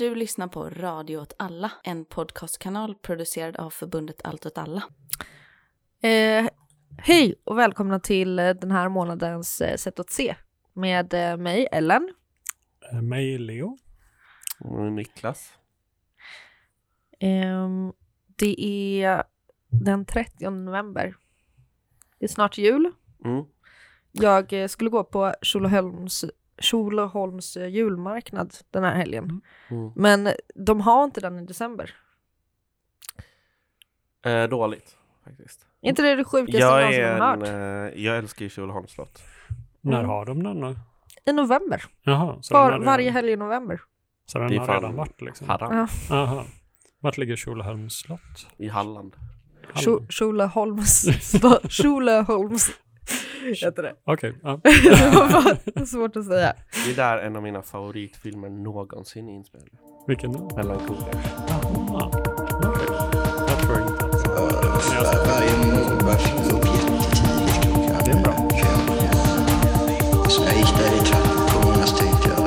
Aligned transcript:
Du 0.00 0.14
lyssnar 0.14 0.48
på 0.48 0.70
Radio 0.70 1.16
åt 1.16 1.32
alla, 1.38 1.72
en 1.84 2.04
podcastkanal 2.04 2.94
producerad 2.94 3.56
av 3.56 3.70
förbundet 3.70 4.20
Allt 4.24 4.46
åt 4.46 4.58
alla. 4.58 4.82
Eh, 6.02 6.48
hej 6.98 7.34
och 7.44 7.58
välkomna 7.58 8.00
till 8.00 8.38
eh, 8.38 8.50
den 8.50 8.70
här 8.70 8.88
månadens 8.88 9.60
eh, 9.60 9.76
Sätt 9.76 10.00
att 10.00 10.10
se 10.10 10.36
med 10.72 11.14
eh, 11.14 11.36
mig, 11.36 11.68
Ellen. 11.72 12.14
Eh, 12.92 13.02
Mig, 13.02 13.38
Leo. 13.38 13.78
Och 14.60 14.92
Niklas. 14.92 15.52
Ehm, 17.18 17.92
det 18.36 18.64
är 18.64 19.24
den 19.68 20.04
30 20.04 20.50
november. 20.50 21.14
Det 22.18 22.24
är 22.24 22.28
snart 22.28 22.58
jul. 22.58 22.92
Mm. 23.24 23.44
Jag 24.12 24.52
eh, 24.52 24.68
skulle 24.68 24.90
gå 24.90 25.04
på 25.04 25.34
Tjolöholms, 25.42 26.24
Tjolöholms 26.60 27.56
eh, 27.56 27.68
julmarknad 27.68 28.54
den 28.70 28.84
här 28.84 28.94
helgen. 28.94 29.40
Mm. 29.68 29.92
Men 29.96 30.28
de 30.54 30.80
har 30.80 31.04
inte 31.04 31.20
den 31.20 31.38
i 31.38 31.46
december. 31.46 31.94
Eh, 34.24 34.44
dåligt 34.44 34.96
faktiskt. 35.24 35.66
Är 35.82 35.88
inte 35.88 36.02
det 36.02 36.14
det 36.14 36.24
sjukaste 36.24 36.58
Jag, 36.58 36.80
någonsin 36.80 37.04
är 37.04 37.18
har 37.18 37.36
hört? 37.36 37.48
eh, 37.94 38.02
jag 38.04 38.18
älskar 38.18 38.42
ju 38.44 38.48
Tjolöholms 38.48 38.90
slott. 38.90 39.22
När 39.80 39.98
Mm. 39.98 40.10
har 40.10 40.26
de 40.26 40.42
den 40.42 40.60
då? 40.60 40.74
I 41.26 41.32
november. 41.32 41.84
Jaha, 42.02 42.38
så 42.42 42.54
Var, 42.54 42.78
varje 42.78 43.10
helg 43.10 43.32
i 43.32 43.36
november. 43.36 43.80
så 44.26 44.38
den 44.38 44.58
har 44.58 44.74
redan 44.74 44.96
varit 44.96 45.20
liksom? 45.20 45.46
Ja. 45.48 45.86
Jaha. 46.10 46.44
Vart 47.00 47.18
ligger 47.18 47.36
Tjolöholms 47.36 47.94
slott? 47.94 48.46
i 48.56 48.68
Halland. 48.68 49.16
Tjo- 49.74 50.06
Tjolöholms... 50.10 51.04
Heter 53.40 53.82
det. 53.82 53.94
Okej, 54.04 54.34
ja. 54.42 54.60
det 54.62 55.10
var 55.14 55.42
bara 55.74 55.86
svårt 55.86 56.16
att 56.16 56.26
säga. 56.26 56.54
Det 56.84 56.90
är 56.90 56.96
där 56.96 57.18
en 57.18 57.36
av 57.36 57.42
mina 57.42 57.62
favoritfilmer 57.62 58.48
någonsin 58.48 59.28
är 59.28 59.32
inspelad. 59.32 59.68
vilken 60.06 60.32
då? 60.32 60.50
Melancholia. 60.56 61.02
Jaha, 61.48 62.10
okej. 62.64 62.86
Jag 63.48 63.58
tror 63.58 63.80
inte 63.82 64.04
att... 64.04 64.10
Varje 65.26 65.56
morgon 65.56 66.00
upp 66.56 66.64
jättetidigt 66.66 68.04
Det 68.04 68.10
är 68.10 68.22
bra. 68.22 68.32
Och 70.24 70.32
så 70.32 70.42
jag 70.44 70.56
gick 70.56 70.74
där 70.78 70.96
i 70.96 71.00
trappuppgången 71.06 71.86
så 71.86 71.96
tänkte 71.96 72.28
jag 72.28 72.40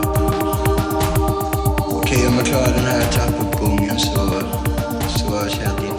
okej 1.97 2.28
om 2.28 2.33
jag 2.33 2.45
klarar 2.45 2.73
den 2.75 2.85
här 2.85 3.11
trappuppgången 3.11 4.00
så, 4.00 4.19
så 5.09 5.50
tjänar 5.50 5.83
jag 5.88 5.92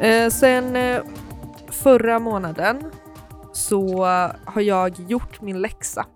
Eh, 0.00 0.30
sen 0.30 0.76
eh, 0.76 1.02
förra 1.68 2.18
månaden 2.18 2.90
så 3.52 4.04
har 4.44 4.60
jag 4.60 5.00
gjort 5.00 5.40
min 5.40 5.60
läxa. 5.60 6.06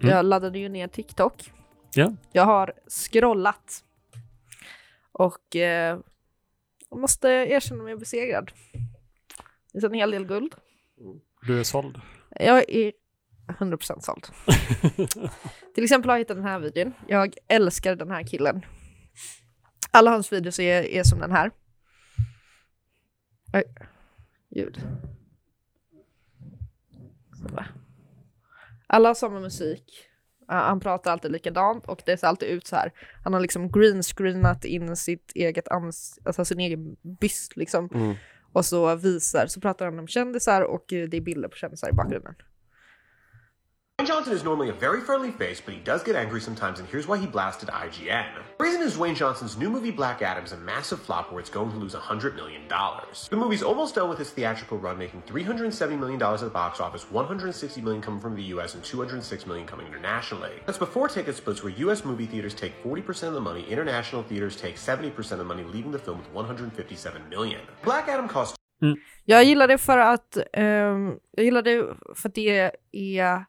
Mm. 0.00 0.14
Jag 0.14 0.24
laddade 0.24 0.58
ju 0.58 0.68
ner 0.68 0.88
TikTok. 0.88 1.52
Ja. 1.94 2.12
Jag 2.32 2.44
har 2.44 2.72
scrollat. 2.88 3.84
Och 5.12 5.56
eh, 5.56 5.98
jag 6.90 7.00
måste 7.00 7.28
erkänna 7.28 7.82
mig 7.82 7.96
besegrad. 7.96 8.52
Det 9.72 9.78
är 9.78 9.86
en 9.86 9.94
hel 9.94 10.10
del 10.10 10.26
guld. 10.26 10.54
Du 11.46 11.60
är 11.60 11.64
såld? 11.64 12.00
Jag 12.30 12.70
är 12.70 12.92
100% 13.46 14.00
såld. 14.00 14.26
Till 15.74 15.84
exempel 15.84 16.10
har 16.10 16.16
jag 16.16 16.20
hittat 16.20 16.36
den 16.36 16.46
här 16.46 16.58
videon. 16.58 16.92
Jag 17.08 17.34
älskar 17.48 17.96
den 17.96 18.10
här 18.10 18.22
killen. 18.22 18.66
Alla 19.90 20.10
hans 20.10 20.32
videos 20.32 20.58
är, 20.58 20.82
är 20.82 21.02
som 21.02 21.18
den 21.18 21.32
här. 21.32 21.50
Oj. 23.54 23.62
Ljud. 24.50 24.80
Så. 27.32 27.64
Alla 28.86 29.08
har 29.08 29.14
samma 29.14 29.40
musik. 29.40 30.08
Ja, 30.48 30.54
Han 30.54 30.80
pratar 30.80 31.12
alltid 31.12 31.32
likadant 31.32 31.86
och 31.86 32.02
det 32.06 32.16
ser 32.16 32.26
alltid 32.26 32.48
ut 32.48 32.66
så 32.66 32.76
här. 32.76 32.92
Han 33.24 33.32
har 33.32 33.40
liksom 33.40 33.72
greenscreenat 33.72 34.64
in 34.64 34.96
sitt 34.96 35.32
eget 35.34 35.68
ans 35.68 36.18
alltså 36.24 36.44
sin 36.44 36.60
egen 36.60 36.96
byst 37.02 37.56
liksom. 37.56 37.88
Mm. 37.94 38.14
Och 38.52 38.64
så 38.64 38.96
visar, 38.96 39.46
så 39.46 39.60
pratar 39.60 39.84
han 39.84 39.98
om 39.98 40.06
kändisar 40.06 40.62
och 40.62 40.84
det 40.88 41.16
är 41.16 41.20
bilder 41.20 41.48
på 41.48 41.56
kändisar 41.56 41.90
i 41.90 41.92
bakgrunden. 41.92 42.34
Dwayne 44.04 44.08
Johnson 44.08 44.34
is 44.34 44.44
normally 44.44 44.68
a 44.68 44.74
very 44.74 45.00
friendly 45.00 45.30
face, 45.30 45.62
but 45.64 45.72
he 45.72 45.80
does 45.80 46.02
get 46.02 46.14
angry 46.14 46.38
sometimes, 46.38 46.78
and 46.78 46.86
here's 46.90 47.06
why 47.06 47.16
he 47.16 47.26
blasted 47.26 47.70
IGN. 47.70 48.26
The 48.58 48.62
reason 48.62 48.82
is 48.82 48.96
Dwayne 48.98 49.16
Johnson's 49.16 49.56
new 49.56 49.70
movie 49.70 49.90
Black 49.90 50.20
Adam 50.20 50.44
is 50.44 50.52
a 50.52 50.58
massive 50.58 51.00
flop 51.00 51.32
where 51.32 51.40
it's 51.40 51.48
going 51.48 51.70
to 51.70 51.78
lose 51.78 51.94
$100 51.94 52.36
million. 52.36 52.64
The 52.68 53.36
movie's 53.36 53.62
almost 53.62 53.94
done 53.94 54.10
with 54.10 54.20
its 54.20 54.28
theatrical 54.28 54.76
run, 54.76 54.98
making 54.98 55.22
$370 55.22 55.98
million 55.98 56.22
at 56.22 56.40
the 56.40 56.50
box 56.50 56.80
office, 56.80 57.10
160 57.10 57.80
million 57.80 58.02
coming 58.02 58.20
from 58.20 58.36
the 58.36 58.42
US, 58.42 58.74
and 58.74 58.84
206 58.84 59.46
million 59.46 59.66
coming 59.66 59.86
internationally. 59.86 60.52
That's 60.66 60.76
before 60.76 61.08
ticket 61.08 61.34
splits 61.34 61.62
where 61.62 61.72
US 61.72 62.04
movie 62.04 62.26
theaters 62.26 62.52
take 62.52 62.74
40% 62.84 63.28
of 63.28 63.32
the 63.32 63.40
money, 63.40 63.64
international 63.70 64.22
theaters 64.22 64.54
take 64.54 64.76
70% 64.76 65.32
of 65.32 65.38
the 65.38 65.44
money, 65.44 65.64
leaving 65.64 65.92
the 65.92 65.98
film 65.98 66.18
with 66.18 66.30
157 66.30 67.22
million. 67.30 67.62
Black 67.82 68.08
Adam 68.08 68.28
cost 68.28 68.54
mm. 68.82 68.96
Jag 69.24 69.44
gillar 69.44 69.68
det 69.68 69.78
för 69.78 69.98
att, 69.98 70.36
ehm, 70.52 71.18
jag 71.30 71.44
gillar 71.44 71.62
det 71.62 71.96
för 72.14 72.28
att 72.28 72.34
det 72.34 72.72
är, 72.92 73.44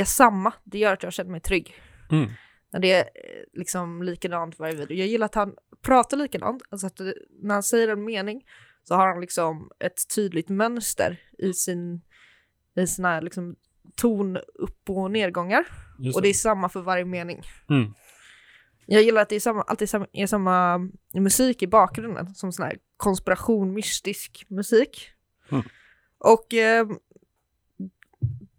är 0.00 0.04
samma. 0.04 0.52
Det 0.64 0.78
gör 0.78 0.92
att 0.92 1.02
jag 1.02 1.12
känner 1.12 1.30
mig 1.30 1.40
trygg. 1.40 1.74
Mm. 2.10 2.30
När 2.72 2.80
det 2.80 2.92
är 2.92 3.00
eh, 3.00 3.44
liksom 3.52 4.02
likadant 4.02 4.58
varje 4.58 4.74
video. 4.74 4.96
Jag 4.96 5.06
gillar 5.06 5.24
att 5.24 5.34
han 5.34 5.54
pratar 5.82 6.16
likadant. 6.16 6.62
Alltså 6.70 6.86
att 6.86 6.96
det, 6.96 7.14
när 7.42 7.54
han 7.54 7.62
säger 7.62 7.88
en 7.88 8.04
mening 8.04 8.44
så 8.84 8.94
har 8.94 9.08
han 9.08 9.20
liksom 9.20 9.70
ett 9.78 10.14
tydligt 10.14 10.48
mönster 10.48 11.20
i 11.38 11.52
sin 11.52 12.02
i 12.76 12.86
sina 12.86 13.20
liksom 13.20 13.56
ton 13.96 14.36
upp 14.54 14.90
och 14.90 15.10
nedgångar. 15.10 15.66
Just 15.98 16.16
Och 16.16 16.22
det 16.22 16.28
är 16.28 16.34
samma 16.34 16.68
för 16.68 16.80
varje 16.80 17.04
mening. 17.04 17.42
Mm. 17.70 17.94
Jag 18.86 19.02
gillar 19.02 19.22
att 19.22 19.28
det 19.28 19.36
är 19.36 19.40
samma, 19.40 19.62
alltid 19.62 19.90
samma, 19.90 20.06
är 20.12 20.26
samma 20.26 20.78
musik 21.14 21.62
i 21.62 21.66
bakgrunden, 21.66 22.34
som 22.34 22.52
sån 22.52 22.64
här 22.66 22.78
konspiration, 22.96 23.74
mystisk 23.74 24.46
musik. 24.48 25.10
Mm. 25.50 25.64
Och 26.18 26.54
eh, 26.54 26.86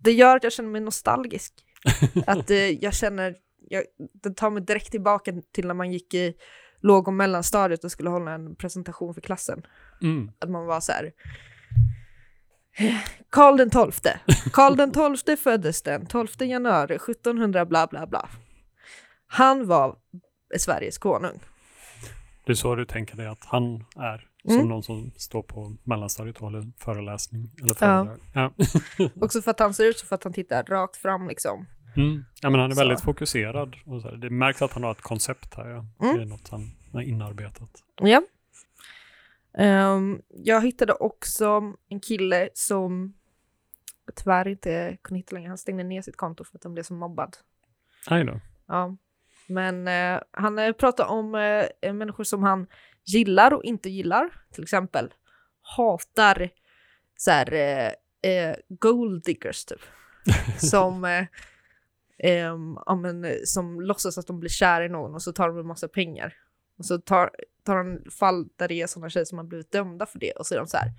det 0.06 0.12
gör 0.12 0.36
att 0.36 0.44
jag 0.44 0.54
känner 0.54 0.70
mig 0.70 0.82
nostalgisk. 0.82 1.54
att 2.28 2.52
eh, 2.52 2.58
jag 2.58 2.94
känner, 2.94 3.36
jag, 3.70 3.84
det 4.24 4.30
tar 4.30 4.50
mig 4.50 4.64
direkt 4.64 4.92
tillbaka 4.92 5.34
till 5.54 5.68
när 5.68 5.74
man 5.74 5.92
gick 5.92 6.14
i 6.14 6.34
låg 6.82 7.08
och 7.08 7.14
mellanstadiet 7.14 7.84
och 7.84 7.92
skulle 7.92 8.10
hålla 8.10 8.32
en 8.32 8.56
presentation 8.56 9.14
för 9.14 9.22
klassen. 9.22 9.66
Mm. 10.02 10.32
Att 10.40 10.50
man 10.50 10.66
var 10.66 10.80
så 10.80 10.92
här. 10.92 11.12
Karl 13.30 13.58
den 13.58 13.70
tolfte. 13.70 14.20
Karl 14.54 14.76
den 14.76 14.92
tolfte 14.92 15.38
föddes 15.38 15.82
den 15.82 16.06
12 16.06 16.28
januari 16.40 16.96
1700 16.96 17.66
bla 17.66 17.88
bla 17.88 18.08
bla. 18.08 18.30
Han 19.28 19.68
var 19.68 19.96
Sveriges 20.58 20.98
konung. 20.98 21.40
Det 22.46 22.52
är 22.52 22.56
så 22.56 22.76
du 22.76 22.86
tänker 22.86 23.18
dig 23.18 23.28
att 23.28 23.46
han 23.46 23.86
är? 23.96 24.28
Som 24.48 24.54
Mm. 24.56 24.68
någon 24.68 24.84
som 24.84 25.12
står 25.16 25.44
på 25.44 25.76
mellanstadiet 25.84 26.36
och 26.36 26.42
håller 26.42 26.72
föreläsning 26.78 27.52
eller 27.62 27.74
föredrag? 27.74 28.20
Ja. 28.34 28.52
Också 29.22 29.42
för 29.42 29.52
att 29.52 29.60
han 29.60 29.74
ser 29.74 29.86
ut 29.86 29.98
så 30.00 30.06
för 30.06 30.16
att 30.16 30.24
han 30.24 30.34
tittar 30.34 30.64
rakt 30.64 30.98
fram 30.98 31.28
liksom. 31.28 31.66
Mm. 31.98 32.26
ja, 32.42 32.50
men 32.50 32.60
han 32.60 32.72
är 32.72 32.76
Så. 32.76 32.80
väldigt 32.82 33.02
fokuserad. 33.02 33.76
Och 33.86 34.02
så 34.02 34.10
här. 34.10 34.16
Det 34.18 34.30
märks 34.30 34.62
att 34.62 34.74
han 34.74 34.84
har 34.84 34.92
ett 34.92 35.02
koncept 35.02 35.56
här. 35.56 35.70
Ja. 35.70 35.86
Mm. 36.06 36.18
Det 36.18 36.22
är 36.22 36.26
något 36.26 36.50
han 36.50 36.72
har 36.94 37.02
inarbetat. 37.02 37.70
Ja. 38.02 38.22
Ehm, 39.58 40.22
jag 40.30 40.62
hittade 40.66 40.94
också 40.94 41.74
en 41.90 42.00
kille 42.00 42.50
som 42.54 43.14
jag 44.06 44.16
tyvärr 44.16 44.48
inte 44.48 44.98
kunde 45.02 45.20
hitta 45.20 45.36
längre. 45.36 45.48
Han 45.48 45.58
stängde 45.58 45.84
ner 45.84 46.02
sitt 46.02 46.18
konto 46.18 46.44
för 46.44 46.58
att 46.58 46.64
han 46.64 46.74
blev 46.74 46.84
så 46.84 46.94
mobbad. 46.94 47.38
Aj 48.08 48.24
då. 48.24 48.40
Ja. 48.68 48.96
Men 49.48 49.88
eh, 49.88 50.22
han 50.32 50.60
eh, 50.60 50.72
pratar 50.72 51.06
om 51.06 51.36
eh, 51.82 51.94
människor 51.94 52.24
som 52.24 52.44
han 52.44 52.68
gillar 53.06 53.54
och 53.54 53.64
inte 53.64 53.90
gillar. 53.90 54.30
Till 54.52 54.64
exempel 54.64 55.14
hatar 55.62 56.50
så 57.18 57.32
här, 57.32 57.54
eh, 57.54 57.92
eh, 58.32 58.56
gold 58.70 59.24
diggers 59.24 59.66
typ. 59.66 59.82
som, 60.58 61.06
eh, 61.06 61.26
ehm, 62.18 62.78
ja, 62.86 62.96
men, 62.96 63.26
eh, 63.26 63.36
som 63.46 63.82
låtsas 63.82 64.18
att 64.18 64.28
de 64.28 64.40
blir 64.40 64.50
kära 64.50 64.86
i 64.86 64.90
någon 64.90 65.16
och 65.16 65.22
så 65.22 65.34
tar 65.34 65.48
de 65.48 65.60
en 65.60 65.68
massa 65.68 65.88
pengar. 65.88 66.34
Och 66.78 66.86
så 66.86 66.98
tar, 66.98 67.30
tar 67.64 67.76
han 67.76 68.00
fall 68.12 68.48
där 68.56 68.68
det 68.68 68.82
är 68.82 68.88
sådana 68.88 69.10
tjejer 69.10 69.26
som 69.26 69.38
har 69.38 69.46
blivit 69.46 69.72
dömda 69.72 70.06
för 70.06 70.20
det 70.20 70.32
och 70.32 70.48
så 70.48 70.54
är 70.54 70.58
de 70.58 70.68
så 70.68 70.78
här. 70.78 70.92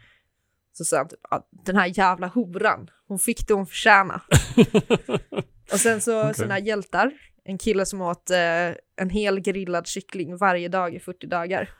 Så 0.73 0.85
säger 0.85 1.01
han 1.01 1.09
typ, 1.09 1.21
"Ja, 1.31 1.49
den 1.51 1.77
här 1.77 1.99
jävla 1.99 2.27
horan, 2.27 2.91
hon 3.07 3.19
fick 3.19 3.49
det 3.49 3.55
hon 3.55 3.67
förtjänade. 3.67 4.21
Och 5.73 5.81
sen 5.81 6.01
så 6.01 6.21
Okej. 6.21 6.35
sina 6.35 6.59
hjältar, 6.59 7.13
en 7.45 7.59
kille 7.59 7.87
som 7.87 8.01
åt 8.01 8.31
eh, 8.31 8.69
en 8.97 9.11
hel 9.11 9.41
grillad 9.41 9.87
kyckling 9.87 10.37
varje 10.37 10.69
dag 10.69 10.95
i 10.95 11.01
40 11.01 11.27
dagar. 11.27 11.71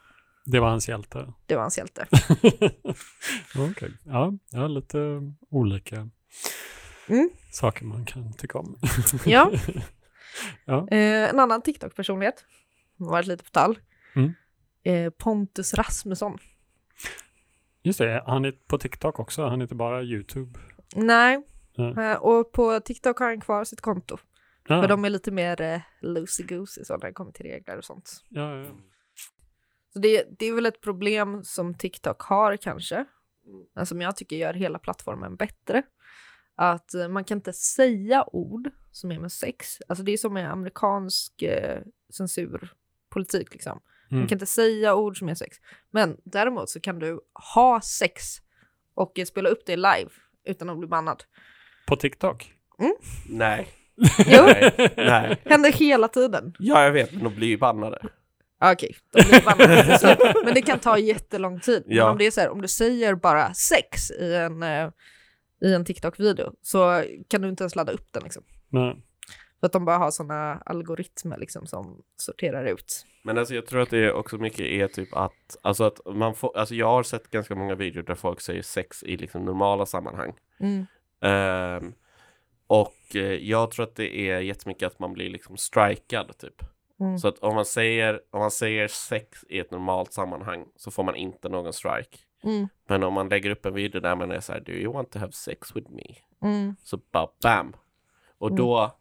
Det 0.47 0.61
var 0.61 0.69
hans 0.69 0.89
hjälte. 0.89 1.33
Det 1.47 1.55
var 1.55 1.63
hans 1.63 1.79
hjälte. 1.79 2.07
Okej. 3.71 3.93
Ja, 4.05 4.33
ja, 4.51 4.67
lite 4.69 4.99
olika 5.51 6.09
Mm. 7.09 7.31
saker 7.53 7.85
man 7.85 8.05
kan 8.05 8.33
tycka 8.33 8.59
om. 8.59 8.79
Ja. 9.27 9.51
Ja. 10.65 10.89
Eh, 10.91 11.31
en 11.31 11.39
annan 11.41 11.63
TikTok-personlighet, 11.63 12.45
har 12.99 13.07
varit 13.11 13.27
lite 13.27 13.45
på 13.45 13.51
tal. 13.51 13.79
Mm. 14.17 14.33
Eh, 14.85 15.11
Pontus 15.11 15.75
Rasmusson. 15.75 16.39
Just 17.83 17.99
det, 17.99 18.23
han 18.27 18.45
är 18.45 18.53
på 18.53 18.79
TikTok 18.79 19.19
också. 19.21 19.47
Han 19.47 19.61
är 19.61 19.65
inte 19.65 19.75
bara 19.75 20.03
YouTube. 20.03 20.59
Nej. 20.95 21.43
Eh, 21.99 22.13
och 22.17 22.53
på 22.53 22.81
TikTok 22.81 23.19
har 23.19 23.27
han 23.27 23.41
kvar 23.41 23.65
sitt 23.65 23.81
konto. 23.81 24.19
Ja. 24.69 24.81
För 24.83 24.89
de 24.89 25.05
är 25.05 25.11
lite 25.11 25.31
mer 25.31 25.61
eh, 25.61 25.81
loosey-goosey 26.03 26.85
så 26.85 26.97
när 26.97 27.07
det 27.07 27.13
kommer 27.13 27.33
till 27.33 27.47
regler 27.47 27.77
och 27.79 27.85
sånt. 27.85 28.11
ja, 28.29 28.57
ja. 28.57 28.67
Så 29.97 30.01
det, 30.01 30.25
det 30.39 30.47
är 30.47 30.53
väl 30.53 30.67
ett 30.67 30.81
problem 30.81 31.45
som 31.45 31.75
TikTok 31.75 32.23
har 32.23 32.57
kanske. 32.57 33.05
Men 33.75 33.87
som 33.87 34.01
jag 34.01 34.17
tycker 34.17 34.37
gör 34.37 34.55
hela 34.55 34.79
plattformen 34.79 35.37
bättre. 35.37 35.83
Att 36.57 36.95
eh, 36.95 37.09
man 37.09 37.25
kan 37.25 37.39
inte 37.39 37.53
säga 37.53 38.25
ord 38.33 38.71
som 38.93 39.11
är 39.13 39.19
med 39.19 39.33
sex. 39.33 39.79
Alltså 39.89 40.05
det 40.05 40.13
är 40.13 40.17
som 40.17 40.35
med 40.35 40.51
amerikansk 40.53 41.43
eh, 41.43 41.81
censurpolitik 42.17 43.53
liksom. 43.53 43.81
Man 44.11 44.19
Mm. 44.19 44.29
kan 44.29 44.37
inte 44.37 44.47
säga 44.47 44.95
ord 44.95 45.19
som 45.19 45.29
är 45.29 45.35
sex. 45.35 45.57
Men 45.91 46.17
däremot 46.25 46.71
så 46.71 46.81
kan 46.81 46.99
du 46.99 47.21
ha 47.55 47.81
sex 47.81 48.23
och 48.95 49.19
eh, 49.19 49.25
spela 49.25 49.49
upp 49.49 49.67
det 49.67 49.77
live 49.77 50.11
utan 50.45 50.71
att 50.71 50.79
bli 50.79 50.89
bannad. 50.89 51.25
På 51.87 51.97
TikTok? 51.97 52.55
Nej. 53.29 53.69
Jo, 54.19 54.43
Nej. 54.47 54.93
Nej. 54.97 55.41
händer 55.45 55.73
hela 55.73 56.09
tiden. 56.09 56.55
Ja, 56.59 56.85
jag 56.85 56.93
vet, 56.93 57.13
men 57.13 57.25
de 57.25 57.35
blir 57.35 57.49
ju 57.49 57.59
bannade. 57.59 58.07
Okej, 58.61 58.97
de 59.13 59.23
blir 59.23 59.45
bannade 59.45 59.83
till 59.85 59.99
slut. 59.99 60.19
Men 60.45 60.55
det 60.55 60.63
kan 60.63 60.79
ta 60.79 60.99
jättelång 60.99 61.61
tid. 61.61 61.83
Men 61.87 61.97
Ja. 61.97 62.11
om 62.11 62.19
det 62.19 62.27
är 62.27 62.31
så 62.31 62.41
här, 62.41 62.51
om 62.51 62.63
du 62.63 62.69
säger 62.69 63.15
bara 63.15 63.55
sex 63.55 64.11
i 64.11 64.35
en, 64.35 64.63
eh, 64.63 64.89
i 65.65 65.75
en 65.75 65.85
TikTok-video 65.85 66.53
så 66.63 67.05
kan 67.29 67.43
du 67.43 67.49
inte 67.49 67.63
ens 67.65 67.77
ladda 67.77 67.93
upp 67.93 68.13
den 68.13 68.23
liksom. 68.23 68.43
Nej. 68.69 69.03
För 69.61 69.67
att 69.67 69.73
de 69.73 69.85
bara 69.85 69.99
har 69.99 70.11
sådana 70.11 70.63
algoritmer 70.67 71.39
liksom 71.39 71.67
som 71.67 72.03
sorterar 72.17 72.65
ut. 72.65 73.07
Men 73.25 73.39
alltså 73.39 73.55
jag 73.55 73.67
tror 73.67 73.81
att 73.83 73.91
det 73.91 73.99
är 73.99 74.13
också 74.13 74.39
mycket 74.39 74.61
är 74.61 74.89
typ 74.89 75.17
att, 75.17 75.57
alltså 75.63 75.85
att 75.85 76.01
man 76.15 76.35
får, 76.35 76.59
alltså 76.59 76.75
jag 76.75 76.87
har 76.87 77.03
sett 77.03 77.31
ganska 77.31 77.55
många 77.55 77.75
videor 77.75 78.03
där 78.03 78.15
folk 78.15 78.41
säger 78.41 78.63
sex 78.63 79.03
i 79.03 79.17
liksom 79.17 79.45
normala 79.45 79.87
sammanhang. 79.87 80.33
Mm. 80.61 80.87
Ehm, 81.21 81.93
och 82.67 82.97
eh, 83.15 83.21
jag 83.23 83.71
tror 83.71 83.85
att 83.85 83.97
det 83.97 84.17
är 84.31 84.41
jättemycket 84.41 84.87
att 84.87 84.99
man 84.99 85.13
blir 85.13 85.31
liksom 85.31 85.57
strikad 85.57 86.39
typ. 86.39 86.63
Mm. 87.01 87.19
Så 87.19 87.29
att 87.29 87.39
om 87.39 87.55
man 87.55 87.65
säger, 87.65 88.21
om 88.31 88.41
man 88.41 88.51
säger 88.51 88.89
sex 88.89 89.45
i 89.49 89.59
ett 89.59 89.71
normalt 89.71 90.13
sammanhang 90.13 90.67
så 90.77 90.91
får 90.91 91.05
man 91.05 91.15
inte 91.17 91.49
någon 91.49 91.73
strike. 91.73 92.19
Mm. 92.43 92.69
Men 92.89 93.03
om 93.03 93.13
man 93.15 93.29
lägger 93.29 93.51
upp 93.51 93.67
en 93.67 93.75
video 93.75 94.01
där 94.01 94.17
man 94.17 94.31
är 94.31 94.41
så 94.41 94.53
här, 94.53 94.61
do 94.61 94.73
you 94.73 94.93
want 94.93 95.11
to 95.11 95.19
have 95.19 95.33
sex 95.33 95.77
with 95.77 95.91
me? 95.91 96.05
Mm. 96.43 96.77
Så 96.83 97.01
bara 97.13 97.29
bam! 97.43 97.77
Och 98.39 98.49
Mm. 98.49 98.57
då, 98.57 98.97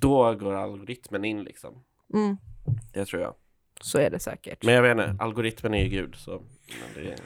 då 0.00 0.34
går 0.34 0.54
algoritmen 0.54 1.24
in 1.24 1.44
liksom. 1.44 1.84
Mm. 2.14 2.36
Det 2.92 3.04
tror 3.04 3.22
jag. 3.22 3.34
Så 3.80 3.98
är 3.98 4.10
det 4.10 4.18
säkert. 4.18 4.64
Men 4.64 4.74
jag 4.74 4.82
vet 4.82 4.90
inte, 4.90 5.22
algoritmen 5.24 5.74
är 5.74 5.82
ju 5.84 5.88
gud 5.88 6.14
så 6.16 6.42
men 6.94 7.04
det 7.04 7.16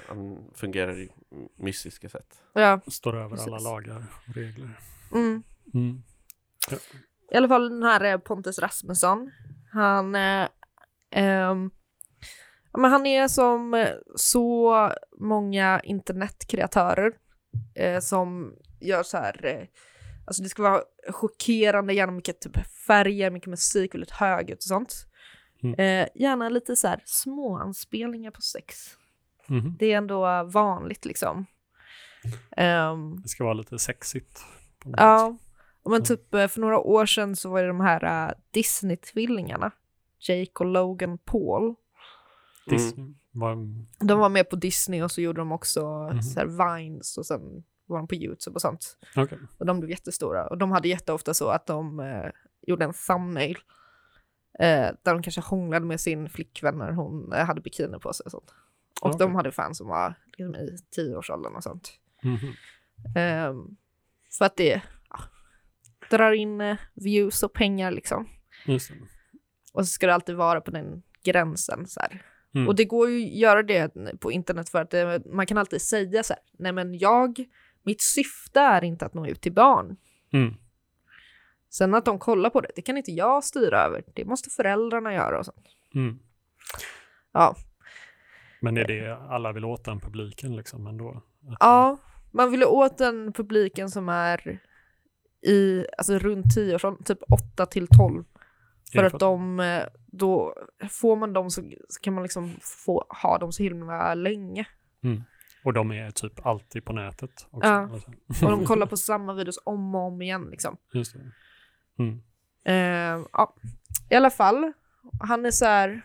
fungerar 0.54 0.98
i 0.98 1.08
mystiska 1.56 2.08
sätt. 2.08 2.42
Ja. 2.52 2.80
Står 2.86 3.12
över 3.16 3.24
alla 3.24 3.36
Precis. 3.36 3.64
lagar 3.64 4.04
och 4.28 4.34
regler. 4.34 4.70
Mm. 5.12 5.42
Mm. 5.74 6.02
I 7.32 7.36
alla 7.36 7.48
fall 7.48 7.68
den 7.70 7.82
här 7.82 8.04
eh, 8.04 8.18
Pontus 8.18 8.58
Rasmusson. 8.58 9.30
Han, 9.72 10.14
eh, 10.14 10.48
ja, 12.72 12.78
men 12.78 12.90
han 12.90 13.06
är 13.06 13.28
som 13.28 13.74
eh, 13.74 13.88
så 14.16 14.92
många 15.20 15.80
internetkreatörer 15.84 17.12
eh, 17.74 18.00
som 18.00 18.54
gör 18.80 19.02
så 19.02 19.16
här, 19.16 19.46
eh, 19.46 19.66
alltså 20.26 20.42
det 20.42 20.48
ska 20.48 20.62
vara 20.62 20.82
chockerande, 21.10 21.94
gärna 21.94 22.12
mycket 22.12 22.40
typ 22.40 22.66
färger, 22.86 23.30
mycket 23.30 23.48
musik, 23.48 23.94
väldigt 23.94 24.10
högljutt 24.10 24.58
och 24.58 24.62
sånt. 24.62 25.06
Mm. 25.62 25.74
Eh, 25.78 26.08
gärna 26.14 26.48
lite 26.48 26.76
så 26.76 26.88
här 26.88 27.02
små 27.04 27.56
anspelningar 27.56 28.30
på 28.30 28.40
sex. 28.40 28.76
Mhm. 29.48 29.76
Det 29.78 29.92
är 29.92 29.96
ändå 29.98 30.44
vanligt 30.44 31.04
liksom. 31.04 31.46
Ehm, 32.56 33.16
Det 33.22 33.28
ska 33.28 33.44
vara 33.44 33.54
lite 33.54 33.78
sexigt. 33.78 34.40
Något 34.84 35.00
sätt. 35.00 35.48
Men 35.84 36.02
typ 36.04 36.34
eh, 36.34 36.48
för 36.48 36.60
några 36.60 36.78
år 36.78 37.06
sedan 37.06 37.36
så 37.36 37.50
var 37.50 37.62
det 37.62 37.68
de 37.68 37.80
här 37.80 38.28
uh, 38.28 38.34
Disney-tvillingarna. 38.50 39.70
Jake 40.18 40.50
och 40.60 40.66
Logan 40.66 41.18
Paul. 41.18 41.62
Mm. 41.62 41.76
Disney 42.66 43.14
De 43.98 44.18
var 44.18 44.28
med 44.28 44.50
på 44.50 44.56
Disney 44.56 45.02
och 45.02 45.10
så 45.10 45.20
gjorde 45.20 45.40
de 45.40 45.52
också 45.52 45.86
Mhm. 46.12 46.22
så 46.22 46.40
här 46.40 46.46
Vines 46.76 47.18
och 47.18 47.26
sen 47.26 47.64
var 47.86 47.98
de 47.98 48.06
på 48.08 48.14
YouTube 48.14 48.54
och 48.54 48.60
sånt. 48.60 48.98
okej. 49.16 49.38
Och 49.58 49.66
de 49.66 49.80
blev 49.80 49.90
jättestora. 49.90 50.46
Och 50.46 50.58
de 50.58 50.72
hade 50.72 50.88
jätteofta 50.88 51.34
så 51.34 51.48
att 51.48 51.66
de 51.66 52.00
eh, 52.00 52.30
gjorde 52.66 52.84
en 52.84 52.92
thumbnail. 53.06 53.58
Eh, 54.58 54.88
där 55.02 55.12
de 55.12 55.22
kanske 55.22 55.40
hånglade 55.40 55.86
med 55.86 56.00
sin 56.00 56.28
flickvän 56.28 56.78
när 56.78 56.92
hon 56.92 57.32
eh, 57.32 57.44
hade 57.46 57.60
bikini 57.60 57.98
på 57.98 58.12
sig 58.12 58.24
och 58.24 58.30
sånt. 58.30 58.54
Och 59.02 59.08
Okej. 59.08 59.18
de 59.18 59.34
hade 59.34 59.52
fans 59.52 59.78
som 59.78 59.88
var 59.88 60.14
liksom, 60.26 60.54
i 60.54 60.76
tioårsåldern 60.90 61.54
och 61.54 61.62
sånt. 61.62 61.92
Mhm. 62.22 62.52
Ehm, 63.16 63.76
för 64.38 64.44
att 64.44 64.56
det 64.56 64.82
drar 66.16 66.32
in 66.32 66.60
eh, 66.60 66.76
views 66.94 67.42
och 67.42 67.52
pengar 67.52 67.90
liksom. 67.90 68.28
Och 69.72 69.86
så 69.86 69.90
ska 69.90 70.06
det 70.06 70.14
alltid 70.14 70.36
vara 70.36 70.60
på 70.60 70.70
den 70.70 71.02
gränsen 71.24 71.86
så. 71.86 72.00
Mm. 72.54 72.68
Och 72.68 72.74
det 72.76 72.84
går 72.84 73.10
ju 73.10 73.24
att 73.26 73.34
göra 73.34 73.62
det 73.62 73.94
på 74.20 74.32
internet 74.32 74.68
för 74.68 74.80
att 74.82 74.90
det, 74.90 75.22
man 75.26 75.46
kan 75.46 75.58
alltid 75.58 75.82
säga 75.82 76.22
så 76.22 76.32
här, 76.32 76.42
nej 76.58 76.72
men 76.72 76.98
jag, 76.98 77.44
mitt 77.82 78.02
syfte 78.02 78.60
är 78.60 78.84
inte 78.84 79.06
att 79.06 79.14
nå 79.14 79.26
ut 79.26 79.40
till 79.40 79.52
barn. 79.52 79.96
Mm. 80.32 80.54
Sen 81.70 81.94
att 81.94 82.04
de 82.04 82.18
kollar 82.18 82.50
på 82.50 82.60
det, 82.60 82.70
det 82.76 82.82
kan 82.82 82.96
inte 82.96 83.12
jag 83.12 83.44
styra 83.44 83.78
över, 83.80 84.04
det 84.14 84.24
måste 84.24 84.50
föräldrarna 84.50 85.14
göra 85.14 85.38
och 85.38 85.44
sånt. 85.44 85.66
Mm. 85.94 86.18
Ja, 87.32 87.56
Men 88.60 88.76
är 88.76 88.84
det 88.84 89.16
alla 89.16 89.52
vill 89.52 89.64
åt 89.64 89.84
den 89.84 90.00
publiken 90.00 90.56
liksom 90.56 90.86
ändå? 90.86 91.22
Att- 91.48 91.56
ja 91.60 91.98
man 92.32 92.50
vill 92.50 92.64
åt 92.64 92.98
den 92.98 93.32
publiken 93.32 93.90
som 93.90 94.08
är 94.08 94.60
i, 95.42 95.86
alltså 95.98 96.18
runt 96.18 96.54
10 96.54 96.74
års 96.74 96.82
typ 97.04 97.18
8 97.32 97.66
till 97.66 97.86
12. 97.86 98.24
Är 98.94 98.98
För 98.98 99.04
att 99.04 99.20
de, 99.20 99.60
eh, 99.60 99.84
då 100.06 100.54
får 100.90 101.16
man 101.16 101.32
dem 101.32 101.50
så, 101.50 101.62
så 101.88 102.00
kan 102.00 102.14
man 102.14 102.22
liksom 102.22 102.50
få 102.60 103.04
ha 103.22 103.38
dem 103.38 103.52
så 103.52 103.62
himla 103.62 104.14
länge. 104.14 104.66
Och 105.64 105.72
de 105.72 105.92
är 105.92 106.10
typ 106.10 106.46
alltid 106.46 106.84
på 106.84 106.92
nätet 106.92 107.46
också. 107.50 107.68
Ja. 107.68 107.90
Alltså. 107.92 108.10
Och 108.46 108.50
de 108.50 108.64
kollar 108.66 108.86
på 108.86 108.96
samma 108.96 109.34
videos 109.34 109.58
om 109.64 109.94
och 109.94 110.00
om 110.00 110.22
igen 110.22 110.48
liksom. 110.50 110.76
Just 110.92 111.14
det. 111.14 111.32
Mm. 111.98 112.22
Eh, 112.64 113.26
ja, 113.32 113.54
i 114.10 114.14
alla 114.14 114.30
fall. 114.30 114.72
Han 115.20 115.46
är 115.46 115.50
så 115.50 115.64
här. 115.64 116.02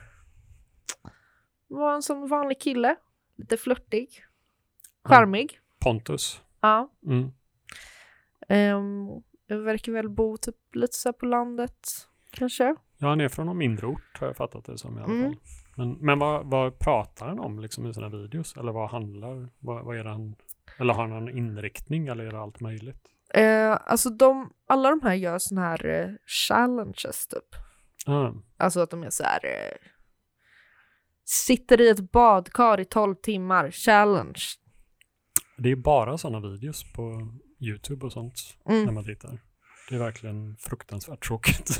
Var 1.68 1.95
en 1.95 2.01
sån 2.01 2.28
vanlig 2.28 2.60
kille. 2.60 2.95
Lite 3.38 3.57
flörtig. 3.57 4.24
Charmig. 5.04 5.60
Pontus. 5.80 6.42
Ja. 6.62 6.92
Mm. 7.06 7.31
Jag 8.48 8.84
verkar 9.56 9.92
väl 9.92 10.10
bo 10.10 10.38
typ 10.38 10.56
lite 10.74 10.94
så 10.96 11.14
på 11.14 11.26
landet. 11.26 11.77
Kanske. 12.32 12.75
Ja, 12.98 13.08
han 13.08 13.22
är 13.22 13.30
från 13.30 13.46
någon 13.46 13.58
mindre 13.58 13.88
ort 13.88 14.18
har 14.20 14.27
jag 14.27 14.36
fattat 14.38 14.66
det 14.66 14.77
som 14.77 14.98
i 14.98 15.01
alla 15.01 15.13
Mm. 15.13 15.24
fall. 15.34 15.36
Men, 15.75 15.92
men 15.94 16.20
vad, 16.20 16.46
vad 16.46 16.80
pratar 16.80 17.27
han 17.27 17.39
om 17.39 17.60
liksom 17.60 17.86
i 17.86 17.94
sina 17.94 18.10
videos? 18.10 18.58
Eller 18.58 18.72
vad 18.72 18.89
handlar, 18.89 19.50
vad, 19.60 19.86
vad 19.86 19.98
är 19.98 20.04
det 20.04 20.10
han, 20.10 20.36
eller 20.77 20.94
har 20.94 21.01
han 21.01 21.10
någon 21.10 21.38
inriktning 21.38 22.08
eller 22.08 22.25
är 22.25 22.32
det 22.32 22.39
allt 22.39 22.60
möjligt? 22.60 23.01
Eh, 23.34 23.77
alltså 23.86 24.10
de, 24.10 24.54
alla 24.68 24.89
de 24.89 25.01
här 25.01 25.13
gör 25.13 25.38
såna 25.39 25.62
här 25.62 25.86
eh, 25.86 26.10
challenges 26.48 27.27
typ. 27.27 27.56
Ah, 28.06 28.32
Alltså 28.58 28.80
att 28.80 28.89
de 28.89 29.04
är 29.04 29.10
så 29.10 29.24
här. 29.24 29.39
Eh, 29.46 29.77
sitter 31.25 31.82
i 31.82 31.89
ett 31.89 32.12
badkar 32.12 32.80
i 32.80 32.86
12 32.86 33.16
timmar. 33.16 33.72
Challenge. 33.72 34.42
det 35.58 35.72
är 35.72 35.75
bara 35.75 36.18
sådana 36.18 36.50
videos 36.50 36.94
på 36.94 37.27
YouTube 37.60 38.06
och 38.06 38.12
sånt 38.12 38.58
Mm. 38.70 38.86
när 38.86 38.92
man 38.92 39.04
tittar. 39.06 39.40
Det 39.90 39.96
är 39.96 40.00
verkligen 40.00 40.58
fruktansvärt 40.58 41.28
tråkigt. 41.28 41.80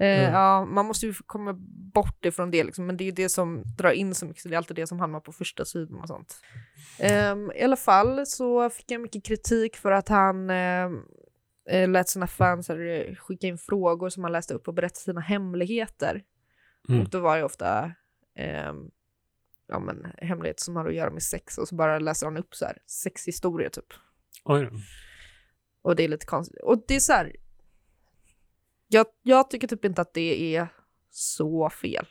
Eh, 0.00 0.20
Mm. 0.20 0.32
Ja, 0.32 0.64
man 0.64 0.86
måste 0.86 1.06
ju 1.06 1.14
komma 1.26 1.52
bort 1.94 2.24
ifrån 2.24 2.50
det 2.50 2.64
liksom, 2.64 2.86
men 2.86 2.96
det 2.96 3.04
är 3.04 3.06
ju 3.06 3.10
det 3.12 3.28
som 3.28 3.62
drar 3.78 3.90
in 3.90 4.14
så 4.14 4.26
mycket, 4.26 4.42
så 4.42 4.48
det 4.48 4.54
är 4.54 4.56
alltid 4.56 4.76
det 4.76 4.86
som 4.86 5.00
hamnar 5.00 5.20
på 5.20 5.32
första 5.32 5.64
sidan 5.64 6.00
och 6.00 6.08
sånt. 6.08 6.40
Ehm, 6.98 7.52
I 7.54 7.62
alla 7.62 7.76
fall 7.76 8.26
så 8.26 8.70
fick 8.70 8.90
jag 8.90 9.00
mycket 9.00 9.24
kritik 9.24 9.76
för 9.76 9.92
att 9.92 10.08
han 10.08 10.50
ehm, 10.50 11.02
eh, 11.70 11.88
lät 11.88 12.08
sina 12.08 12.26
fans 12.26 12.70
eh, 12.70 13.14
skicka 13.14 13.46
in 13.46 13.58
frågor 13.58 14.08
som 14.08 14.22
han 14.22 14.32
läste 14.32 14.54
upp 14.54 14.68
och 14.68 14.74
berätta 14.74 14.94
sina 14.94 15.20
hemligheter. 15.20 16.22
Mm. 16.88 17.00
Och 17.00 17.08
då 17.10 17.20
var 17.20 17.36
det 17.38 17.44
ofta 17.44 17.92
ehm, 18.38 18.90
ja, 19.70 19.78
men, 19.78 20.12
hemligheter 20.18 20.62
som 20.62 20.76
har 20.76 20.86
att 20.86 20.94
göra 20.94 21.10
med 21.10 21.22
sex 21.22 21.58
och 21.58 21.68
så 21.68 21.74
bara 21.74 21.98
läser 21.98 22.26
han 22.26 22.36
upp 22.36 22.54
så 22.54 22.64
här 22.64 22.78
sexhistorier 22.86 23.68
typ. 23.70 23.92
Oj. 24.44 24.70
Och 25.82 25.96
det 25.96 26.04
är 26.04 26.08
lite 26.08 26.26
konstigt. 26.26 26.62
Och 26.62 26.84
det 26.88 26.94
är 26.96 27.00
så 27.00 27.12
här. 27.12 27.36
Jag, 28.88 29.06
jag 29.22 29.50
tycker 29.50 29.68
typ 29.68 29.84
inte 29.84 30.02
att 30.02 30.14
det 30.14 30.56
är 30.56 30.68
så 31.10 31.70
fel. 31.70 32.06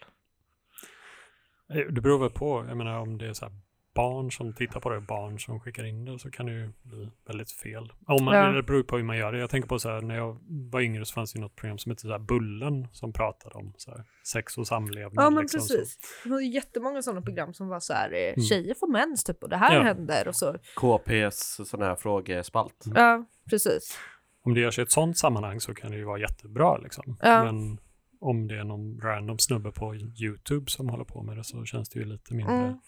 Eh, 1.73 1.93
Det 1.93 2.01
beror 2.01 2.19
väl 2.19 2.29
på, 2.29 2.65
jag 2.67 2.77
menar 2.77 2.99
om 2.99 3.17
det 3.17 3.27
är 3.27 3.33
så 3.33 3.45
här 3.45 3.53
barn 3.96 4.31
som 4.31 4.53
tittar 4.53 4.79
på 4.79 4.89
det, 4.89 5.01
barn 5.01 5.39
som 5.39 5.60
skickar 5.60 5.84
in 5.86 6.05
det, 6.05 6.19
så 6.19 6.31
kan 6.31 6.46
det 6.46 6.51
ju 6.51 6.72
bli 6.84 7.10
väldigt 7.27 7.51
fel. 7.51 7.93
Om 8.08 8.24
man, 8.25 8.36
Ja. 8.36 8.46
Det 8.51 8.63
beror 8.63 8.84
på 8.84 8.98
hur 8.98 9.03
man 9.03 9.17
gör 9.17 9.31
det. 9.31 9.39
Jag 9.39 9.50
tänker 9.50 9.69
på 9.69 9.79
så 9.79 9.89
här, 9.89 10.01
när 10.01 10.15
jag 10.15 10.38
var 10.72 10.81
yngre 10.81 11.05
så 11.05 11.13
fanns 11.13 11.34
det 11.34 11.39
något 11.39 11.55
program 11.55 11.77
som 11.77 11.89
hette 11.89 12.01
så 12.01 12.12
här 12.12 12.19
Bullen 12.19 12.88
som 12.91 13.13
pratade 13.13 13.55
om 13.55 13.74
så 13.77 13.91
här, 13.91 14.03
sex 14.27 14.58
och 14.58 14.67
samlevnad. 14.67 15.24
Ja 15.25 15.29
men 15.29 15.41
liksom, 15.41 15.60
precis. 15.60 15.98
Det 16.24 16.29
var 16.29 16.39
ju 16.39 16.48
jättemånga 16.48 17.01
sådana 17.01 17.22
program 17.22 17.53
som 17.53 17.67
var 17.67 17.79
så 17.79 17.93
här, 17.93 18.13
eh, 18.13 18.34
Mm. 18.34 18.41
tjejer 18.46 18.74
får 18.79 18.88
mens 18.88 19.24
typ 19.24 19.43
och 19.43 19.50
det 19.50 19.58
här 19.58 19.75
Ja. 19.75 19.81
händer 19.84 20.27
och 20.27 20.36
så. 20.36 20.55
KPs 20.75 21.69
sån 21.69 21.81
här 21.81 21.96
frågespalt. 21.96 22.86
Ja, 22.96 23.25
precis. 23.50 23.84
Så, 23.84 23.98
om 24.43 24.53
det 24.53 24.60
görs 24.60 24.79
i 24.79 24.81
ett 24.81 24.91
sånt 24.91 25.17
sammanhang 25.17 25.60
så 25.60 25.74
kan 25.74 25.91
det 25.91 25.98
ju 25.98 26.03
vara 26.03 26.19
jättebra 26.19 26.77
liksom. 26.77 27.17
Ja. 27.22 27.43
Men 27.43 27.79
om 28.19 28.47
det 28.47 28.55
är 28.59 28.63
någon 28.63 28.99
random 29.01 29.39
snubbe 29.39 29.71
på 29.71 29.95
YouTube 29.95 30.71
som 30.71 30.89
håller 30.89 31.05
på 31.05 31.23
med 31.23 31.38
det 31.38 31.43
så 31.43 31.65
känns 31.65 31.89
det 31.89 31.99
ju 31.99 32.05
lite 32.05 32.33
mindre... 32.33 32.55
Mm. 32.55 32.79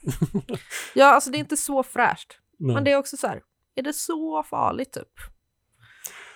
Ja, 0.96 1.06
alltså 1.06 1.32
det 1.32 1.38
är 1.38 1.40
inte 1.40 1.58
så 1.58 1.84
fräscht. 1.84 2.40
Nej. 2.58 2.74
Men 2.76 2.84
det 2.84 2.92
är 2.92 2.98
också 2.98 3.18
så 3.18 3.28
här, 3.28 3.42
är 3.76 3.84
det 3.84 3.94
så 3.94 4.44
farligt 4.44 4.94
typ? 4.94 5.14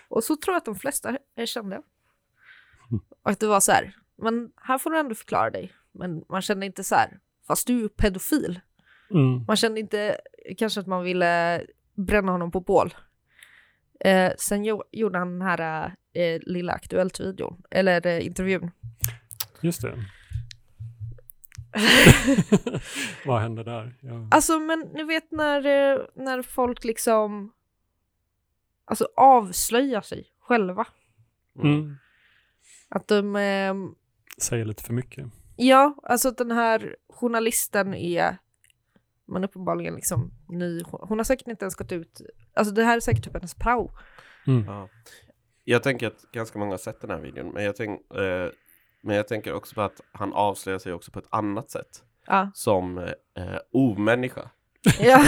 Och 0.09 0.23
så 0.23 0.35
tror 0.35 0.53
jag 0.53 0.57
att 0.57 0.65
de 0.65 0.75
flesta 0.75 1.17
kände. 1.45 1.81
Och 3.23 3.31
att 3.31 3.39
det 3.39 3.47
var 3.47 3.59
så 3.59 3.71
här, 3.71 3.95
men 4.17 4.51
här 4.55 4.77
får 4.77 4.89
du 4.89 4.99
ändå 4.99 5.15
förklara 5.15 5.49
dig. 5.49 5.71
Men 5.91 6.25
man 6.29 6.41
kände 6.41 6.65
inte 6.65 6.83
så 6.83 6.95
här, 6.95 7.19
fast 7.47 7.67
du 7.67 7.83
är 7.83 7.87
pedofil. 7.87 8.59
Mm. 9.11 9.45
Man 9.47 9.55
kände 9.55 9.79
inte 9.79 10.17
kanske 10.57 10.79
att 10.79 10.87
man 10.87 11.03
ville 11.03 11.65
bränna 11.95 12.31
honom 12.31 12.51
på 12.51 12.59
bål. 12.59 12.93
Eh, 13.99 14.31
sen 14.37 14.65
jo, 14.65 14.83
gjorde 14.91 15.19
han 15.19 15.39
den 15.39 15.41
här 15.47 15.93
eh, 16.13 16.39
lilla 16.41 16.73
Aktuellt-videon, 16.73 17.63
eller 17.71 18.07
eh, 18.07 18.25
intervjun. 18.25 18.71
Just 19.61 19.81
det. 19.81 19.93
Vad 23.25 23.41
hände 23.41 23.63
där? 23.63 23.95
Ja. 24.01 24.27
Alltså 24.31 24.59
men 24.59 24.79
ni 24.79 25.03
vet 25.03 25.31
när, 25.31 25.65
eh, 25.65 25.99
när 26.15 26.41
folk 26.41 26.83
liksom 26.83 27.51
alltså 28.85 29.07
avslöjar 29.15 30.01
sig 30.01 30.25
själva. 30.39 30.87
Mm. 31.63 31.95
Att 32.89 33.07
de, 33.07 33.35
eh, 33.35 33.73
Säger 34.41 34.65
lite 34.65 34.83
för 34.83 34.93
mycket. 34.93 35.25
ja, 35.55 35.95
alltså 36.03 36.29
att 36.29 36.37
den 36.37 36.51
här 36.51 36.95
journalisten 37.09 37.93
är, 37.93 38.37
man 39.27 39.43
uppenbarligen 39.43 39.95
liksom 39.95 40.31
ny, 40.47 40.81
hon 40.83 41.19
har 41.19 41.23
säkert 41.23 41.47
inte 41.47 41.65
ens 41.65 41.75
gått 41.75 41.91
ut, 41.91 42.21
alltså 42.53 42.73
det 42.73 42.83
här 42.83 42.95
är 42.95 42.99
säkert 42.99 43.23
typ 43.23 43.33
hennes 43.33 43.55
prao. 43.55 43.91
Mm. 44.47 44.65
Ja. 44.65 44.89
Jag 45.63 45.83
tänker 45.83 46.07
att 46.07 46.31
ganska 46.31 46.59
många 46.59 46.71
har 46.71 46.77
sett 46.77 47.01
den 47.01 47.09
här 47.09 47.19
videon, 47.19 47.53
men 47.53 47.63
jag, 47.63 47.75
tänk, 47.75 48.13
eh, 48.13 48.49
men 49.03 49.15
jag 49.15 49.27
tänker 49.27 49.53
också 49.53 49.75
på 49.75 49.81
att 49.81 50.01
han 50.11 50.33
avslöjar 50.33 50.79
sig 50.79 50.93
också 50.93 51.11
på 51.11 51.19
ett 51.19 51.27
annat 51.29 51.71
sätt. 51.71 52.03
Ja. 52.27 52.51
Som 52.53 52.97
eh, 52.97 53.13
omänniska. 53.71 54.49
ja. 54.99 55.19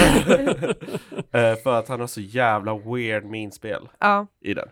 eh, 1.32 1.56
för 1.56 1.80
att 1.80 1.88
han 1.88 2.00
har 2.00 2.08
så 2.08 2.22
jävla 2.22 2.78
weird 2.78 3.26
minspel 3.26 3.90
ja. 4.00 4.28
i 4.40 4.54
den. 4.54 4.70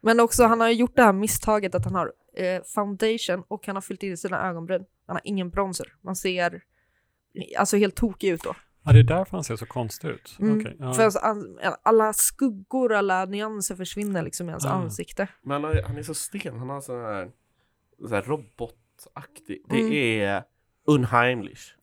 Men 0.00 0.20
också 0.20 0.44
han 0.44 0.60
har 0.60 0.68
ju 0.68 0.74
gjort 0.74 0.96
det 0.96 1.02
här 1.02 1.12
misstaget 1.12 1.74
att 1.74 1.84
han 1.84 1.94
har 1.94 2.12
eh, 2.36 2.62
foundation 2.74 3.44
och 3.48 3.66
han 3.66 3.76
har 3.76 3.80
fyllt 3.80 4.02
in 4.02 4.16
sina 4.16 4.48
ögonbryn. 4.48 4.84
Han 5.06 5.16
har 5.16 5.20
ingen 5.24 5.50
bronzer. 5.50 5.94
Man 6.02 6.16
ser 6.16 6.62
alltså 7.58 7.76
helt 7.76 7.96
tokig 7.96 8.28
ut 8.28 8.42
då. 8.42 8.54
Ja, 8.82 8.92
det 8.92 8.98
är 8.98 9.02
därför 9.02 9.30
han 9.36 9.44
ser 9.44 9.56
så 9.56 9.66
konstig 9.66 10.08
ut. 10.08 10.36
Mm. 10.40 10.60
Okej, 10.60 10.76
ja. 10.78 10.94
För 10.94 11.02
alltså, 11.04 11.20
alla 11.82 12.12
skuggor, 12.12 12.92
alla 12.92 13.24
nyanser 13.24 13.76
försvinner 13.76 14.22
liksom 14.22 14.48
i 14.48 14.52
hans 14.52 14.66
Ah. 14.66 14.70
ansikte. 14.70 15.28
Men 15.42 15.52
han, 15.52 15.64
har, 15.64 15.82
han 15.82 15.96
är 15.98 16.02
så 16.02 16.14
sten, 16.14 16.58
han 16.58 16.68
har 16.68 16.80
sån 16.80 17.00
här, 17.00 17.30
sån 18.02 18.12
här 18.12 18.22
robotaktig. 18.22 19.62
Det 19.68 19.80
Mm. 19.80 19.92
är 19.92 20.42
unheimlich. 20.86 21.74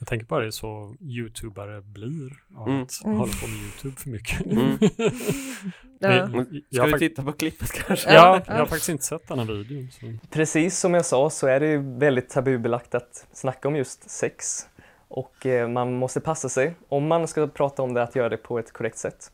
Jag 0.00 0.08
tänker 0.08 0.26
bara 0.26 0.40
det 0.40 0.46
är 0.46 0.50
så 0.50 0.96
youtubare 1.00 1.80
blir 1.82 2.32
av 2.56 2.68
Mm. 2.68 2.82
att 2.82 3.04
Mm. 3.04 3.16
hålla 3.16 3.32
på 3.40 3.46
med 3.46 3.56
youtube 3.58 3.96
för 4.00 4.10
mycket. 4.10 4.46
Mm. 4.46 4.78
Ja. 6.00 6.28
Ska 6.28 6.84
vi 6.84 6.90
fakt- 6.90 6.98
titta 6.98 7.22
på 7.22 7.32
klippet 7.32 7.72
kanske? 7.72 8.12
ja, 8.14 8.42
Ja. 8.46 8.52
jag 8.54 8.58
har 8.58 8.66
faktiskt 8.66 8.88
inte 8.88 9.04
sett 9.04 9.28
den 9.28 9.38
här 9.38 9.46
videon. 9.46 9.88
Så. 9.90 10.28
Precis 10.30 10.78
som 10.78 10.94
jag 10.94 11.06
sa 11.06 11.30
så 11.30 11.46
är 11.46 11.60
det 11.60 11.66
ju 11.66 11.98
väldigt 11.98 12.28
tabubelagt 12.28 12.94
att 12.94 13.26
snacka 13.32 13.68
om 13.68 13.76
just 13.76 14.10
sex. 14.10 14.66
Och 15.08 15.46
eh, 15.46 15.68
man 15.68 15.92
måste 15.92 16.20
passa 16.20 16.48
sig, 16.48 16.74
om 16.88 17.06
man 17.06 17.28
ska 17.28 17.46
prata 17.46 17.82
om 17.82 17.94
det, 17.94 18.02
att 18.02 18.16
göra 18.16 18.28
det 18.28 18.36
på 18.36 18.58
ett 18.58 18.72
korrekt 18.72 18.98
sätt. 18.98 19.32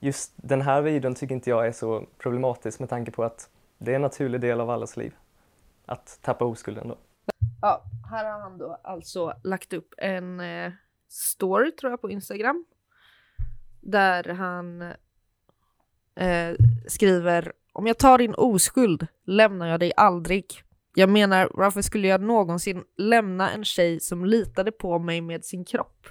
Just 0.00 0.32
den 0.36 0.62
här 0.62 0.82
videon 0.82 1.14
tycker 1.14 1.34
inte 1.34 1.50
jag 1.50 1.66
är 1.66 1.72
så 1.72 2.06
problematisk 2.18 2.80
med 2.80 2.88
tanke 2.88 3.10
på 3.10 3.24
att 3.24 3.48
det 3.78 3.90
är 3.90 3.96
en 3.96 4.02
naturlig 4.02 4.40
del 4.40 4.60
av 4.60 4.70
allas 4.70 4.96
liv. 4.96 5.14
Att 5.86 6.18
tappa 6.22 6.44
oskulden 6.44 6.88
då. 6.88 6.98
Ja, 7.62 7.82
här 8.10 8.24
har 8.24 8.40
han 8.40 8.58
då 8.58 8.80
alltså 8.84 9.34
lagt 9.44 9.72
upp 9.72 9.94
en 9.96 10.40
eh, 10.40 10.72
story 11.08 11.72
tror 11.72 11.92
jag 11.92 12.00
på 12.00 12.10
Instagram. 12.10 12.64
Där 13.80 14.24
han 14.24 14.82
eh, 16.14 16.54
skriver 16.86 17.52
om 17.72 17.86
jag 17.86 17.98
tar 17.98 18.18
din 18.18 18.34
oskuld 18.34 19.06
lämnar 19.24 19.66
jag 19.66 19.80
dig 19.80 19.92
aldrig. 19.96 20.62
Jag 20.98 21.08
menar, 21.08 21.48
varför 21.54 21.82
skulle 21.82 22.08
jag 22.08 22.20
någonsin 22.22 22.84
lämna 22.96 23.50
en 23.50 23.64
tjej 23.64 24.00
som 24.00 24.24
litade 24.24 24.72
på 24.72 24.98
mig 24.98 25.20
med 25.20 25.44
sin 25.44 25.64
kropp? 25.64 26.06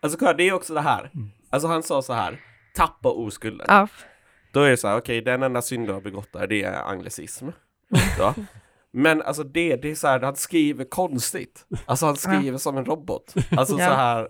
Alltså 0.00 0.18
kolla, 0.18 0.32
det 0.32 0.48
är 0.48 0.52
också 0.52 0.74
det 0.74 0.80
här. 0.80 1.10
Alltså 1.50 1.68
han 1.68 1.82
sa 1.82 2.02
så 2.02 2.12
här, 2.12 2.40
tappa 2.74 3.08
oskulden. 3.08 3.66
Ja, 3.70 3.88
Då 4.52 4.60
är 4.60 4.70
det 4.70 4.76
så 4.76 4.88
här, 4.88 4.98
okej, 4.98 5.20
den 5.20 5.42
enda 5.42 5.62
synd 5.62 5.86
du 5.86 5.92
har 5.92 6.00
begått 6.00 6.32
där, 6.32 6.46
det 6.46 6.62
är 6.62 6.82
anglicism. 6.82 7.48
Ja. 8.18 8.34
Men 8.90 9.22
alltså 9.22 9.44
det, 9.44 9.76
det 9.76 9.90
är 9.90 9.94
så 9.94 10.06
här, 10.06 10.20
han 10.20 10.36
skriver 10.36 10.84
konstigt. 10.84 11.66
Alltså 11.86 12.06
han 12.06 12.16
skriver 12.16 12.58
som 12.58 12.76
en 12.78 12.84
robot. 12.84 13.34
Alltså 13.56 13.78
Ja. 13.78 13.88
så 13.88 13.94
här. 13.94 14.28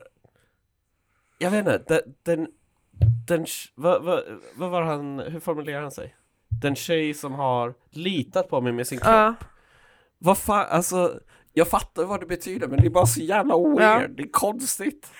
Jag 1.38 1.50
vet 1.50 1.58
inte, 1.58 1.82
den, 1.88 2.02
den, 2.22 2.48
den 3.28 3.46
vad, 3.74 4.04
vad, 4.04 4.22
vad 4.56 4.70
var 4.70 4.82
han, 4.82 5.18
hur 5.18 5.40
formulerar 5.40 5.82
han 5.82 5.90
sig? 5.90 6.14
Den 6.64 6.76
tjej 6.76 7.14
som 7.14 7.32
har 7.32 7.74
litat 7.90 8.48
på 8.48 8.60
mig 8.60 8.72
med 8.72 8.86
sin 8.86 8.98
kropp. 8.98 9.10
ja, 9.10 9.34
Vad 10.18 10.38
fan, 10.38 10.66
alltså, 10.70 11.20
jag 11.52 11.68
fattar 11.68 12.04
vad 12.04 12.20
det 12.20 12.26
betyder, 12.26 12.68
men 12.68 12.80
det 12.80 12.86
är 12.86 12.90
bara 12.90 13.06
så 13.06 13.20
jävla 13.20 13.58
weird, 13.58 14.10
det 14.16 14.22
är 14.22 14.32
konstigt. 14.32 15.10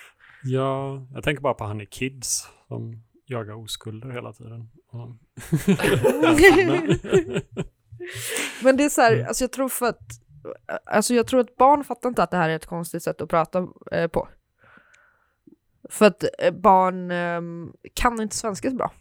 Ja, 0.43 1.07
jag 1.13 1.23
tänker 1.23 1.41
bara 1.41 1.53
på 1.53 1.63
han 1.63 1.81
i 1.81 1.85
Kids 1.85 2.47
som 2.67 3.03
jagar 3.25 3.53
oskulder 3.53 4.09
hela 4.09 4.33
tiden. 4.33 4.69
Ja. 4.91 5.17
Men 8.63 8.77
det 8.77 8.83
är 8.83 8.89
så 8.89 9.01
här, 9.01 9.25
alltså 9.27 9.43
jag 9.43 9.51
tror 9.51 9.69
för 9.69 9.85
att 9.85 10.01
Alltså 10.85 11.13
jag 11.13 11.27
tror 11.27 11.39
att 11.39 11.55
barn 11.55 11.83
fattar 11.83 12.09
inte 12.09 12.23
att 12.23 12.31
det 12.31 12.37
här 12.37 12.49
är 12.49 12.55
ett 12.55 12.65
konstigt 12.65 13.03
sätt 13.03 13.21
att 13.21 13.29
prata 13.29 13.67
eh, 13.91 14.07
på. 14.07 14.27
För 15.89 16.05
att 16.05 16.23
eh, 16.39 16.51
barn 16.51 17.11
ehm, 17.11 17.73
kan 17.93 18.21
inte 18.21 18.35
svenska 18.35 18.69
så 18.69 18.75
bra. 18.75 18.91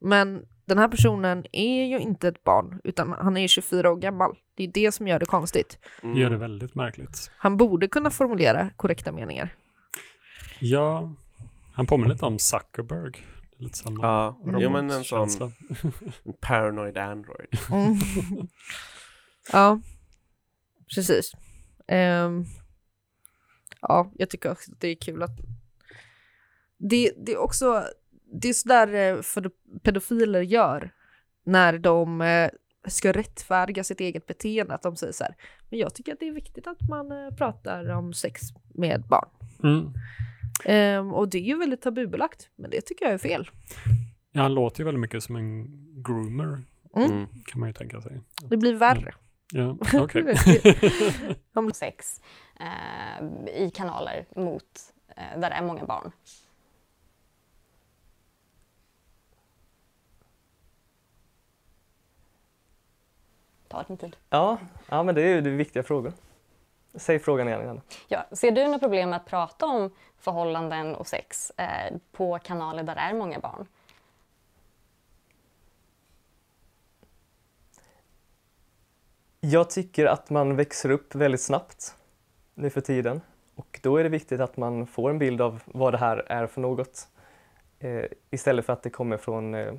Men 0.00 0.46
den 0.64 0.78
här 0.78 0.88
personen 0.88 1.44
är 1.52 1.84
ju 1.84 1.98
inte 1.98 2.28
ett 2.28 2.44
barn, 2.44 2.80
utan 2.84 3.12
han 3.12 3.36
är 3.36 3.48
24 3.48 3.92
år 3.92 3.96
gammal. 3.96 4.36
Det 4.54 4.64
är 4.64 4.68
det 4.68 4.92
som 4.92 5.08
gör 5.08 5.18
det 5.18 5.26
konstigt. 5.26 5.78
Mm. 6.02 6.14
Det 6.14 6.20
gör 6.20 6.30
det 6.30 6.36
väldigt 6.36 6.74
märkligt. 6.74 7.30
Han 7.36 7.56
borde 7.56 7.88
kunna 7.88 8.10
formulera 8.10 8.70
korrekta 8.76 9.12
meningar. 9.12 9.54
Ja, 10.60 11.12
han 11.72 11.86
påminner 11.86 12.12
lite 12.12 12.24
om 12.26 12.38
Zuckerberg. 12.38 13.26
Lite 13.56 13.78
samma 13.78 14.02
Ja, 14.02 14.38
jo 14.58 14.70
men 14.70 14.90
en 14.90 15.04
sån 15.04 15.28
en 16.24 16.32
paranoid 16.40 16.98
android. 16.98 17.48
Mm. 17.70 17.96
ja, 19.52 19.80
precis. 20.94 21.32
Ehm, 21.86 22.44
ja, 23.80 24.12
jag 24.14 24.30
tycker 24.30 24.52
också 24.52 24.72
att 24.72 24.80
det 24.80 24.88
är 24.88 24.96
kul 24.96 25.22
att 25.22 25.38
det, 26.78 27.12
det 27.16 27.32
är 27.32 27.38
också, 27.38 27.84
det 28.40 28.48
är 28.48 28.52
sådär 28.52 28.94
eh, 29.16 29.22
för 29.22 29.50
pedofiler 29.82 30.40
gör 30.40 30.90
när 31.44 31.78
de 31.78 32.20
eh, 32.20 32.50
ska 32.88 33.12
rättfärdiga 33.12 33.84
sitt 33.84 34.00
eget 34.00 34.26
beteende, 34.26 34.74
att 34.74 34.82
de 34.82 34.96
säger 34.96 35.12
så 35.12 35.24
här, 35.24 35.34
men 35.70 35.78
jag 35.78 35.94
tycker 35.94 36.12
att 36.12 36.20
det 36.20 36.28
är 36.28 36.32
viktigt 36.32 36.66
att 36.66 36.88
man 36.88 37.12
eh, 37.12 37.30
pratar 37.34 37.88
om 37.90 38.12
sex 38.12 38.40
med 38.74 39.02
barn. 39.08 39.28
Mm. 39.62 39.92
Ehm, 40.64 41.14
och 41.14 41.28
det 41.28 41.38
är 41.38 41.42
ju 41.42 41.58
väldigt 41.58 41.82
tabubelagt, 41.82 42.48
men 42.56 42.70
det 42.70 42.80
tycker 42.80 43.04
jag 43.04 43.14
är 43.14 43.18
fel. 43.18 43.50
Ja, 44.32 44.42
han 44.42 44.54
låter 44.54 44.80
ju 44.80 44.84
väldigt 44.84 45.00
mycket 45.00 45.22
som 45.22 45.36
en 45.36 45.66
groomer, 46.02 46.62
Mm. 46.96 47.10
Mm. 47.12 47.26
kan 47.46 47.60
man 47.60 47.68
ju 47.68 47.72
tänka 47.72 48.00
sig. 48.00 48.20
Det 48.42 48.56
blir 48.56 48.74
värre. 48.74 49.14
Ja, 49.52 49.76
okej. 49.94 50.36
Om- 51.54 51.72
sex 51.72 52.20
eh, 52.60 53.24
i 53.64 53.70
kanaler 53.70 54.26
mot 54.36 54.62
eh, 55.16 55.40
där 55.40 55.50
det 55.50 55.56
är 55.56 55.62
många 55.62 55.84
barn. 55.84 56.12
Ta 63.74 63.82
din 63.82 63.96
tid. 63.96 64.16
Ja, 64.30 64.58
ja 64.88 65.02
men 65.02 65.14
det 65.14 65.22
är 65.22 65.42
ju 65.42 65.56
viktiga 65.56 65.82
frågor. 65.82 66.12
Säg 66.94 67.18
frågan 67.18 67.48
igen. 67.48 67.66
Janne. 67.66 67.80
Ja, 68.08 68.26
ser 68.32 68.50
du 68.50 68.64
några 68.64 68.78
problem 68.78 69.10
med 69.10 69.16
att 69.16 69.26
prata 69.26 69.66
om 69.66 69.90
förhållanden 70.18 70.94
och 70.94 71.06
sex 71.06 71.52
eh, 71.56 71.96
på 72.12 72.38
kanaler 72.38 72.82
där 72.82 72.94
det 72.94 73.00
är 73.00 73.14
många 73.14 73.38
barn? 73.38 73.66
Jag 79.40 79.70
tycker 79.70 80.06
att 80.06 80.30
man 80.30 80.56
växer 80.56 80.90
upp 80.90 81.14
väldigt 81.14 81.40
snabbt 81.40 81.96
nu 82.54 82.70
för 82.70 82.80
tiden 82.80 83.20
Och 83.54 83.80
då 83.82 83.96
är 83.96 84.02
det 84.02 84.08
viktigt 84.08 84.40
att 84.40 84.56
man 84.56 84.86
får 84.86 85.10
en 85.10 85.18
bild 85.18 85.40
av 85.40 85.62
vad 85.66 85.94
det 85.94 85.98
här 85.98 86.16
är 86.16 86.46
för 86.46 86.60
något. 86.60 87.08
Eh, 87.78 88.04
istället 88.30 88.66
för 88.66 88.72
att 88.72 88.82
det 88.82 88.90
kommer 88.90 89.16
från 89.16 89.54
eh, 89.54 89.74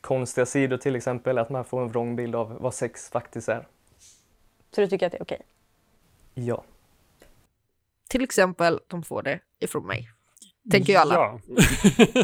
konstiga 0.00 0.46
sidor 0.46 0.76
till 0.76 0.96
exempel, 0.96 1.38
att 1.38 1.50
man 1.50 1.64
får 1.64 1.82
en 1.82 1.88
vrång 1.88 2.16
bild 2.16 2.34
av 2.34 2.58
vad 2.60 2.74
sex 2.74 3.10
faktiskt 3.10 3.48
är. 3.48 3.66
Så 4.70 4.80
du 4.80 4.86
tycker 4.86 5.06
att 5.06 5.12
det 5.12 5.18
är 5.18 5.22
okej? 5.22 5.42
Ja. 6.34 6.64
Till 8.08 8.22
exempel, 8.22 8.80
de 8.86 9.02
får 9.02 9.22
det 9.22 9.40
ifrån 9.58 9.86
mig. 9.86 10.10
Tänker 10.70 10.92
ju 10.92 10.98
alla. 10.98 11.14
Ja. 11.14 11.40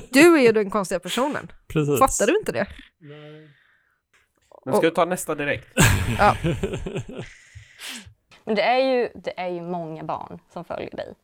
Du 0.10 0.38
är 0.38 0.42
ju 0.42 0.52
den 0.52 0.70
konstiga 0.70 1.00
personen. 1.00 1.52
Precis. 1.66 1.98
Fattar 1.98 2.26
du 2.26 2.38
inte 2.38 2.52
det? 2.52 2.66
Nej. 2.98 3.50
Men 4.64 4.74
ska 4.74 4.88
vi 4.88 4.94
ta 4.94 5.04
nästa 5.04 5.34
direkt? 5.34 5.68
Ja. 6.18 6.36
Men 8.44 8.54
det 8.54 8.62
är, 8.62 8.78
ju, 8.78 9.10
det 9.14 9.40
är 9.40 9.48
ju 9.48 9.62
många 9.62 10.04
barn 10.04 10.38
som 10.52 10.64
följer 10.64 10.96
dig. 10.96 11.14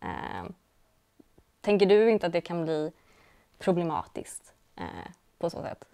Eh, 0.00 0.50
tänker 1.60 1.86
du 1.86 2.10
inte 2.10 2.26
att 2.26 2.32
det 2.32 2.40
kan 2.40 2.64
bli 2.64 2.92
problematiskt 3.58 4.54
eh, 4.76 5.10
på 5.38 5.50
så 5.50 5.62
sätt? 5.62 5.84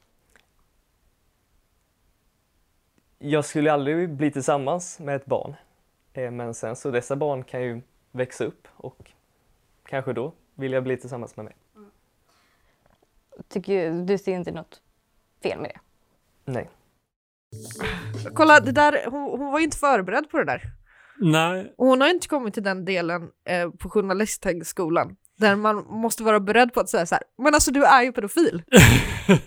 Jag 3.18 3.44
skulle 3.44 3.72
aldrig 3.72 4.10
bli 4.10 4.30
tillsammans 4.30 4.98
med 4.98 5.16
ett 5.16 5.26
barn. 5.26 5.54
Eh, 6.12 6.30
men 6.30 6.54
sen 6.54 6.76
så 6.76 6.90
dessa 6.90 7.16
barn 7.16 7.44
kan 7.44 7.62
ju 7.62 7.80
växa 8.12 8.44
upp 8.44 8.68
och 8.76 9.10
kanske 9.88 10.12
då 10.12 10.32
vill 10.54 10.72
jag 10.72 10.82
bli 10.82 10.96
tillsammans 10.96 11.36
med 11.36 11.44
mig. 11.44 11.56
Tycker, 13.48 13.90
du 13.92 14.18
ser 14.18 14.32
inte 14.32 14.50
något 14.52 14.82
fel 15.42 15.60
med 15.60 15.70
det? 15.70 15.80
Nej. 16.52 16.70
Kolla, 18.34 18.60
det 18.60 18.72
där, 18.72 19.10
hon, 19.10 19.22
hon 19.22 19.52
var 19.52 19.58
ju 19.58 19.64
inte 19.64 19.76
förberedd 19.76 20.30
på 20.30 20.38
det 20.38 20.44
där. 20.44 20.62
Nej, 21.20 21.74
Och 21.76 21.86
hon 21.86 22.00
har 22.00 22.08
inte 22.08 22.28
kommit 22.28 22.54
till 22.54 22.62
den 22.62 22.84
delen 22.84 23.30
eh, 23.44 23.70
på 23.70 23.90
journalisthögskolan 23.90 25.16
där 25.36 25.56
man 25.56 25.76
måste 25.76 26.22
vara 26.22 26.40
beredd 26.40 26.74
på 26.74 26.80
att 26.80 26.88
säga 26.88 27.06
så 27.06 27.14
här, 27.14 27.24
men 27.38 27.54
alltså 27.54 27.70
du 27.70 27.84
är 27.84 28.02
ju 28.02 28.12
pedofil. 28.12 28.62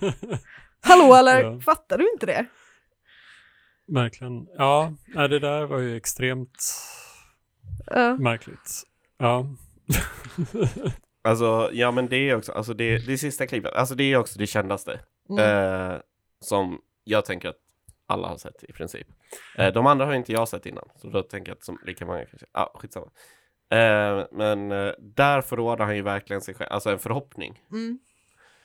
Hallå 0.82 1.16
eller? 1.16 1.44
Ja. 1.44 1.60
Fattar 1.60 1.98
du 1.98 2.12
inte 2.12 2.26
det? 2.26 2.46
Verkligen. 3.94 4.48
Ja, 4.58 4.94
nej, 5.08 5.30
det 5.30 5.40
där 5.40 5.66
var 5.66 5.80
ju 5.80 5.96
extremt 5.96 6.58
Ja. 7.86 8.16
märkligt. 8.16 8.84
Ja. 9.18 9.46
Alltså, 11.24 11.70
ja 11.74 11.92
men 11.92 12.08
det 12.08 12.16
är 12.30 12.36
också, 12.36 12.52
alltså 12.52 12.74
det, 12.74 12.98
det 13.08 13.18
sista 13.18 13.48
klippet, 13.48 13.74
alltså 13.74 13.96
det 13.96 14.04
är 14.04 14.18
också 14.18 14.40
det 14.40 14.48
kändaste. 14.48 15.00
Mm. 15.30 15.40
Eh, 15.92 16.00
som 16.40 16.82
jag 17.04 17.26
tänker 17.26 17.50
att 17.50 17.58
alla 18.08 18.28
har 18.28 18.38
sett 18.38 18.64
i 18.64 18.74
princip. 18.74 19.08
Eh, 19.58 19.74
de 19.74 19.88
andra 19.88 20.06
har 20.06 20.14
inte 20.14 20.32
jag 20.32 20.48
sett 20.48 20.66
innan, 20.66 20.90
så 20.96 21.08
då 21.10 21.22
tänker 21.24 21.52
jag 21.52 21.58
att 21.58 21.64
som 21.64 21.80
lika 21.86 22.06
många 22.06 22.26
kanske, 22.26 22.46
ja 22.54 22.72
ah, 22.74 22.80
skitsamma. 22.80 23.08
Eh, 23.70 24.26
men 24.32 24.72
eh, 24.72 24.92
där 25.00 25.42
förråder 25.42 25.86
han 25.86 25.96
ju 25.96 26.02
verkligen 26.02 26.42
sig 26.42 26.54
själv, 26.54 26.72
alltså 26.72 26.90
en 26.92 27.00
förhoppning 27.00 27.64
Mm. 27.72 28.00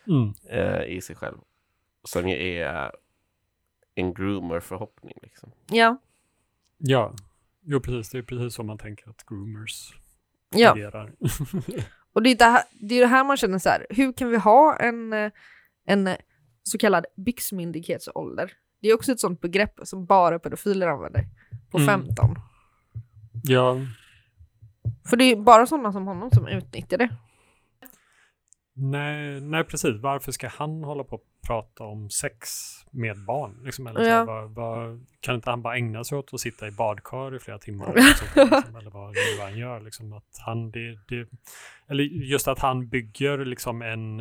Mm. 0.06 0.32
eh, 0.50 0.82
i 0.84 1.00
sig 1.00 1.16
själv. 1.16 1.36
Som 2.04 2.28
ju 2.28 2.58
är 2.58 2.92
en 3.96 4.14
groomer-förhoppning 4.14 5.18
liksom. 5.22 5.50
Ja. 5.66 5.96
Ja, 6.78 7.14
jo 7.62 7.80
precis. 7.80 8.10
Det 8.10 8.18
är 8.18 8.22
precis 8.22 8.54
så 8.54 8.62
man 8.62 8.78
tänker 8.78 9.10
att 9.10 9.26
groomers 9.26 9.94
ja. 10.50 10.72
agerar. 10.72 11.12
Och 12.12 12.22
det 12.22 12.30
är 12.30 12.36
det, 12.36 12.44
här, 12.44 12.62
det 12.80 12.94
är 12.94 13.00
det 13.00 13.06
här 13.06 13.24
man 13.24 13.36
känner 13.36 13.58
så 13.58 13.68
här, 13.68 13.86
hur 13.90 14.12
kan 14.12 14.28
vi 14.28 14.36
ha 14.36 14.76
en, 14.76 15.12
en 15.86 16.08
så 16.62 16.78
kallad 16.78 17.06
byxmyndighetsålder? 17.16 18.52
Det 18.80 18.88
är 18.88 18.94
också 18.94 19.12
ett 19.12 19.20
sånt 19.20 19.40
begrepp 19.40 19.80
som 19.82 20.06
bara 20.06 20.38
pedofiler 20.38 20.86
använder. 20.86 21.24
På 21.70 21.78
Mm. 21.78 21.86
15. 22.06 22.36
ja, 23.42 23.76
För 25.10 25.16
det 25.16 25.24
är 25.24 25.36
bara 25.36 25.66
sådana 25.66 25.92
som 25.92 26.06
honom 26.06 26.30
som 26.30 26.48
utnyttjar 26.48 26.98
det. 26.98 27.16
Nej, 28.76 29.40
nej, 29.40 29.64
precis. 29.64 30.00
Varför 30.00 30.32
ska 30.32 30.48
han 30.48 30.84
hålla 30.84 31.04
på 31.04 31.16
och 31.16 31.24
prata 31.46 31.84
om 31.84 32.10
sex 32.10 32.48
med 32.90 33.24
barn? 33.26 33.60
Liksom, 33.64 33.86
eller 33.86 34.00
så 34.00 34.06
Ja. 34.10 34.24
vad, 34.24 34.50
vad, 34.50 35.06
kan 35.20 35.34
inte 35.34 35.50
han 35.50 35.62
bara 35.62 35.76
ägna 35.76 36.04
sig 36.04 36.18
åt 36.18 36.34
att 36.34 36.40
sitta 36.40 36.68
i 36.68 36.70
badkar 36.70 37.36
i 37.36 37.38
flera 37.38 37.58
timmar? 37.58 37.94
Liksom, 37.94 38.26
liksom, 38.50 38.76
eller 38.76 38.90
vad 38.90 39.14
nu 39.14 39.42
han 39.42 39.58
gör. 39.58 39.80
Liksom, 39.80 40.12
att 40.12 40.38
han, 40.46 40.70
det, 40.70 40.98
det, 41.08 41.28
eller 41.88 42.04
just 42.04 42.48
att 42.48 42.58
han 42.58 42.88
bygger 42.88 43.44
liksom 43.44 43.82
en 43.82 44.18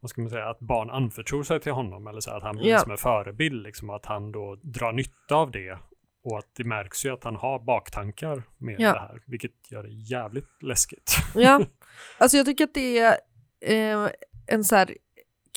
vad 0.00 0.10
ska 0.10 0.20
man 0.20 0.30
säga, 0.30 0.48
att 0.48 0.58
barn 0.60 0.90
anförtror 0.90 1.42
sig 1.42 1.60
till 1.60 1.72
honom 1.72 2.06
eller 2.06 2.20
så 2.20 2.30
att 2.30 2.42
han 2.42 2.56
blir 2.56 2.70
Ja. 2.70 2.78
som 2.78 2.90
en 2.90 2.98
förebild, 2.98 3.62
liksom, 3.62 3.90
att 3.90 4.06
han 4.06 4.32
då 4.32 4.58
drar 4.62 4.92
nytta 4.92 5.34
av 5.34 5.50
det 5.50 5.78
och 6.24 6.38
att 6.38 6.48
det 6.56 6.64
märks 6.64 7.04
ju 7.04 7.12
att 7.12 7.24
han 7.24 7.36
har 7.36 7.58
baktankar 7.64 8.42
med 8.58 8.76
Ja. 8.80 8.92
det 8.92 8.98
här, 9.00 9.22
vilket 9.26 9.70
gör 9.70 9.82
det 9.82 9.92
jävligt 9.92 10.62
läskigt. 10.62 11.16
Ja, 11.34 11.60
alltså 12.18 12.36
jag 12.36 12.46
tycker 12.46 12.64
att 12.64 12.74
det 12.74 12.98
är 12.98 13.18
eh, 13.60 14.10
en 14.46 14.64
så 14.64 14.76
här 14.76 14.96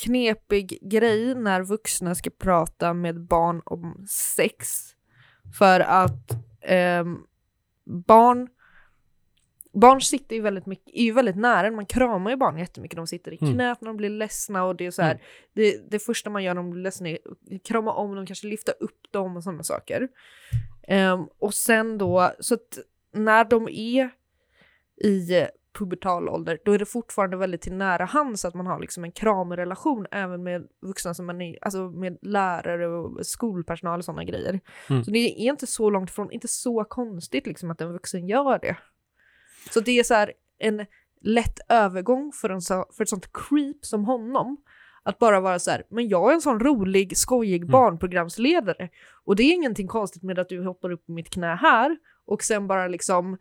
knepig 0.03 0.79
grej 0.91 1.35
när 1.35 1.61
vuxna 1.61 2.15
ska 2.15 2.29
prata 2.29 2.93
med 2.93 3.21
barn 3.27 3.61
om 3.65 4.05
sex. 4.09 4.67
För 5.57 5.79
att 5.79 6.31
ehm, 6.61 7.17
barn 8.07 8.47
Barn 9.75 10.01
sitter 10.01 10.35
ju 10.35 10.41
väldigt 10.41 10.65
mycket, 10.65 10.89
är 10.93 11.03
ju 11.03 11.11
väldigt 11.11 11.35
nära 11.35 11.71
man 11.71 11.85
kramar 11.85 12.31
ju 12.31 12.37
barn 12.37 12.57
jättemycket, 12.57 12.95
de 12.97 13.07
sitter 13.07 13.33
i 13.33 13.37
Mm. 13.41 13.53
knät 13.53 13.81
när 13.81 13.87
de 13.87 13.97
blir 13.97 14.09
ledsna 14.09 14.63
och 14.65 14.75
det 14.75 14.85
är 14.85 14.91
så 14.91 15.01
här, 15.01 15.11
Mm. 15.11 15.21
det, 15.53 15.91
det 15.91 15.99
första 15.99 16.29
man 16.29 16.43
gör 16.43 16.53
när 16.53 16.61
de 16.61 16.69
blir 16.71 16.81
ledsna 16.83 17.09
är 17.09 17.17
att 17.25 17.63
krama 17.63 17.93
om 17.93 18.15
dem, 18.15 18.25
kanske 18.25 18.47
lyfta 18.47 18.71
upp 18.71 19.11
dem 19.11 19.37
och 19.37 19.43
sådana 19.43 19.63
saker. 19.63 20.07
Ehm, 20.87 21.25
och 21.39 21.53
sen 21.53 21.97
då, 21.97 22.31
så 22.39 22.53
att 22.53 22.77
när 23.13 23.43
de 23.45 23.67
är 23.69 24.09
i 25.07 25.45
pubertal 25.79 26.29
ålder, 26.29 26.59
då 26.65 26.71
är 26.71 26.79
det 26.79 26.85
fortfarande 26.85 27.37
väldigt 27.37 27.61
till 27.61 27.73
nära 27.73 28.05
hand 28.05 28.39
så 28.39 28.47
att 28.47 28.53
man 28.53 28.67
har 28.67 28.79
liksom 28.79 29.03
en 29.03 29.11
kramrelation 29.11 30.07
även 30.11 30.43
med 30.43 30.67
vuxna 30.81 31.13
som 31.13 31.25
man 31.25 31.41
är, 31.41 31.57
alltså 31.61 31.77
med 31.89 32.17
lärare 32.21 32.87
och 32.87 33.25
skolpersonal 33.25 33.99
och 33.99 34.05
sådana 34.05 34.23
grejer. 34.23 34.59
Mm. 34.89 35.03
Så 35.03 35.11
det 35.11 35.19
är 35.19 35.49
inte 35.51 35.67
så 35.67 35.89
långt 35.89 36.09
ifrån, 36.09 36.31
inte 36.31 36.47
så 36.47 36.83
konstigt 36.83 37.47
liksom 37.47 37.71
att 37.71 37.81
en 37.81 37.93
vuxen 37.93 38.27
gör 38.27 38.59
det. 38.59 38.77
Så 39.71 39.79
det 39.79 39.99
är 39.99 40.03
så 40.03 40.13
här 40.13 40.33
en 40.57 40.85
lätt 41.21 41.59
övergång 41.69 42.31
för, 42.31 42.49
en 42.49 42.61
så, 42.61 42.85
för 42.97 43.03
ett 43.03 43.09
sånt 43.09 43.29
creep 43.33 43.85
som 43.85 44.05
honom 44.05 44.57
att 45.03 45.19
bara 45.19 45.39
vara 45.39 45.59
så 45.59 45.71
här, 45.71 45.83
men 45.89 46.07
jag 46.07 46.29
är 46.29 46.33
en 46.35 46.41
sån 46.41 46.59
rolig, 46.59 47.17
skojig 47.17 47.61
Mm. 47.61 47.71
barnprogramsledare 47.71 48.89
och 49.25 49.35
det 49.35 49.43
är 49.43 49.53
ingenting 49.53 49.87
konstigt 49.87 50.23
med 50.23 50.39
att 50.39 50.49
du 50.49 50.63
hoppar 50.63 50.89
upp 50.91 51.09
i 51.09 51.11
mitt 51.11 51.29
knä 51.29 51.55
här 51.55 51.97
och 52.25 52.43
sen 52.43 52.67
bara 52.67 52.87
liksom 52.87 53.37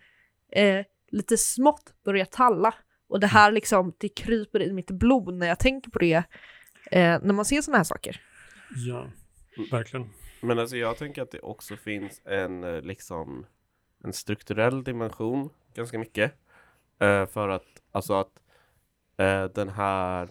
eh, 0.53 0.85
lite 1.11 1.37
smått 1.37 1.95
börjar 2.05 2.25
talla. 2.25 2.75
Och 3.09 3.21
det 3.21 3.27
här 3.27 3.53
liksom, 3.53 3.93
det 3.99 4.09
kryper 4.09 4.63
i 4.63 4.73
mitt 4.73 4.91
blod 4.91 5.35
när 5.35 5.47
jag 5.47 5.59
tänker 5.59 5.91
på 5.91 5.99
det, 5.99 6.15
eh, 6.91 7.21
när 7.23 7.33
man 7.33 7.45
ser 7.45 7.61
såna 7.63 7.77
här 7.77 7.85
saker. 7.85 8.21
Ja, 8.87 9.11
verkligen. 9.71 10.11
Men 10.41 10.59
alltså 10.59 10.77
jag 10.77 10.99
tänker 10.99 11.23
att 11.23 11.31
det 11.31 11.41
också 11.41 11.77
finns 11.77 12.21
en 12.25 12.65
eh, 12.65 12.81
liksom 12.83 13.47
en 14.05 14.13
strukturell 14.13 14.85
dimension 14.85 15.51
ganska 15.75 15.99
mycket. 15.99 16.33
Eh, 16.99 17.27
för 17.27 17.49
att 17.49 17.83
alltså 17.93 18.15
att 18.15 18.41
eh, 19.17 19.45
den 19.45 19.69
här 19.69 20.29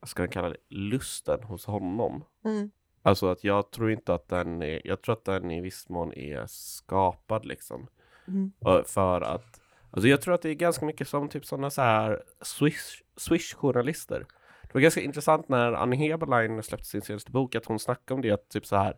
vad 0.00 0.08
ska 0.08 0.22
jag 0.22 0.32
kalla 0.32 0.48
det, 0.48 0.56
lusten 0.68 1.42
hos 1.42 1.66
honom. 1.66 2.24
Mm. 2.44 2.70
Alltså 3.02 3.28
att 3.28 3.44
jag 3.44 3.70
tror 3.70 3.90
inte 3.90 4.14
att 4.14 4.28
den 4.28 4.62
är, 4.62 4.80
jag 4.84 5.02
tror 5.02 5.12
att 5.12 5.24
den 5.24 5.50
i 5.50 5.60
viss 5.60 5.88
mån 5.88 6.12
är 6.12 6.46
skapad 6.46 7.46
liksom. 7.46 7.86
Mm. 8.28 8.52
För 8.86 9.20
att, 9.20 9.60
alltså 9.90 10.08
jag 10.08 10.20
tror 10.20 10.34
att 10.34 10.42
det 10.42 10.50
är 10.50 10.54
ganska 10.54 10.86
mycket 10.86 11.08
som 11.08 11.28
typ 11.28 11.44
sådana 11.44 11.70
så 11.70 11.82
här 11.82 12.22
Swish, 12.40 13.02
Swish-journalister. 13.16 14.26
Det 14.62 14.74
var 14.74 14.80
ganska 14.80 15.00
intressant 15.00 15.48
när 15.48 15.72
Annie 15.72 15.96
Heberlein 15.96 16.62
släppte 16.62 16.86
sin 16.86 17.02
senaste 17.02 17.30
bok 17.30 17.54
att 17.54 17.64
hon 17.66 17.78
snackade 17.78 18.14
om 18.14 18.22
det, 18.22 18.30
att 18.30 18.48
typ 18.48 18.66
så 18.66 18.76
här 18.76 18.96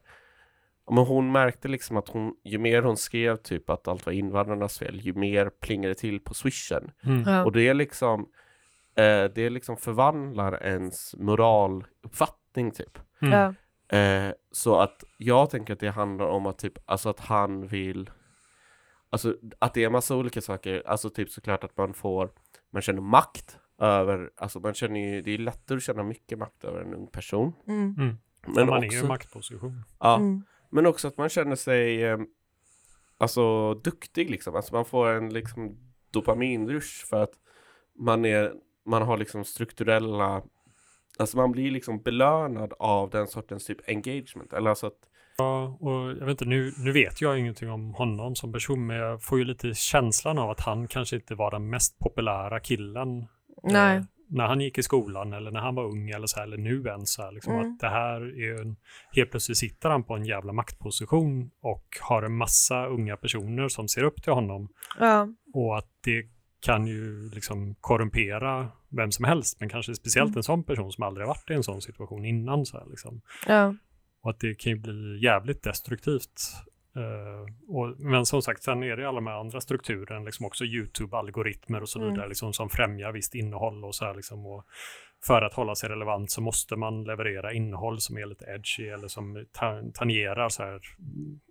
men 0.90 1.04
hon 1.04 1.32
märkte 1.32 1.68
liksom 1.68 1.96
att 1.96 2.08
hon, 2.08 2.34
ju 2.44 2.58
mer 2.58 2.82
hon 2.82 2.96
skrev 2.96 3.36
typ 3.36 3.70
att 3.70 3.88
allt 3.88 4.06
var 4.06 4.12
invandrarnas 4.12 4.78
fel, 4.78 5.00
ju 5.00 5.12
mer 5.12 5.50
plingade 5.50 5.94
det 5.94 5.98
till 5.98 6.20
på 6.20 6.34
swishen. 6.34 6.90
Mm. 7.04 7.22
Ja. 7.26 7.44
Och 7.44 7.52
det 7.52 7.68
är 7.68 7.74
liksom, 7.74 8.20
eh, 8.96 9.24
det 9.34 9.50
liksom 9.50 9.76
förvandlar 9.76 10.62
ens 10.62 11.14
moraluppfattning 11.18 12.70
typ. 12.70 12.98
Mm. 13.22 13.32
Ja. 13.32 13.54
Eh, 13.98 14.32
så 14.52 14.80
att 14.80 15.04
jag 15.18 15.50
tänker 15.50 15.72
att 15.72 15.80
det 15.80 15.90
handlar 15.90 16.26
om 16.26 16.46
att 16.46 16.58
typ, 16.58 16.78
alltså 16.86 17.08
att 17.08 17.20
han 17.20 17.66
vill 17.66 18.10
Alltså 19.10 19.36
att 19.58 19.74
det 19.74 19.84
är 19.84 19.90
massa 19.90 20.16
olika 20.16 20.40
saker, 20.40 20.82
alltså 20.86 21.10
typ 21.10 21.30
såklart 21.30 21.64
att 21.64 21.76
man 21.76 21.94
får 21.94 22.30
Man 22.70 22.82
känner 22.82 23.00
makt 23.00 23.58
över, 23.78 24.30
alltså 24.36 24.60
man 24.60 24.74
känner 24.74 25.00
ju, 25.00 25.22
det 25.22 25.30
är 25.34 25.38
lättare 25.38 25.76
att 25.76 25.82
känna 25.82 26.02
mycket 26.02 26.38
makt 26.38 26.64
över 26.64 26.80
en 26.80 26.94
ung 26.94 27.06
person 27.06 27.52
Mm. 27.68 27.94
Mm. 27.98 28.16
Men 28.46 28.66
man 28.66 28.82
är 28.82 28.86
också, 28.86 28.98
ju 28.98 29.04
i 29.04 29.08
maktposition. 29.08 29.84
ja, 30.00 30.16
Mm. 30.16 30.42
Men 30.72 30.86
också 30.86 31.08
att 31.08 31.18
man 31.18 31.28
känner 31.28 31.56
sig 31.56 32.04
eh, 32.04 32.18
Alltså 33.18 33.74
duktig 33.74 34.30
liksom, 34.30 34.56
alltså 34.56 34.74
man 34.74 34.84
får 34.84 35.08
en 35.08 35.32
liksom 35.32 35.76
dopaminrush 36.10 37.06
för 37.06 37.22
att 37.22 37.32
man 37.98 38.24
är, 38.24 38.52
man 38.86 39.02
har 39.02 39.16
liksom 39.16 39.44
strukturella 39.44 40.42
Alltså 41.18 41.36
man 41.36 41.52
blir 41.52 41.70
liksom 41.70 42.02
belönad 42.02 42.72
av 42.78 43.10
den 43.10 43.26
sortens 43.26 43.66
typ 43.66 43.88
engagement, 43.88 44.52
eller 44.52 44.70
alltså 44.70 44.86
att 44.86 44.98
Ja, 45.36 45.76
och 45.80 45.92
jag 45.92 46.26
vet 46.26 46.28
inte, 46.28 46.44
nu, 46.44 46.72
nu 46.76 46.92
vet 46.92 47.20
jag 47.20 47.38
ingenting 47.38 47.70
om 47.70 47.94
honom 47.94 48.34
som 48.34 48.52
person, 48.52 48.86
men 48.86 48.96
jag 48.96 49.22
får 49.22 49.38
ju 49.38 49.44
lite 49.44 49.74
känslan 49.74 50.38
av 50.38 50.50
att 50.50 50.60
han 50.60 50.88
kanske 50.88 51.16
inte 51.16 51.34
var 51.34 51.50
den 51.50 51.70
mest 51.70 51.98
populära 51.98 52.60
killen 52.60 53.26
Nej. 53.62 53.96
eh, 53.96 54.02
när 54.32 54.46
han 54.46 54.60
gick 54.60 54.78
i 54.78 54.82
skolan 54.82 55.32
eller 55.32 55.50
när 55.50 55.60
han 55.60 55.74
var 55.74 55.84
ung 55.84 56.10
eller 56.10 56.26
så 56.26 56.36
här, 56.36 56.46
eller 56.46 56.56
nu 56.56 56.82
ens 56.86 57.12
så 57.12 57.22
här, 57.22 57.32
liksom 57.32 57.52
Mm. 57.54 57.72
att 57.72 57.80
det 57.80 57.88
här 57.88 58.20
är 58.40 58.60
en, 58.62 58.76
helt 59.12 59.30
plötsligt 59.30 59.58
sitter 59.58 59.90
han 59.90 60.04
på 60.04 60.14
en 60.14 60.24
jävla 60.24 60.52
maktposition 60.52 61.50
och 61.62 61.84
har 62.00 62.22
en 62.22 62.36
massa 62.36 62.86
unga 62.86 63.16
personer 63.16 63.68
som 63.68 63.88
ser 63.88 64.02
upp 64.04 64.22
till 64.22 64.32
honom 64.32 64.68
Ja. 64.98 65.28
och 65.54 65.78
att 65.78 65.88
det 66.04 66.24
kan 66.60 66.86
ju 66.86 67.30
liksom 67.34 67.74
korrumpera 67.80 68.68
vem 68.88 69.12
som 69.12 69.24
helst, 69.24 69.60
men 69.60 69.68
kanske 69.68 69.94
speciellt 69.94 70.28
Mm. 70.28 70.36
en 70.38 70.42
sån 70.42 70.64
person 70.64 70.92
som 70.92 71.04
aldrig 71.04 71.26
varit 71.26 71.50
i 71.50 71.54
en 71.54 71.62
sån 71.62 71.82
situation 71.82 72.24
innan. 72.24 72.66
Så 72.66 72.78
här, 72.78 72.86
liksom. 72.90 73.20
Ja. 73.46 73.74
Och 74.22 74.30
att 74.30 74.40
det 74.40 74.54
kan 74.54 74.72
ju 74.72 74.78
bli 74.78 75.20
jävligt 75.24 75.62
destruktivt. 75.62 76.32
Eh, 76.96 77.54
och, 77.76 78.00
men 78.00 78.26
som 78.26 78.42
sagt, 78.42 78.62
sen 78.62 78.82
är 78.82 78.96
det 78.96 79.08
alla 79.08 79.14
de 79.20 79.26
här 79.26 79.40
andra 79.40 79.60
strukturen, 79.60 80.24
liksom 80.24 80.46
också 80.46 80.64
YouTube-algoritmer 80.64 81.80
och 81.80 81.88
så 81.88 81.98
Mm. 81.98 82.10
vidare, 82.10 82.28
liksom, 82.28 82.52
som 82.52 82.68
främjar 82.68 83.12
visst 83.12 83.34
innehåll 83.34 83.84
och 83.84 83.94
så 83.94 84.04
här. 84.04 84.14
Liksom, 84.14 84.46
och 84.46 84.64
för 85.26 85.42
att 85.42 85.54
hålla 85.54 85.74
sig 85.74 85.88
relevant 85.88 86.30
så 86.30 86.40
måste 86.40 86.76
man 86.76 87.04
leverera 87.04 87.52
innehåll 87.52 88.00
som 88.00 88.16
är 88.18 88.26
lite 88.26 88.44
edgy 88.44 88.88
eller 88.88 89.08
som 89.08 89.46
ta- 89.52 89.82
tangerar 89.94 90.48
så 90.48 90.62
här 90.62 90.80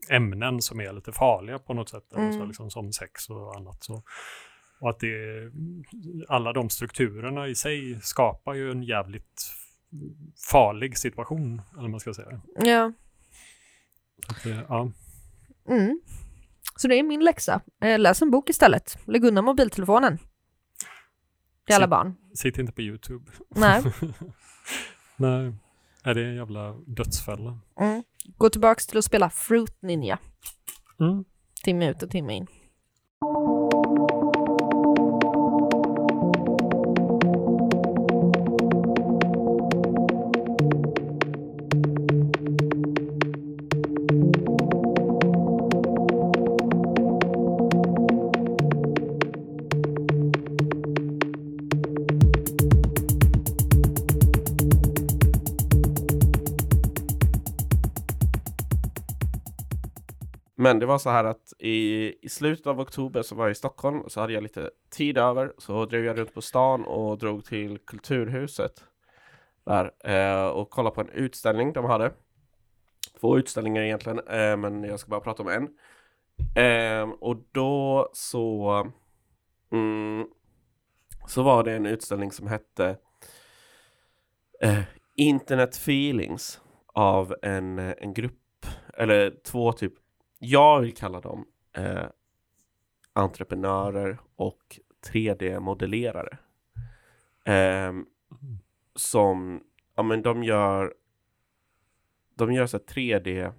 ämnen 0.09 0.61
som 0.61 0.79
är 0.81 0.93
lite 0.93 1.11
farliga 1.11 1.59
på 1.59 1.73
något 1.73 1.89
sätt, 1.89 2.13
eller 2.13 2.31
så, 2.31 2.35
Mm. 2.37 2.47
liksom, 2.47 2.71
som 2.71 2.93
sex 2.93 3.29
och 3.29 3.55
annat. 3.55 3.83
Så. 3.83 4.03
Och 4.81 4.89
att 4.89 4.99
det, 4.99 5.51
alla 6.27 6.53
de 6.53 6.69
strukturerna 6.69 7.47
i 7.47 7.55
sig 7.55 7.99
skapar 8.01 8.53
ju 8.53 8.71
en 8.71 8.83
jävligt 8.83 9.41
farlig 10.51 10.97
situation, 10.97 11.61
eller 11.79 11.87
man 11.89 11.99
ska 11.99 12.13
säga. 12.13 12.41
ja. 12.55 12.91
Att 14.27 14.43
det, 14.43 14.65
ja. 14.69 14.91
Mm. 15.67 16.01
Så 16.75 16.87
det 16.87 16.95
är 16.95 17.03
min 17.03 17.23
läxa. 17.23 17.61
Eh, 17.81 17.99
Läs 17.99 18.21
en 18.21 18.31
bok 18.31 18.49
istället. 18.49 18.97
Lägg 19.05 19.23
undan 19.25 19.45
mobiltelefonen. 19.45 20.17
Till 21.65 21.75
alla 21.75 21.87
barn. 21.87 22.15
Sitt 22.33 22.57
inte 22.57 22.73
på 22.73 22.81
YouTube. 22.81 23.31
Nej. 23.49 23.83
Nej, 25.17 25.53
är 26.03 26.13
det 26.13 26.25
en 26.25 26.35
jävla 26.35 26.73
dödsfälla? 26.73 27.59
Mm. 27.79 28.03
Gå 28.37 28.49
tillbaks 28.49 28.87
till 28.87 28.97
att 28.97 29.05
spela 29.05 29.29
Fruit 29.29 29.81
Ninja. 29.81 30.19
Mm. 30.99 31.25
Timme 31.63 31.89
ut 31.89 32.03
och 32.03 32.09
timme 32.09 32.33
in. 32.33 32.47
Men 60.61 60.79
det 60.79 60.85
var 60.85 60.97
så 60.97 61.09
här 61.09 61.23
att 61.23 61.53
i, 61.59 62.13
i 62.25 62.29
slutet 62.29 62.67
av 62.67 62.79
oktober 62.79 63.21
så 63.21 63.35
var 63.35 63.45
jag 63.45 63.51
i 63.51 63.55
Stockholm 63.55 64.01
och 64.01 64.11
så 64.11 64.21
hade 64.21 64.33
jag 64.33 64.43
lite 64.43 64.69
tid 64.89 65.17
över 65.17 65.53
så 65.57 65.85
drev 65.85 66.05
jag 66.05 66.17
runt 66.17 66.33
på 66.33 66.41
stan 66.41 66.85
och 66.85 67.17
drog 67.17 67.45
till 67.45 67.77
Kulturhuset 67.77 68.83
där 69.65 69.91
eh, 70.03 70.47
och 70.47 70.69
kollade 70.69 70.95
på 70.95 71.01
en 71.01 71.09
utställning 71.09 71.73
de 71.73 71.85
hade. 71.85 72.11
Två 73.19 73.37
utställningar 73.37 73.81
egentligen, 73.81 74.19
eh, 74.19 74.57
men 74.57 74.83
jag 74.83 74.99
ska 74.99 75.09
bara 75.09 75.19
prata 75.19 75.43
om 75.43 75.49
en. 75.49 75.69
Eh, 76.63 77.09
och 77.09 77.37
då 77.51 78.09
så 78.13 78.71
mm, 79.71 80.27
så 81.27 81.43
var 81.43 81.63
det 81.63 81.73
en 81.73 81.85
utställning 81.85 82.31
som 82.31 82.47
hette 82.47 82.97
eh, 84.61 84.81
Internet 85.15 85.75
Feelings 85.75 86.61
av 86.93 87.35
en, 87.41 87.79
en 87.79 88.13
grupp 88.13 88.65
eller 88.93 89.33
två 89.43 89.71
typ 89.71 89.93
jag 90.43 90.81
vill 90.81 90.95
kalla 90.95 91.21
dem 91.21 91.47
eh, 91.73 92.05
entreprenörer 93.13 94.19
och 94.35 94.79
3D-modellerare. 95.11 96.37
Ehm, 97.45 98.05
som, 98.95 99.63
ja 99.95 100.03
men 100.03 100.21
de 100.21 100.43
gör, 100.43 100.93
de 102.35 102.53
gör 102.53 102.65
så 102.65 102.77
här 102.77 102.83
3D, 102.83 103.53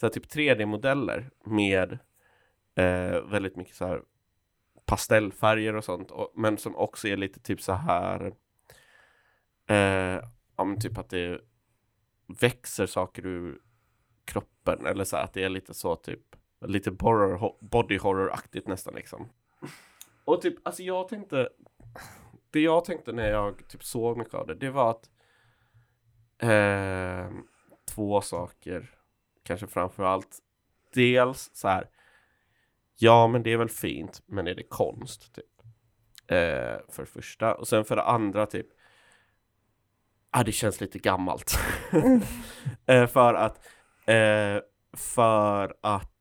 så 0.00 0.08
typ 0.08 0.26
3D-modeller 0.26 1.30
med 1.44 1.98
eh, 2.74 3.22
väldigt 3.22 3.56
mycket 3.56 3.76
så 3.76 3.86
här 3.86 4.02
pastellfärger 4.84 5.76
och 5.76 5.84
sånt, 5.84 6.10
och, 6.10 6.32
men 6.34 6.58
som 6.58 6.76
också 6.76 7.08
är 7.08 7.16
lite 7.16 7.40
typ 7.40 7.60
så 7.60 7.72
här, 7.72 8.32
eh, 9.66 10.24
ja 10.56 10.64
men 10.64 10.80
typ 10.80 10.98
att 10.98 11.10
det 11.10 11.40
växer 12.40 12.86
saker 12.86 13.26
ur 13.26 13.60
kroppen 14.28 14.86
eller 14.86 15.04
så 15.04 15.16
att 15.16 15.32
det 15.32 15.44
är 15.44 15.48
lite 15.48 15.74
så 15.74 15.96
typ 15.96 16.20
lite 16.60 16.90
horror, 16.90 17.56
body 17.60 17.98
horror-aktigt 17.98 18.68
nästan 18.68 18.94
liksom. 18.94 19.28
Och 20.24 20.42
typ, 20.42 20.66
alltså 20.66 20.82
jag 20.82 21.08
tänkte 21.08 21.48
det 22.50 22.60
jag 22.60 22.84
tänkte 22.84 23.12
när 23.12 23.30
jag 23.30 23.68
typ 23.68 23.84
såg 23.84 24.18
mycket 24.18 24.34
av 24.34 24.46
det, 24.46 24.54
det 24.54 24.70
var 24.70 24.90
att 24.90 25.10
eh, 26.38 27.32
två 27.88 28.20
saker 28.20 28.90
kanske 29.42 29.66
framför 29.66 30.02
allt. 30.02 30.38
Dels 30.94 31.50
så 31.54 31.68
här, 31.68 31.90
ja 32.96 33.26
men 33.26 33.42
det 33.42 33.52
är 33.52 33.56
väl 33.56 33.68
fint, 33.68 34.22
men 34.26 34.46
är 34.46 34.54
det 34.54 34.62
konst? 34.62 35.34
Typ. 35.34 35.44
Eh, 36.26 36.78
för 36.88 36.98
det 36.98 37.06
första. 37.06 37.54
Och 37.54 37.68
sen 37.68 37.84
för 37.84 37.96
det 37.96 38.02
andra 38.02 38.46
typ, 38.46 38.66
ah, 40.30 40.42
det 40.42 40.52
känns 40.52 40.80
lite 40.80 40.98
gammalt. 40.98 41.58
eh, 42.86 43.06
för 43.06 43.34
att 43.34 43.66
Eh, 44.08 44.60
för 44.96 45.76
att 45.80 46.12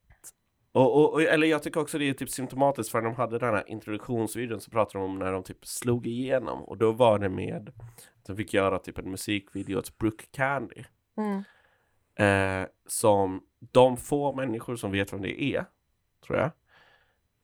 och, 0.71 0.95
och, 0.95 1.13
och, 1.13 1.21
eller 1.21 1.47
jag 1.47 1.63
tycker 1.63 1.79
också 1.79 1.97
det 1.97 2.09
är 2.09 2.13
typ 2.13 2.29
symptomatiskt 2.29 2.91
för 2.91 3.01
när 3.01 3.09
de 3.09 3.15
hade 3.15 3.39
den 3.39 3.53
här 3.53 3.69
introduktionsvideon 3.69 4.61
så 4.61 4.71
pratade 4.71 5.03
de 5.03 5.11
om 5.11 5.19
när 5.19 5.31
de 5.31 5.43
typ 5.43 5.65
slog 5.65 6.07
igenom 6.07 6.63
och 6.63 6.77
då 6.77 6.91
var 6.91 7.19
det 7.19 7.29
med 7.29 7.69
att 7.77 8.27
de 8.27 8.37
fick 8.37 8.53
göra 8.53 8.79
typ 8.79 8.97
en 8.97 9.11
musikvideo 9.11 9.77
åt 9.77 9.97
Brooke 9.97 10.25
Candy. 10.31 10.83
Mm. 11.17 11.43
Eh, 12.15 12.67
som 12.85 13.41
de 13.59 13.97
få 13.97 14.33
människor 14.35 14.75
som 14.75 14.91
vet 14.91 15.13
vem 15.13 15.21
det 15.21 15.43
är, 15.43 15.65
tror 16.25 16.39
jag, 16.39 16.51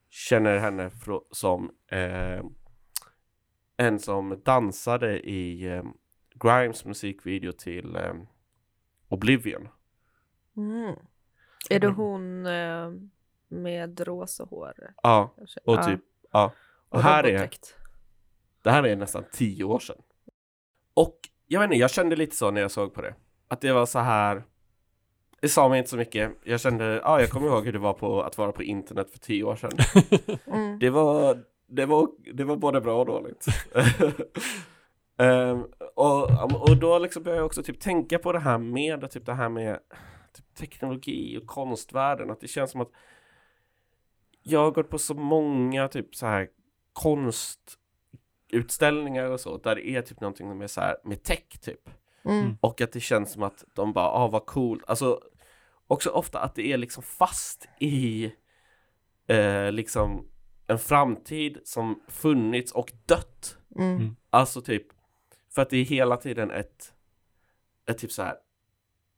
känner 0.10 0.58
henne 0.58 0.92
som 1.32 1.72
eh, 1.88 2.46
en 3.78 4.00
som 4.00 4.42
dansade 4.46 5.20
i 5.20 5.66
eh, 5.66 5.84
Grimes 6.36 6.86
musikvideo 6.86 7.52
till 7.52 7.96
eh, 7.96 8.14
Oblivion. 9.08 9.68
Mm. 10.58 10.96
Är 11.70 11.80
det 11.80 11.88
hon 11.88 12.46
eh, 12.46 12.92
med 13.48 14.00
rosa 14.00 14.44
hår? 14.44 14.94
Ja, 15.04 15.34
kanske? 15.38 15.60
och 15.66 15.76
Ja. 15.76 15.84
typ, 15.84 16.02
ja. 16.32 16.52
Och, 16.90 16.98
Och 16.98 17.04
här 17.04 17.24
är, 17.24 17.50
det 18.62 18.72
här 18.72 18.84
är 18.84 18.96
nästan 18.96 19.24
tio 19.32 19.64
år 19.64 19.80
sedan. 19.80 20.02
Och 20.94 21.20
jag 21.48 21.60
vet 21.60 21.68
inte, 21.68 21.78
jag 21.78 21.92
kände 21.92 22.16
lite 22.16 22.36
så 22.36 22.52
när 22.52 22.62
jag 22.62 22.72
såg 22.72 22.94
på 22.94 23.02
det. 23.02 23.16
Att 23.48 23.62
det 23.62 23.74
var 23.74 23.86
så 23.86 24.00
här, 24.00 24.44
det 25.40 25.50
sa 25.50 25.70
mig 25.70 25.78
inte 25.78 25.90
så 25.90 25.98
mycket. 25.98 26.32
Jag 26.44 26.60
kände, 26.60 26.86
ja 27.04 27.20
jag 27.22 27.30
kommer 27.30 27.48
ihåg 27.48 27.66
hur 27.66 27.74
det 27.74 27.80
var 27.80 27.94
på 27.94 28.24
att 28.24 28.38
vara 28.38 28.52
på 28.52 28.64
internet 28.64 29.12
för 29.12 29.20
tio 29.20 29.44
år 29.44 29.56
sedan. 29.56 29.72
Mm. 30.48 30.80
Det 30.80 30.90
var, 30.90 31.44
det 31.68 31.86
var, 31.86 32.08
det 32.34 32.44
var 32.44 32.56
både 32.56 32.82
bra 32.82 33.00
och 33.00 33.06
dåligt. 33.06 33.46
Ehm, 35.18 35.64
och, 35.96 36.62
och 36.70 36.78
då 36.78 37.00
liksom 37.00 37.24
började 37.24 37.40
jag 37.40 37.46
också 37.46 37.64
typ 37.64 37.80
tänka 37.80 38.20
på 38.20 38.32
det 38.32 38.40
här 38.40 38.58
med, 38.58 39.12
typ 39.12 39.26
det 39.26 39.34
här 39.34 39.50
med 39.50 39.80
typ 40.34 40.56
teknologi 40.56 41.38
och 41.38 41.48
konstvärlden. 41.48 42.32
Att 42.32 42.42
det 42.42 42.48
känns 42.48 42.72
som 42.72 42.82
att 42.82 42.92
jag 44.44 44.60
har 44.60 44.72
gått 44.72 44.90
på 44.90 44.98
så 44.98 45.14
många 45.14 45.88
typ 45.88 46.16
så 46.16 46.26
här 46.26 46.50
konstutställningar 46.94 49.26
och 49.26 49.40
så, 49.40 49.58
där 49.58 49.76
det 49.76 49.88
är 49.88 50.02
typ 50.02 50.22
någonting 50.22 50.58
med 50.58 50.72
så 50.72 50.82
här, 50.82 50.96
med 51.04 51.24
tech 51.24 51.60
typ. 51.62 51.90
Mm. 52.26 52.58
Och 52.62 52.82
att 52.82 52.92
det 52.92 53.00
känns 53.00 53.32
som 53.32 53.44
att 53.44 53.66
de 53.74 53.94
bara, 53.94 54.08
ah 54.08 54.28
vad 54.28 54.46
coolt. 54.46 54.84
Alltså 54.88 55.22
också 55.88 56.10
ofta 56.10 56.40
att 56.40 56.56
det 56.56 56.72
är 56.72 56.78
liksom 56.78 57.04
fast 57.04 57.70
i 57.80 58.34
eh, 59.28 59.72
liksom 59.72 60.28
en 60.68 60.80
framtid 60.80 61.60
som 61.64 62.04
funnits 62.08 62.72
och 62.72 62.92
dött. 63.06 63.58
Mm. 63.76 63.96
Mm. 63.96 64.16
Alltså 64.30 64.62
typ, 64.62 64.88
för 65.50 65.62
att 65.62 65.70
det 65.70 65.78
är 65.78 65.86
hela 65.86 66.18
tiden 66.18 66.52
ett, 66.52 66.94
ett 67.90 67.98
typ 67.98 68.12
så 68.12 68.24
här, 68.24 68.36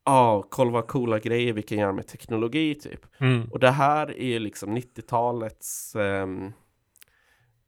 ja, 0.06 0.46
kolla 0.50 0.70
vad 0.70 0.86
coola 0.86 1.18
grejer 1.18 1.52
vi 1.52 1.62
kan 1.62 1.78
göra 1.78 1.92
med 1.92 2.06
teknologi 2.06 2.74
typ. 2.74 3.06
Mm. 3.18 3.48
Och 3.50 3.58
det 3.58 3.70
här 3.70 4.18
är 4.18 4.26
ju 4.26 4.38
liksom 4.38 4.76
90-talets, 4.76 5.96
ehm, 5.96 6.52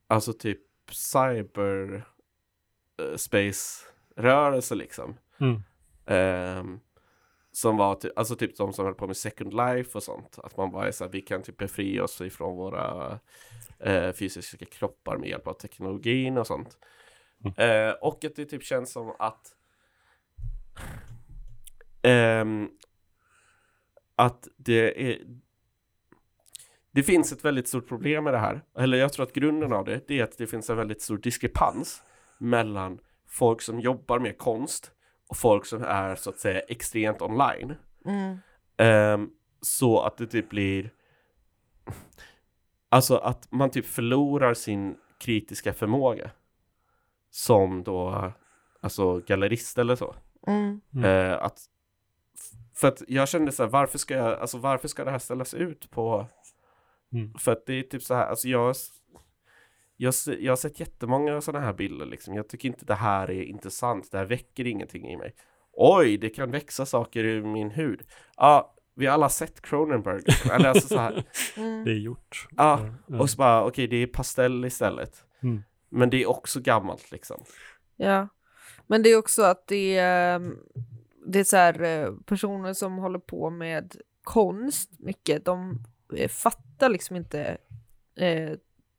alltså 0.07 0.33
typ 0.33 0.61
cyber 0.90 2.07
eh, 2.98 4.77
liksom. 4.77 5.16
Mm. 5.40 5.62
Ehm, 6.07 6.81
som 7.53 7.77
var 7.77 7.94
typ, 7.94 8.18
alltså 8.18 8.37
typ 8.37 8.57
de 8.57 8.72
som 8.72 8.85
höll 8.85 8.94
på 8.94 9.07
med 9.07 9.16
Second 9.16 9.55
Life 9.55 9.98
och 9.98 10.03
sånt. 10.03 10.38
Att 10.42 10.57
man 10.57 10.70
bara 10.70 10.88
är 10.88 10.92
så 10.92 11.05
här, 11.05 11.11
vi 11.11 11.20
kan 11.20 11.42
typ 11.42 11.57
befria 11.57 12.05
oss 12.05 12.20
ifrån 12.20 12.57
våra 12.57 13.18
eh, 13.79 14.12
fysiska 14.12 14.66
kroppar 14.66 15.16
med 15.16 15.29
hjälp 15.29 15.46
av 15.46 15.53
teknologin 15.53 16.38
och 16.38 16.46
sånt. 16.46 16.79
Eh, 17.57 17.90
och 17.90 18.24
att 18.24 18.37
det 18.37 18.44
typ 18.44 18.62
känns 18.62 18.92
som 18.92 19.12
att 19.18 19.55
ehm, 22.02 22.68
att 24.16 24.48
det 24.56 25.11
är 25.12 25.18
det 26.90 27.02
finns 27.02 27.32
ett 27.32 27.44
väldigt 27.44 27.68
stort 27.68 27.88
problem 27.88 28.24
med 28.24 28.32
det 28.32 28.38
här. 28.38 28.62
Eller 28.78 28.98
jag 28.98 29.12
tror 29.12 29.26
att 29.26 29.32
grunden 29.32 29.72
av 29.72 29.84
det, 29.84 30.08
det 30.08 30.18
är 30.18 30.24
att 30.24 30.38
det 30.38 30.46
finns 30.46 30.70
en 30.70 30.76
väldigt 30.76 31.02
stor 31.02 31.18
diskrepans 31.18 32.02
mellan 32.38 32.98
folk 33.28 33.62
som 33.62 33.80
jobbar 33.80 34.18
med 34.18 34.38
konst 34.38 34.92
och 35.28 35.37
folk 35.37 35.66
som 35.66 35.82
är 35.82 36.16
så 36.16 36.30
att 36.30 36.38
säga 36.38 36.61
extremt 36.61 37.22
online. 37.22 37.74
Mm. 38.04 38.38
Ehm, 38.76 39.30
så 39.61 40.00
att 40.00 40.16
det 40.16 40.26
typ 40.26 40.48
blir 40.48 40.90
Alltså 42.88 43.16
att 43.16 43.52
man 43.52 43.70
typ 43.70 43.87
förlorar 43.87 44.54
sin 44.54 44.96
kritiska 45.18 45.72
förmåga 45.72 46.30
Som 47.30 47.82
då 47.82 48.32
Alltså 48.80 49.18
gallerist 49.18 49.78
eller 49.78 49.96
så 49.96 50.14
Mm. 50.46 50.80
Eh, 51.04 51.42
att, 51.42 51.61
För 52.81 52.88
att 52.88 53.03
jag 53.09 53.29
kände 53.29 53.53
så 53.53 53.62
här, 53.62 53.71
varför 53.71 53.99
ska 53.99 54.14
jag, 54.14 54.38
alltså 54.41 54.59
varför 54.59 54.88
ska 54.88 55.05
det 55.05 55.11
här 55.11 55.19
ställas 55.19 55.55
ut 55.55 55.91
på 55.91 56.27
Mm. 57.12 57.35
För 57.38 57.53
att 57.53 57.67
det 57.67 57.75
är 57.75 57.83
typ 57.83 58.03
så 58.03 58.14
här, 58.14 58.27
alltså 58.27 58.49
jag 58.49 58.75
jag, 59.97 60.14
jag 60.38 60.53
har 60.53 60.57
sett 60.57 60.81
jättemånga 60.81 61.41
sådana 61.41 61.67
här 61.67 61.73
bilder 61.73 62.07
liksom. 62.07 62.35
Jag 62.35 62.49
tycker 62.49 62.69
inte 62.69 62.85
det 62.85 62.95
här 62.95 63.31
är 63.31 63.43
intressant. 63.43 64.11
Det 64.12 64.19
här 64.19 64.25
väcker 64.25 64.67
ingenting 64.67 65.09
i 65.09 65.17
mig. 65.17 65.35
Oj, 65.73 66.17
det 66.17 66.29
kan 66.29 66.51
växa 66.51 66.87
saker 66.87 67.25
ur 67.25 67.43
min 67.43 67.71
hud. 67.71 68.03
Ja, 68.37 68.75
vi 68.95 69.07
har 69.07 69.14
alla 69.14 69.29
sett 69.29 69.61
Cronenberg. 69.61 70.23
Eller 70.53 70.69
alltså 70.69 70.88
så 70.88 70.99
här. 70.99 71.25
Mm. 71.57 71.85
Det 71.85 71.91
är 71.91 71.99
gjort. 71.99 72.49
Ja, 72.57 72.88
Ja. 73.07 73.19
och 73.21 73.31
så 73.31 73.37
bara, 73.37 73.64
okej, 73.64 73.87
det 73.87 73.97
är 73.97 74.07
pastell 74.07 74.64
istället. 74.64 75.25
Mm. 75.43 75.62
Men 75.88 76.11
det 76.11 76.23
är 76.23 76.27
också 76.29 76.61
gammalt 76.61 77.11
liksom. 77.11 77.45
Ja, 77.97 78.29
men 78.87 79.03
det 79.03 79.09
är 79.09 79.17
också 79.17 79.43
att 79.43 79.67
det 79.67 79.99
är, 79.99 80.37
ehm, 80.37 80.59
det 81.29 81.41
är 81.41 81.45
så 81.45 81.57
här, 81.57 81.83
eh, 81.83 82.14
personer 82.27 82.73
som 82.73 82.99
håller 82.99 83.19
på 83.19 83.51
med 83.51 83.97
konst 84.23 84.91
mycket, 84.99 85.45
de 85.45 85.79
eh, 86.17 86.29
fattar 86.29 86.88
liksom 86.88 87.17
inte 87.17 87.59
eh, 88.17 88.53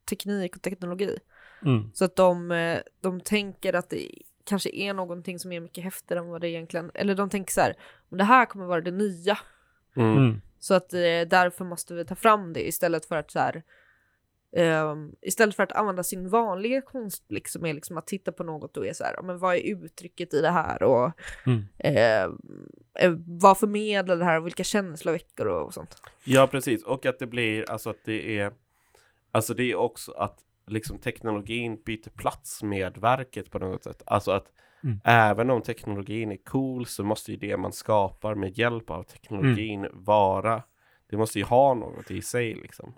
teknik 0.09 0.55
och 0.55 0.61
teknologi. 0.61 1.17
Mm. 1.65 1.91
Så 1.93 2.05
att 2.05 2.15
de, 2.15 2.51
eh, 2.51 2.79
de 3.01 3.21
tänker 3.21 3.73
att 3.73 3.89
det 3.89 4.11
kanske 4.43 4.69
är 4.73 4.93
någonting 4.93 5.39
som 5.39 5.51
är 5.51 5.59
mycket 5.59 5.83
häftigare 5.83 6.23
än 6.23 6.29
vad 6.29 6.41
det 6.41 6.49
egentligen, 6.49 6.91
eller 6.93 7.15
de 7.15 7.29
tänker 7.29 7.53
så 7.53 7.61
här, 7.61 7.75
"Men 8.09 8.17
det 8.17 8.23
här 8.23 8.45
kommer 8.45 8.65
vara 8.65 8.81
det 8.81 8.91
nya. 8.91 9.37
Mm. 9.95 10.17
Mm. 10.17 10.41
Så 10.59 10.73
att 10.73 10.93
eh, 10.93 11.21
därför 11.27 11.65
måste 11.65 11.93
vi 11.93 12.05
ta 12.05 12.15
fram 12.15 12.53
det 12.53 12.67
istället 12.67 13.05
för 13.05 13.15
att 13.15 13.31
så 13.31 13.39
här, 13.39 13.63
ehm, 14.55 15.11
istället 15.21 15.55
för 15.55 15.63
att 15.63 15.71
använda 15.71 16.03
sin 16.03 16.29
vanliga 16.29 16.81
konstblick 16.81 17.47
som 17.47 17.65
är 17.65 17.73
liksom 17.73 17.97
att 17.97 18.07
titta 18.07 18.31
på 18.31 18.43
något 18.43 18.77
och 18.77 18.87
är 18.87 18.93
så 18.93 19.03
här, 19.03 19.13
"Ja, 19.17 19.21
men 19.21 19.39
vad 19.39 19.55
är 19.55 19.59
uttrycket 19.83 20.33
i 20.33 20.41
det 20.41 20.49
här 20.51 20.83
och 20.83 21.11
Mm. 21.45 21.65
eh, 21.77 22.23
eh, 23.05 23.13
vad 23.25 23.57
förmedlar 23.57 24.15
det 24.15 24.25
här 24.25 24.37
och 24.39 24.45
vilka 24.45 24.63
känslor 24.63 25.11
väcker 25.13 25.47
och, 25.47 25.65
och 25.65 25.73
sånt. 25.73 26.01
Ja, 26.23 26.47
precis. 26.51 26.83
Och 26.83 27.05
att 27.05 27.19
det 27.19 27.27
blir, 27.27 27.71
alltså 27.71 27.89
att 27.89 28.03
det 28.05 28.39
är, 28.39 28.51
alltså 29.31 29.53
det 29.53 29.63
är 29.71 29.75
också 29.75 30.11
att 30.11 30.39
liksom 30.67 30.97
teknologin 30.97 31.81
byter 31.85 32.09
plats 32.09 32.63
med 32.63 32.97
verket 32.97 33.51
på 33.51 33.59
något 33.59 33.83
sätt. 33.83 34.03
Alltså 34.05 34.31
att 34.31 34.51
Mm. 34.83 34.99
även 35.03 35.49
om 35.49 35.61
teknologin 35.61 36.31
är 36.31 36.37
cool 36.37 36.85
så 36.85 37.03
måste 37.03 37.31
ju 37.31 37.37
det 37.37 37.57
man 37.57 37.73
skapar 37.73 38.35
med 38.35 38.57
hjälp 38.57 38.89
av 38.89 39.03
teknologin 39.03 39.87
vara, 39.93 40.63
det 41.09 41.17
måste 41.17 41.39
ju 41.39 41.45
ha 41.45 41.73
något 41.73 42.11
i 42.11 42.21
sig 42.21 42.55
liksom. 42.55 42.93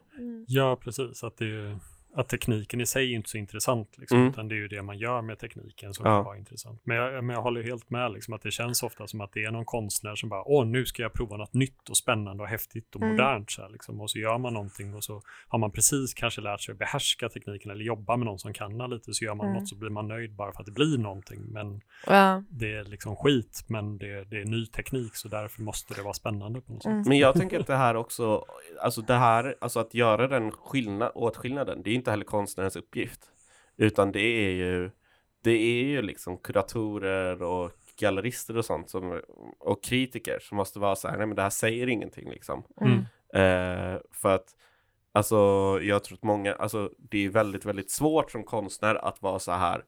Ja, 0.47 0.75
precis. 0.75 1.23
Att, 1.23 1.37
det 1.37 1.45
är, 1.45 1.79
att 2.13 2.29
tekniken 2.29 2.81
i 2.81 2.85
sig 2.85 3.11
är 3.11 3.15
inte 3.15 3.29
så 3.29 3.37
intressant, 3.37 3.97
liksom, 3.97 4.17
Mm. 4.17 4.29
utan 4.29 4.47
det 4.47 4.55
är 4.55 4.57
ju 4.57 4.67
det 4.67 4.81
man 4.81 4.97
gör 4.97 5.21
med 5.21 5.39
tekniken 5.39 5.93
som 5.93 6.05
Ja. 6.05 6.17
kan 6.17 6.25
vara 6.25 6.37
intressant. 6.37 6.81
Men 6.83 6.97
jag, 6.97 7.23
men 7.23 7.33
jag 7.35 7.41
håller 7.43 7.63
helt 7.63 7.89
med, 7.89 8.11
liksom, 8.11 8.33
att 8.33 8.41
det 8.41 8.51
känns 8.51 8.83
ofta 8.83 9.07
som 9.07 9.21
att 9.21 9.31
det 9.33 9.43
är 9.43 9.51
någon 9.51 9.65
konstnär 9.65 10.15
som 10.15 10.29
bara, 10.29 10.43
åh, 10.45 10.65
nu 10.65 10.85
ska 10.85 11.01
jag 11.03 11.13
prova 11.13 11.37
något 11.37 11.53
nytt 11.53 11.89
och 11.89 11.97
spännande 11.97 12.43
och 12.43 12.49
häftigt 12.49 12.95
och 12.95 13.01
Mm. 13.01 13.11
modernt. 13.15 13.51
Så 13.51 13.61
här, 13.61 13.69
liksom. 13.69 14.01
Och 14.01 14.09
så 14.11 14.19
gör 14.19 14.37
man 14.37 14.53
någonting 14.53 14.93
och 14.95 15.03
så 15.03 15.21
har 15.47 15.59
man 15.59 15.71
precis 15.71 16.13
kanske 16.13 16.41
lärt 16.41 16.61
sig 16.61 16.71
att 16.73 16.79
behärska 16.79 17.29
tekniken 17.29 17.71
eller 17.71 17.83
jobba 17.83 18.17
med 18.17 18.25
någon 18.25 18.39
som 18.39 18.53
kan 18.53 18.77
den 18.77 18.89
lite, 18.89 19.13
så 19.13 19.25
gör 19.25 19.35
man 19.35 19.47
Mm. 19.47 19.59
något 19.59 19.69
så 19.69 19.75
blir 19.75 19.89
man 19.89 20.07
nöjd 20.07 20.35
bara 20.35 20.51
för 20.53 20.59
att 20.59 20.65
det 20.65 20.71
blir 20.71 20.97
någonting. 20.97 21.41
Men 21.51 21.81
Ja. 22.07 22.43
det 22.49 22.73
är 22.75 22.83
liksom 22.83 23.15
skit, 23.15 23.63
men 23.67 23.97
det, 23.97 24.23
det 24.23 24.41
är 24.41 24.45
ny 24.45 24.65
teknik, 24.65 25.15
så 25.15 25.27
därför 25.27 25.61
måste 25.61 25.93
det 25.93 26.01
vara 26.01 26.13
spännande 26.13 26.61
på 26.61 26.73
något 26.73 26.83
sätt. 26.83 26.91
Mm. 26.91 27.03
Men 27.07 27.17
jag 27.17 27.35
tänker 27.35 27.59
att 27.59 27.67
det 27.67 27.75
här 27.75 27.95
också, 27.95 28.45
alltså 28.81 29.01
det 29.01 29.13
här, 29.15 29.55
alltså 29.61 29.79
att 29.79 29.93
göra 29.93 30.27
den 30.27 30.51
skillnad, 30.51 31.11
åtskillnaden, 31.15 31.81
det 31.83 31.89
är 31.89 32.00
inte 32.01 32.11
heller 32.11 32.25
konstnärens 32.25 32.75
uppgift. 32.75 33.31
Utan 33.77 34.11
det 34.11 34.21
är 34.21 34.51
ju, 34.51 34.91
det 35.43 35.51
är 35.51 35.83
ju 35.83 36.01
liksom 36.01 36.37
kuratorer 36.37 37.43
och 37.43 37.71
gallerister 37.99 38.57
och 38.57 38.65
sånt 38.65 38.89
som, 38.89 39.21
och 39.59 39.83
kritiker 39.83 40.39
som 40.39 40.57
måste 40.57 40.79
vara 40.79 40.95
så 40.95 41.07
här, 41.07 41.17
nej 41.17 41.27
men 41.27 41.35
det 41.35 41.41
här 41.41 41.49
säger 41.49 41.87
ingenting 41.87 42.29
liksom. 42.29 42.63
Mm. 42.81 42.97
Eh, 43.33 43.99
för 44.11 44.35
att, 44.35 44.55
alltså 45.11 45.35
jag 45.81 46.03
tror 46.03 46.17
att 46.17 46.23
många, 46.23 46.53
alltså 46.53 46.91
det 46.97 47.25
är 47.25 47.29
väldigt, 47.29 47.65
väldigt 47.65 47.91
svårt 47.91 48.31
som 48.31 48.43
konstnär 48.43 48.95
att 48.95 49.21
vara 49.21 49.39
så 49.39 49.51
här, 49.51 49.83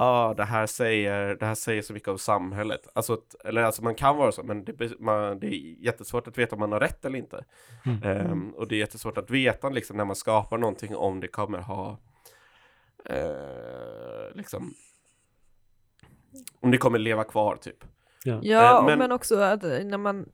ah, 0.00 0.34
det 0.34 0.44
här 0.44 0.66
säger, 0.66 1.34
det 1.34 1.46
här 1.46 1.54
säger 1.54 1.82
så 1.82 1.92
mycket 1.92 2.08
om 2.08 2.18
samhället. 2.18 2.88
Alltså, 2.92 3.12
att- 3.12 3.34
eller 3.44 3.62
alltså 3.62 3.82
man 3.84 3.94
kan 3.94 4.16
vara 4.16 4.32
så, 4.32 4.42
men 4.42 4.64
det, 4.64 5.00
man, 5.00 5.38
det 5.40 5.46
är 5.46 5.84
jättesvårt 5.84 6.26
att 6.28 6.38
veta 6.38 6.56
om 6.56 6.60
man 6.60 6.72
har 6.72 6.80
rätt 6.80 7.04
eller 7.04 7.18
inte. 7.18 7.44
Mm. 7.86 8.02
Ehm, 8.02 8.50
och 8.54 8.68
det 8.68 8.74
är 8.74 8.78
jättesvårt 8.78 9.18
att 9.18 9.30
veta 9.30 9.68
liksom 9.68 9.96
när 9.96 10.04
man 10.04 10.16
skapar 10.16 10.58
någonting 10.58 10.96
om 10.96 11.20
det 11.20 11.28
kommer 11.28 11.58
ha, 11.58 11.98
eh, 13.04 14.34
liksom, 14.34 14.74
om 16.60 16.70
det 16.70 16.78
kommer 16.78 16.98
leva 16.98 17.24
kvar 17.24 17.56
typ. 17.56 17.84
Ja, 18.24 18.80
Eh, 18.80 18.86
men- 18.86 18.98
men... 18.98 19.12
också 19.12 19.36
att 19.40 19.64
eh, 19.64 19.84
när 19.84 19.98
man 19.98 20.26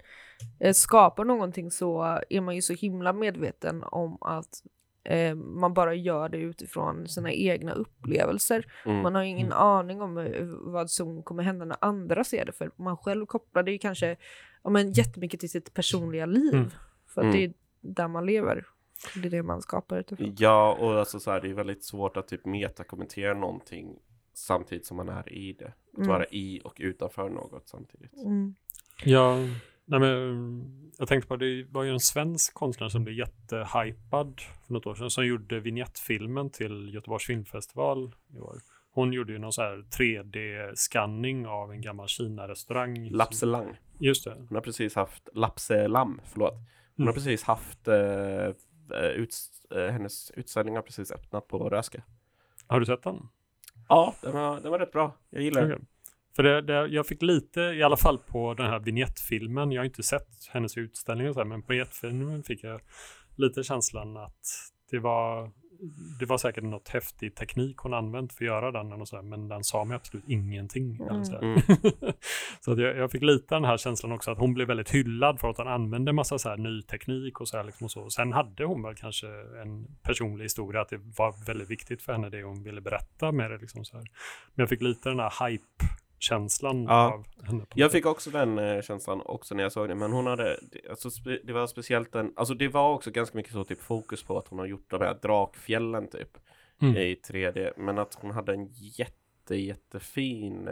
skapar 0.74 1.24
någonting 1.24 1.70
så 1.70 2.20
är 2.30 2.40
man 2.40 2.54
ju 2.54 2.62
så 2.62 2.72
himla 2.72 3.12
medveten 3.12 3.84
om 3.84 4.18
att 4.22 4.62
eh, 5.06 5.34
man 5.34 5.74
bara 5.74 5.94
gör 5.94 6.28
det 6.28 6.38
utifrån 6.38 7.08
sina 7.08 7.32
egna 7.32 7.72
upplevelser. 7.72 8.66
Mm. 8.86 9.02
Man 9.02 9.14
har 9.14 9.22
ingen 9.22 9.52
aning 9.52 10.02
om 10.02 10.18
eh, 10.18 10.42
vad 10.46 10.90
som 10.90 11.22
kommer 11.22 11.42
hända 11.42 11.64
när 11.64 11.76
andra 11.80 12.24
ser 12.24 12.44
det, 12.44 12.52
för 12.52 12.70
man 12.76 12.96
själv 12.96 13.26
kopplar 13.26 13.62
det 13.62 13.72
ju 13.72 13.78
kanske 13.78 14.16
ja, 14.64 14.70
men 14.70 14.92
jättemycket 14.92 15.40
till 15.40 15.50
sitt 15.50 15.74
personliga 15.74 16.26
liv. 16.26 16.54
Mm. 16.54 16.70
För 17.06 17.20
att 17.20 17.24
Mm. 17.24 17.36
det 17.36 17.44
är 17.44 17.52
där 17.80 18.08
man 18.08 18.26
lever. 18.26 18.66
Det 19.22 19.28
är 19.28 19.30
det 19.30 19.42
man 19.42 19.62
skapar 19.62 19.98
utifrån. 19.98 20.34
Ja, 20.38 20.76
och 20.80 20.98
alltså 20.98 21.20
så 21.20 21.30
här, 21.30 21.40
det 21.40 21.48
är 21.50 21.54
väldigt 21.54 21.84
svårt 21.84 22.16
att 22.16 22.28
typ 22.28 22.44
metakommentera 22.44 23.34
någonting 23.34 23.98
samtidigt 24.34 24.86
som 24.86 24.96
man 24.96 25.08
är 25.08 25.32
i 25.32 25.52
det. 25.52 25.66
Att 25.66 25.96
Mm. 25.98 26.08
vara 26.08 26.26
i 26.26 26.60
och 26.64 26.76
utanför 26.80 27.28
något 27.28 27.68
samtidigt. 27.68 28.12
Mm. 28.24 28.54
Ja, 29.04 29.36
nej 29.86 30.00
men, 30.00 30.92
jag 30.98 31.08
tänkte 31.08 31.28
på 31.28 31.36
det 31.36 31.64
var 31.70 31.82
ju 31.82 31.90
en 31.90 32.00
svensk 32.00 32.54
konstnär 32.54 32.88
som 32.88 33.04
blev 33.04 33.16
jättehypad 33.16 34.40
för 34.66 34.72
något 34.72 34.86
år 34.86 34.94
sedan 34.94 35.10
som 35.10 35.26
gjorde 35.26 35.60
vignettfilmen 35.60 36.50
till 36.50 36.94
Göteborgs 36.94 37.26
filmfestival 37.26 38.14
i 38.34 38.38
år. 38.38 38.58
Hon 38.90 39.12
gjorde 39.12 39.32
ju 39.32 39.38
någon 39.38 39.52
så 39.52 39.62
här 39.62 39.76
3D-skanning 39.98 41.46
av 41.46 41.72
en 41.72 41.80
gammal 41.80 42.08
Kina-restaurang. 42.08 43.08
Lapselang. 43.10 43.76
Just 43.98 44.24
det. 44.24 44.34
Hon 44.48 44.54
har 44.54 44.60
precis 44.60 44.94
haft, 44.94 45.28
Lapselam, 45.34 46.20
förlåt. 46.24 46.52
Hon 46.96 47.06
har 47.06 47.12
Mm. 47.12 47.14
precis 47.14 47.42
haft, 47.42 47.88
eh, 47.88 47.96
eh, 47.96 49.10
uts, 49.14 49.64
eh, 49.70 49.86
hennes 49.92 50.30
utställning 50.30 50.74
har 50.76 50.82
precis 50.82 51.10
öppnat 51.12 51.48
på 51.48 51.68
Röska. 51.70 52.02
Har 52.66 52.80
du 52.80 52.86
sett 52.86 53.02
den? 53.02 53.28
Ja, 53.88 54.14
den 54.22 54.32
var, 54.32 54.60
den 54.60 54.70
var 54.70 54.78
rätt 54.78 54.92
bra. 54.92 55.12
Jag 55.30 55.42
gillar 55.42 55.68
den. 55.68 55.86
För 56.36 56.42
det, 56.42 56.62
det, 56.62 56.86
jag 56.86 57.06
fick 57.06 57.22
lite, 57.22 57.60
i 57.60 57.82
alla 57.82 57.96
fall 57.96 58.18
på 58.18 58.54
den 58.54 58.66
här 58.66 58.78
vignettfilmen, 58.78 59.72
jag 59.72 59.80
har 59.80 59.86
inte 59.86 60.02
sett 60.02 60.28
hennes 60.50 60.76
utställning 60.76 61.28
och 61.28 61.34
så 61.34 61.40
här, 61.40 61.46
men 61.46 61.62
på 61.62 61.72
vignettfilmen 61.72 62.42
fick 62.42 62.64
jag 62.64 62.80
lite 63.36 63.62
känslan 63.62 64.16
att 64.16 64.40
det 64.90 64.98
var, 64.98 65.50
det 66.18 66.26
var 66.26 66.38
säkert 66.38 66.64
något 66.64 66.88
häftig 66.88 67.34
teknik 67.36 67.76
hon 67.78 67.94
använt 67.94 68.32
för 68.32 68.44
att 68.44 68.48
göra 68.48 68.72
den, 68.72 68.92
och 68.92 69.08
så 69.08 69.16
här, 69.16 69.22
men 69.22 69.48
den 69.48 69.64
sa 69.64 69.84
mig 69.84 69.96
absolut 69.96 70.28
ingenting. 70.28 71.00
Eller 71.10 71.24
så 71.24 71.32
här. 71.32 71.42
Mm. 71.42 71.60
så 72.60 72.72
att 72.72 72.78
jag, 72.78 72.96
jag 72.96 73.10
fick 73.10 73.22
lite 73.22 73.54
den 73.54 73.64
här 73.64 73.76
känslan 73.76 74.12
också 74.12 74.30
att 74.30 74.38
hon 74.38 74.54
blev 74.54 74.68
väldigt 74.68 74.90
hyllad 74.90 75.40
för 75.40 75.50
att 75.50 75.58
hon 75.58 75.68
använde 75.68 76.12
massa 76.12 76.38
så 76.38 76.48
här 76.48 76.56
ny 76.56 76.82
teknik 76.82 77.40
och 77.40 77.48
så 77.48 77.56
här 77.56 77.64
liksom 77.64 77.84
och 77.84 77.90
så. 77.90 78.00
Och 78.00 78.12
sen 78.12 78.32
hade 78.32 78.64
hon 78.64 78.82
väl 78.82 78.94
kanske 78.94 79.26
en 79.62 79.86
personlig 80.02 80.44
historia, 80.44 80.80
att 80.80 80.88
det 80.88 81.00
var 81.16 81.46
väldigt 81.46 81.70
viktigt 81.70 82.02
för 82.02 82.12
henne 82.12 82.30
det 82.30 82.42
hon 82.42 82.62
ville 82.62 82.80
berätta 82.80 83.32
med 83.32 83.50
det 83.50 83.58
liksom 83.58 83.84
så 83.84 83.96
här. 83.96 84.04
Men 84.54 84.62
jag 84.62 84.68
fick 84.68 84.82
lite 84.82 85.08
den 85.08 85.20
här 85.20 85.30
hype-känslan 86.20 86.82
Ja. 86.84 87.12
av 87.14 87.44
henne. 87.46 87.60
på 87.60 87.66
Jag 87.74 87.92
fick 87.92 88.06
också 88.06 88.30
den 88.30 88.58
eh, 88.58 88.82
känslan 88.82 89.20
också 89.24 89.54
när 89.54 89.62
jag 89.62 89.72
såg 89.72 89.88
det, 89.88 89.94
men 89.94 90.12
hon 90.12 90.26
hade, 90.26 90.58
det, 90.62 90.90
alltså, 90.90 91.08
det 91.44 91.52
var 91.52 91.66
speciellt 91.66 92.14
en, 92.14 92.32
alltså 92.36 92.54
det 92.54 92.68
var 92.68 92.94
också 92.94 93.10
ganska 93.10 93.36
mycket 93.38 93.52
så 93.52 93.64
typ 93.64 93.80
fokus 93.80 94.22
på 94.22 94.38
att 94.38 94.48
hon 94.48 94.58
har 94.58 94.66
gjort 94.66 94.90
de 94.90 95.00
här 95.00 95.18
drakfjällen 95.22 96.08
typ 96.08 96.38
Mm. 96.82 96.96
i 96.96 97.14
3D, 97.14 97.72
men 97.76 97.98
att 97.98 98.14
hon 98.14 98.30
hade 98.30 98.52
en 98.54 98.68
jätte, 98.72 99.56
jättefin 99.56 100.68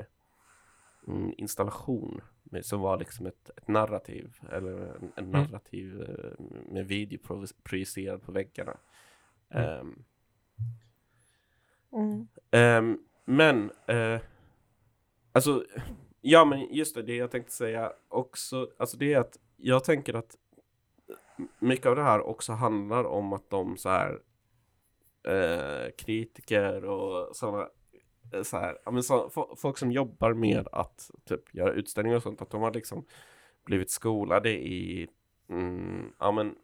mm, 1.09 1.33
installation 1.38 2.20
med, 2.42 2.64
som 2.66 2.80
var 2.80 2.98
liksom 2.98 3.26
ett, 3.26 3.50
ett 3.57 3.68
narrativ 3.68 4.37
eller 4.52 4.70
en, 4.96 5.12
en 5.16 5.30
narrativ 5.30 6.00
eh, 6.02 6.44
med 6.72 6.87
video 6.87 7.18
pro- 7.18 7.46
projicerad 7.62 8.22
på 8.22 8.33
väggarna. 8.33 8.76
Mm. 9.50 10.04
Mm. 11.92 12.26
Ehm, 12.50 12.98
men, 13.24 13.70
eh, 13.87 14.20
alltså, 15.35 15.64
ja 16.20 16.44
men 16.44 16.75
just 16.75 16.94
det, 16.94 17.03
det 17.03 17.16
jag 17.16 17.31
tänkte 17.31 17.53
säga 17.53 17.92
också, 18.09 18.68
alltså 18.77 18.97
det 18.97 19.12
är 19.12 19.18
att 19.18 19.38
jag 19.57 19.85
tänker 19.85 20.14
att 20.14 20.37
mycket 21.59 21.87
av 21.87 21.97
det 21.97 22.03
här 22.03 22.20
också 22.20 22.53
handlar 22.53 23.05
om 23.05 23.33
att 23.33 23.51
de 23.51 23.77
så 23.77 23.88
här 23.88 24.20
eh, 25.29 25.90
kritiker 25.99 26.85
och 26.85 27.37
sådana 27.37 27.68
eh, 28.33 28.42
så 28.42 28.57
här, 28.57 28.79
ja, 28.85 28.90
men 28.90 29.03
så, 29.03 29.31
folk 29.57 29.79
som 29.79 29.92
jobbar 29.92 30.33
med 30.35 30.68
att 30.73 31.11
typ 31.25 31.55
göra 31.55 31.73
utställningar 31.73 32.16
och 32.16 32.23
sånt, 32.23 32.42
att 32.42 32.51
de 32.51 32.62
har 32.62 32.73
liksom 32.73 33.05
blivit 33.64 33.90
skolade 33.90 34.51
i, 34.51 35.09
mm, 35.49 36.12
ja 36.18 36.33
men, 36.33 36.55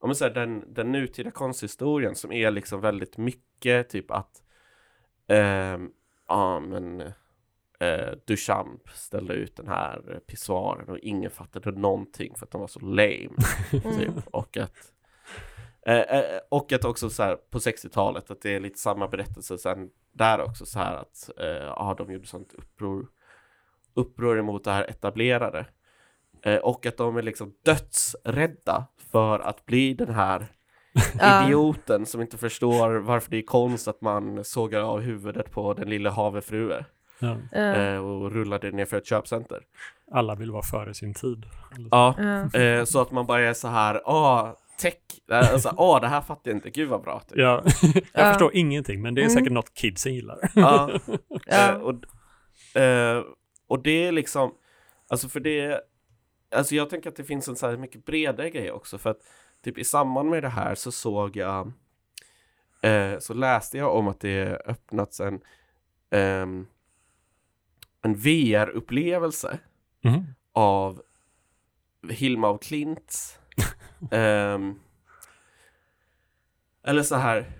ja, 0.00 0.06
men 0.06 0.16
så 0.16 0.24
här, 0.24 0.34
den, 0.34 0.74
den 0.74 0.92
nutida 0.92 1.30
konsthistorien 1.30 2.14
som 2.14 2.32
är 2.32 2.50
liksom 2.50 2.80
väldigt 2.80 3.16
mycket 3.16 3.88
typ 3.88 4.10
att, 4.10 4.42
eh, 5.26 5.78
ja 6.28 6.60
men, 6.60 7.12
eh, 7.80 8.14
Duchamp 8.26 8.88
ställde 8.88 9.34
ut 9.34 9.56
den 9.56 9.68
här 9.68 10.20
pissoaren 10.26 10.88
och 10.88 10.98
ingen 10.98 11.30
fattade 11.30 11.70
någonting 11.70 12.34
för 12.36 12.46
att 12.46 12.52
de 12.52 12.60
var 12.60 12.68
så 12.68 12.80
lame. 12.80 13.30
typ. 13.70 14.26
Och 14.26 14.56
att 14.56 14.92
eh, 15.86 16.00
eh, 16.00 16.40
och 16.48 16.72
att 16.72 16.84
också 16.84 17.10
så 17.10 17.22
här 17.22 17.36
på 17.36 17.58
60-talet 17.58 18.30
att 18.30 18.42
det 18.42 18.54
är 18.54 18.60
lite 18.60 18.78
samma 18.78 19.08
berättelse 19.08 19.58
sen 19.58 19.90
där 20.12 20.40
också 20.40 20.66
så 20.66 20.78
här 20.78 20.96
att 20.96 21.30
eh, 21.38 21.46
ja, 21.46 21.94
de 21.98 22.12
gjorde 22.12 22.26
sånt 22.26 22.52
uppror 22.52 23.06
uppror 23.94 24.38
emot 24.38 24.64
det 24.64 24.72
här 24.72 24.90
etablerade. 24.90 25.66
Eh, 26.42 26.56
och 26.56 26.86
att 26.86 26.96
de 26.96 27.16
är 27.16 27.22
liksom 27.22 27.54
dödsrädda 27.64 28.86
för 29.12 29.38
att 29.38 29.66
bli 29.66 29.94
den 29.94 30.14
här 30.14 30.46
idioten 31.44 32.06
som 32.06 32.20
inte 32.20 32.38
förstår 32.38 32.94
varför 32.94 33.30
det 33.30 33.36
är 33.36 33.42
konst 33.42 33.88
att 33.88 34.00
man 34.00 34.44
sågar 34.44 34.80
av 34.80 35.00
huvudet 35.00 35.50
på 35.50 35.74
den 35.74 35.90
lilla 35.90 36.10
havefrue 36.10 36.84
Ja. 37.20 37.36
Ja. 37.52 37.58
eh, 37.58 37.98
och 37.98 38.32
rullar 38.32 38.58
det 38.58 38.70
ner 38.70 38.84
för 38.84 38.96
ett 38.96 39.06
köpcenter. 39.06 39.62
Alla 40.12 40.34
vill 40.34 40.50
vara 40.50 40.62
före 40.62 40.94
sin 40.94 41.14
tid. 41.14 41.46
Ja, 41.90 42.14
Ja. 42.18 42.60
eh, 42.60 42.84
så 42.84 43.00
att 43.00 43.10
man 43.10 43.26
bara 43.26 43.40
är 43.40 43.52
så 43.54 43.68
här, 43.68 43.94
ah, 44.04 44.56
tech, 44.78 44.94
eh, 45.30 45.52
alltså, 45.52 45.68
ah, 45.76 46.00
det 46.00 46.08
här 46.08 46.20
fattar 46.20 46.50
jag 46.50 46.56
inte, 46.56 46.70
gud 46.70 46.88
vad 46.88 47.02
bra. 47.02 47.20
Typ. 47.20 47.38
Ja, 47.38 47.62
jag 47.82 48.02
Ja. 48.12 48.32
förstår 48.32 48.56
ingenting, 48.56 49.02
men 49.02 49.14
det 49.14 49.20
är 49.20 49.24
Mm. 49.24 49.34
säkert 49.34 49.52
något 49.52 49.74
kidsen 49.74 50.14
gillar. 50.14 50.38
Ja. 50.54 50.90
Ja. 51.46 51.68
Eh, 51.70 51.74
och, 51.76 51.94
eh, 52.82 53.24
och 53.68 53.82
det 53.82 54.06
är 54.06 54.12
liksom, 54.12 54.54
alltså 55.08 55.28
för 55.28 55.40
det, 55.40 55.80
alltså 56.54 56.74
jag 56.74 56.90
tänker 56.90 57.10
att 57.10 57.16
det 57.16 57.24
finns 57.24 57.48
en 57.48 57.56
så 57.56 57.68
här 57.68 57.76
mycket 57.76 58.04
bredare 58.04 58.50
grej 58.50 58.70
också 58.72 58.98
för 58.98 59.10
att 59.10 59.18
typ 59.64 59.78
i 59.78 59.84
samband 59.84 60.30
med 60.30 60.42
det 60.42 60.48
här 60.48 60.74
så 60.74 60.92
såg 60.92 61.36
jag, 61.36 61.72
eh, 62.82 63.18
så 63.18 63.34
läste 63.34 63.78
jag 63.78 63.94
om 63.96 64.08
att 64.08 64.20
det 64.20 64.62
öppnats 64.66 65.20
en, 65.20 65.40
ehm, 66.10 66.66
en 68.02 68.14
VR-upplevelse 68.14 69.58
Mhm. 70.04 70.24
av 70.52 71.02
Hilma 72.10 72.48
af 72.48 72.60
Klints 72.60 73.38
ehm, 74.10 74.74
eller 76.82 77.02
så 77.02 77.14
här 77.16 77.52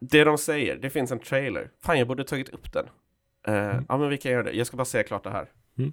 det 0.00 0.24
de 0.24 0.38
säger, 0.38 0.76
det 0.76 0.90
finns 0.90 1.12
en 1.12 1.18
trailer. 1.18 1.70
Fan, 1.82 1.98
jag 1.98 2.08
borde 2.08 2.24
tagit 2.24 2.48
upp 2.48 2.72
den. 2.72 2.86
Eh, 3.46 3.80
Ja, 3.88 3.96
men 3.98 4.08
vi 4.08 4.18
kan 4.18 4.32
göra 4.32 4.42
det. 4.42 4.52
Jag 4.52 4.66
ska 4.66 4.76
bara 4.76 4.84
säga 4.84 5.04
klart 5.04 5.24
det 5.24 5.30
här. 5.30 5.52
Mm. 5.78 5.92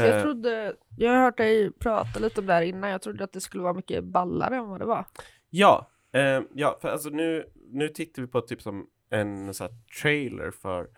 Eh, 0.00 0.04
Jag 0.06 0.22
trodde, 0.22 0.76
jag 0.96 1.10
har 1.12 1.22
hört 1.22 1.36
dig 1.36 1.72
prata 1.72 2.18
lite 2.20 2.40
om 2.40 2.46
det 2.46 2.52
här 2.52 2.62
innan, 2.62 2.90
jag 2.90 3.02
trodde 3.02 3.24
att 3.24 3.32
det 3.32 3.40
skulle 3.40 3.62
vara 3.62 3.72
mycket 3.74 4.04
ballare 4.04 4.56
än 4.56 4.68
vad 4.68 4.80
det 4.80 4.86
var. 4.86 5.04
Ja, 5.50 5.90
eh, 6.12 6.40
ja, 6.54 6.78
för 6.82 6.88
alltså 6.88 7.08
nu, 7.08 7.50
nu 7.54 7.88
tittar 7.88 8.22
vi 8.22 8.28
på 8.28 8.40
typ 8.40 8.62
som 8.62 8.86
en 9.10 9.54
så 9.54 9.64
här 9.64 9.72
trailer 10.02 10.50
för 10.50 10.90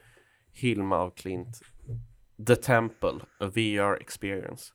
Hilma 0.53 0.97
av 0.97 1.11
Klint, 1.11 1.63
The 2.47 2.57
Temple, 2.57 3.21
a 3.41 3.47
VR 3.47 4.01
experience. 4.01 4.73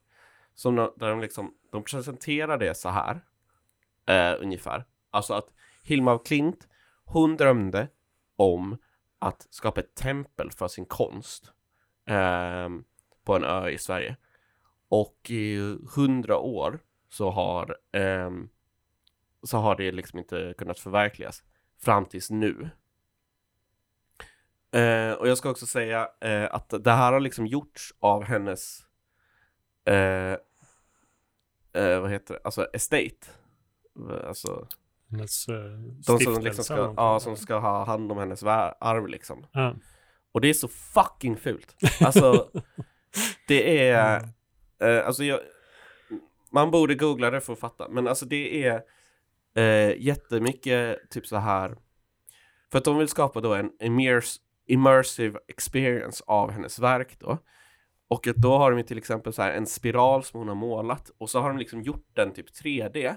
Som 0.54 0.76
de, 0.76 0.94
där 0.96 1.10
de 1.10 1.22
liksom, 1.22 1.54
de 1.72 1.84
presenterar 1.84 2.58
det 2.58 2.78
så 2.78 2.90
här, 2.90 3.22
eh, 4.06 4.42
ungefär. 4.42 4.86
Alltså 5.12 5.34
att 5.34 5.54
Hilma 5.84 6.12
af 6.12 6.26
Klint, 6.26 6.68
hon 7.06 7.38
drömde 7.38 7.88
om 8.36 8.78
att 9.20 9.48
skapa 9.50 9.80
ett 9.80 9.96
tempel 9.96 10.52
för 10.52 10.68
sin 10.68 10.86
konst 10.86 11.52
eh, 12.06 12.70
på 13.24 13.36
en 13.36 13.44
ö 13.44 13.70
i 13.70 13.78
Sverige. 13.78 14.16
Och 14.90 15.30
i 15.30 15.78
hundra 15.96 16.38
år 16.38 16.80
så 17.10 17.30
har 17.30 17.78
eh, 17.92 18.32
så 19.44 19.58
har 19.58 19.76
det 19.76 19.92
liksom 19.92 20.20
inte 20.20 20.54
kunnat 20.58 20.80
förverkligas 20.80 21.44
fram 21.78 22.06
tills 22.06 22.30
nu. 22.30 22.70
Eh, 24.78 25.14
och 25.14 25.28
jag 25.28 25.38
ska 25.38 25.50
också 25.50 25.66
säga 25.66 26.10
eh, 26.22 26.48
att 26.52 26.74
det 26.84 26.92
här 26.92 27.12
har 27.14 27.20
liksom 27.20 27.48
gjorts 27.48 27.94
av 28.00 28.24
hennes 28.24 28.80
eh, 29.86 30.32
eh, 31.84 32.00
vad 32.02 32.12
heter 32.12 32.34
det, 32.34 32.40
alltså 32.44 32.68
estate. 32.74 33.28
Alltså 34.28 34.68
Hennes 35.12 35.48
eh, 35.48 35.56
de 36.08 36.20
som 36.20 36.44
liksom 36.44 36.64
ska, 36.64 36.94
ja, 36.98 37.20
som 37.20 37.38
ska 37.38 37.60
ha 37.60 37.86
hand 37.86 38.12
om 38.12 38.18
hennes 38.18 38.44
arv 38.44 39.08
liksom. 39.08 39.48
Ja. 39.52 39.76
Och 40.32 40.42
det 40.42 40.48
är 40.48 40.54
så 40.54 40.68
fucking 40.68 41.38
fult. 41.38 41.76
Alltså, 42.02 42.50
det 43.48 43.90
är, 43.90 44.30
eh, 44.80 45.08
alltså 45.08 45.24
jag, 45.24 45.40
man 46.52 46.72
borde 46.72 46.96
googla 46.96 47.32
det 47.32 47.42
för 47.42 47.54
att 47.54 47.60
fatta, 47.60 47.90
men 47.90 48.08
alltså 48.08 48.26
det 48.26 48.66
är 48.66 48.84
eh, 49.56 49.98
jättemycket 49.98 51.10
typ 51.10 51.28
så 51.28 51.38
här, 51.38 51.78
för 52.72 52.78
att 52.78 52.86
de 52.86 52.98
vill 52.98 53.08
skapa 53.08 53.42
då 53.42 53.54
en 53.54 53.72
immers, 53.80 54.40
immersive 54.68 55.40
experience 55.48 56.24
av 56.28 56.52
hennes 56.52 56.80
verk 56.80 57.20
då. 57.20 57.38
Och 58.10 58.28
att 58.28 58.36
då 58.36 58.58
har 58.58 58.72
de 58.72 58.84
till 58.84 58.98
exempel 58.98 59.34
så 59.34 59.42
här 59.42 59.52
en 59.52 59.68
spiral 59.68 60.24
som 60.24 60.40
hon 60.40 60.48
har 60.48 60.56
målat 60.56 61.12
och 61.18 61.30
så 61.30 61.40
har 61.40 61.50
de 61.50 61.58
liksom 61.58 61.82
gjort 61.82 62.08
den 62.14 62.34
typ 62.34 62.46
3D. 62.64 63.16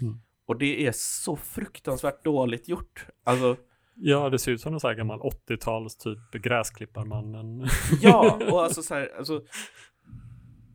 Mm. 0.00 0.20
Och 0.46 0.58
det 0.58 0.86
är 0.86 0.92
så 0.94 1.36
fruktansvärt 1.36 2.24
dåligt 2.24 2.68
gjort. 2.68 3.06
Alltså, 3.24 3.56
ja, 3.94 4.30
det 4.30 4.38
ser 4.38 4.52
ut 4.52 4.60
som 4.60 4.74
en 4.74 4.80
sån 4.80 4.88
här 4.88 4.96
gammal 4.96 5.20
80-tals 5.20 5.96
typ 5.96 6.42
gräsklipparmannen. 6.42 7.66
Ja, 8.00 8.38
och 8.52 8.62
alltså 8.62 8.82
så 8.82 8.94
här, 8.94 9.12
alltså, 9.18 9.42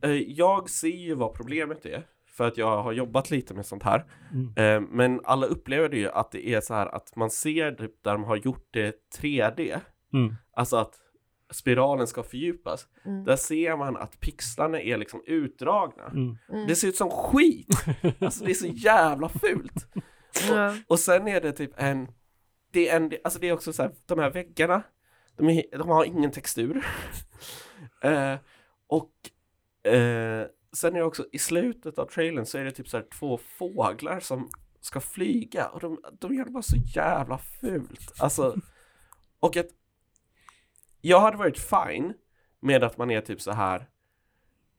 eh, 0.04 0.12
jag 0.12 0.70
ser 0.70 0.88
ju 0.88 1.16
vad 1.16 1.34
problemet 1.34 1.86
är, 1.86 2.04
för 2.38 2.48
att 2.48 2.58
jag 2.58 2.84
har 2.84 2.92
jobbat 2.92 3.32
lite 3.32 3.54
med 3.54 3.66
sånt 3.66 3.84
här. 3.84 4.06
Mm. 4.32 4.54
Eh, 4.56 4.90
men 4.90 5.22
alla 5.24 5.48
upplever 5.48 5.90
det 5.90 5.98
ju 5.98 6.10
att 6.10 6.32
det 6.32 6.48
är 6.48 6.62
så 6.62 6.74
här 6.74 6.96
att 6.96 7.16
man 7.16 7.30
ser 7.30 7.72
typ 7.72 8.04
där 8.04 8.12
de 8.12 8.24
har 8.24 8.36
gjort 8.36 8.68
det 8.72 8.96
3D, 9.22 9.80
Mm. 10.14 10.36
alltså 10.54 10.78
att 10.78 11.00
spiralen 11.52 12.08
ska 12.08 12.24
fördjupas. 12.24 12.88
Mm. 13.06 13.24
Där 13.24 13.36
ser 13.36 13.78
man 13.78 13.98
att 13.98 14.20
pixlarna 14.20 14.82
är 14.82 14.98
liksom 14.98 15.24
utdragna. 15.26 16.06
Mm. 16.06 16.38
Mm. 16.50 16.68
Det 16.68 16.76
ser 16.76 16.88
ut 16.88 16.96
som 16.96 17.10
skit! 17.10 17.86
Alltså 18.20 18.46
det 18.46 18.52
är 18.52 18.56
så 18.56 18.68
jävla 18.68 19.30
fult! 19.30 19.88
Ja. 20.50 20.76
Och 20.88 21.00
sen 21.00 21.28
är 21.28 21.42
det 21.42 21.52
typ 21.52 21.72
en, 21.78 22.08
det 22.72 22.90
är 22.90 22.96
en, 22.96 23.12
alltså 23.24 23.40
det 23.40 23.50
är 23.50 23.54
också 23.54 23.74
så 23.74 23.84
här, 23.84 23.92
de 24.06 24.20
här 24.20 24.30
väggarna, 24.30 24.84
de, 25.38 25.50
är, 25.50 25.78
de 25.78 25.90
har 25.90 26.06
ingen 26.06 26.32
textur. 26.32 26.86
eh, 28.02 28.36
och 28.88 29.12
eh, 29.92 30.48
sen 30.74 30.96
är 30.96 31.00
det 31.00 31.06
också 31.06 31.26
i 31.32 31.40
slutet 31.40 32.00
av 32.00 32.06
trailern 32.06 32.46
så 32.46 32.58
är 32.58 32.64
det 32.64 32.72
typ 32.72 32.90
så 32.90 32.98
här 32.98 33.06
två 33.20 33.38
fåglar 33.38 34.20
som 34.20 34.50
ska 34.82 35.00
flyga 35.00 35.68
och 35.68 35.80
de, 35.80 36.00
de 36.20 36.36
gör 36.36 36.46
det 36.46 36.52
bara 36.52 36.64
så 36.64 36.78
jävla 36.96 37.38
fult. 37.38 38.12
Alltså, 38.20 38.56
och 39.40 39.58
att 39.58 39.68
jag 41.06 41.20
hade 41.20 41.38
varit 41.38 41.60
fine 41.60 42.14
med 42.60 42.84
att 42.84 42.98
man 42.98 43.12
är 43.12 43.22
typ 43.22 43.42
så 43.42 43.52
här 43.52 43.80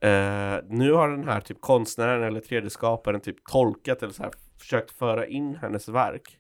eh, 0.01 0.65
nu 0.69 0.93
har 0.93 1.09
den 1.09 1.29
här 1.29 1.41
typ 1.41 1.61
konstnären 1.61 2.23
eller 2.23 2.41
3D-skaparen 2.41 3.21
typ 3.21 3.45
tolkat 3.45 4.03
eller 4.03 4.13
så 4.13 4.23
här 4.23 4.33
försökt 4.59 4.91
föra 4.91 5.27
in 5.27 5.57
hennes 5.57 5.89
verk 5.89 6.39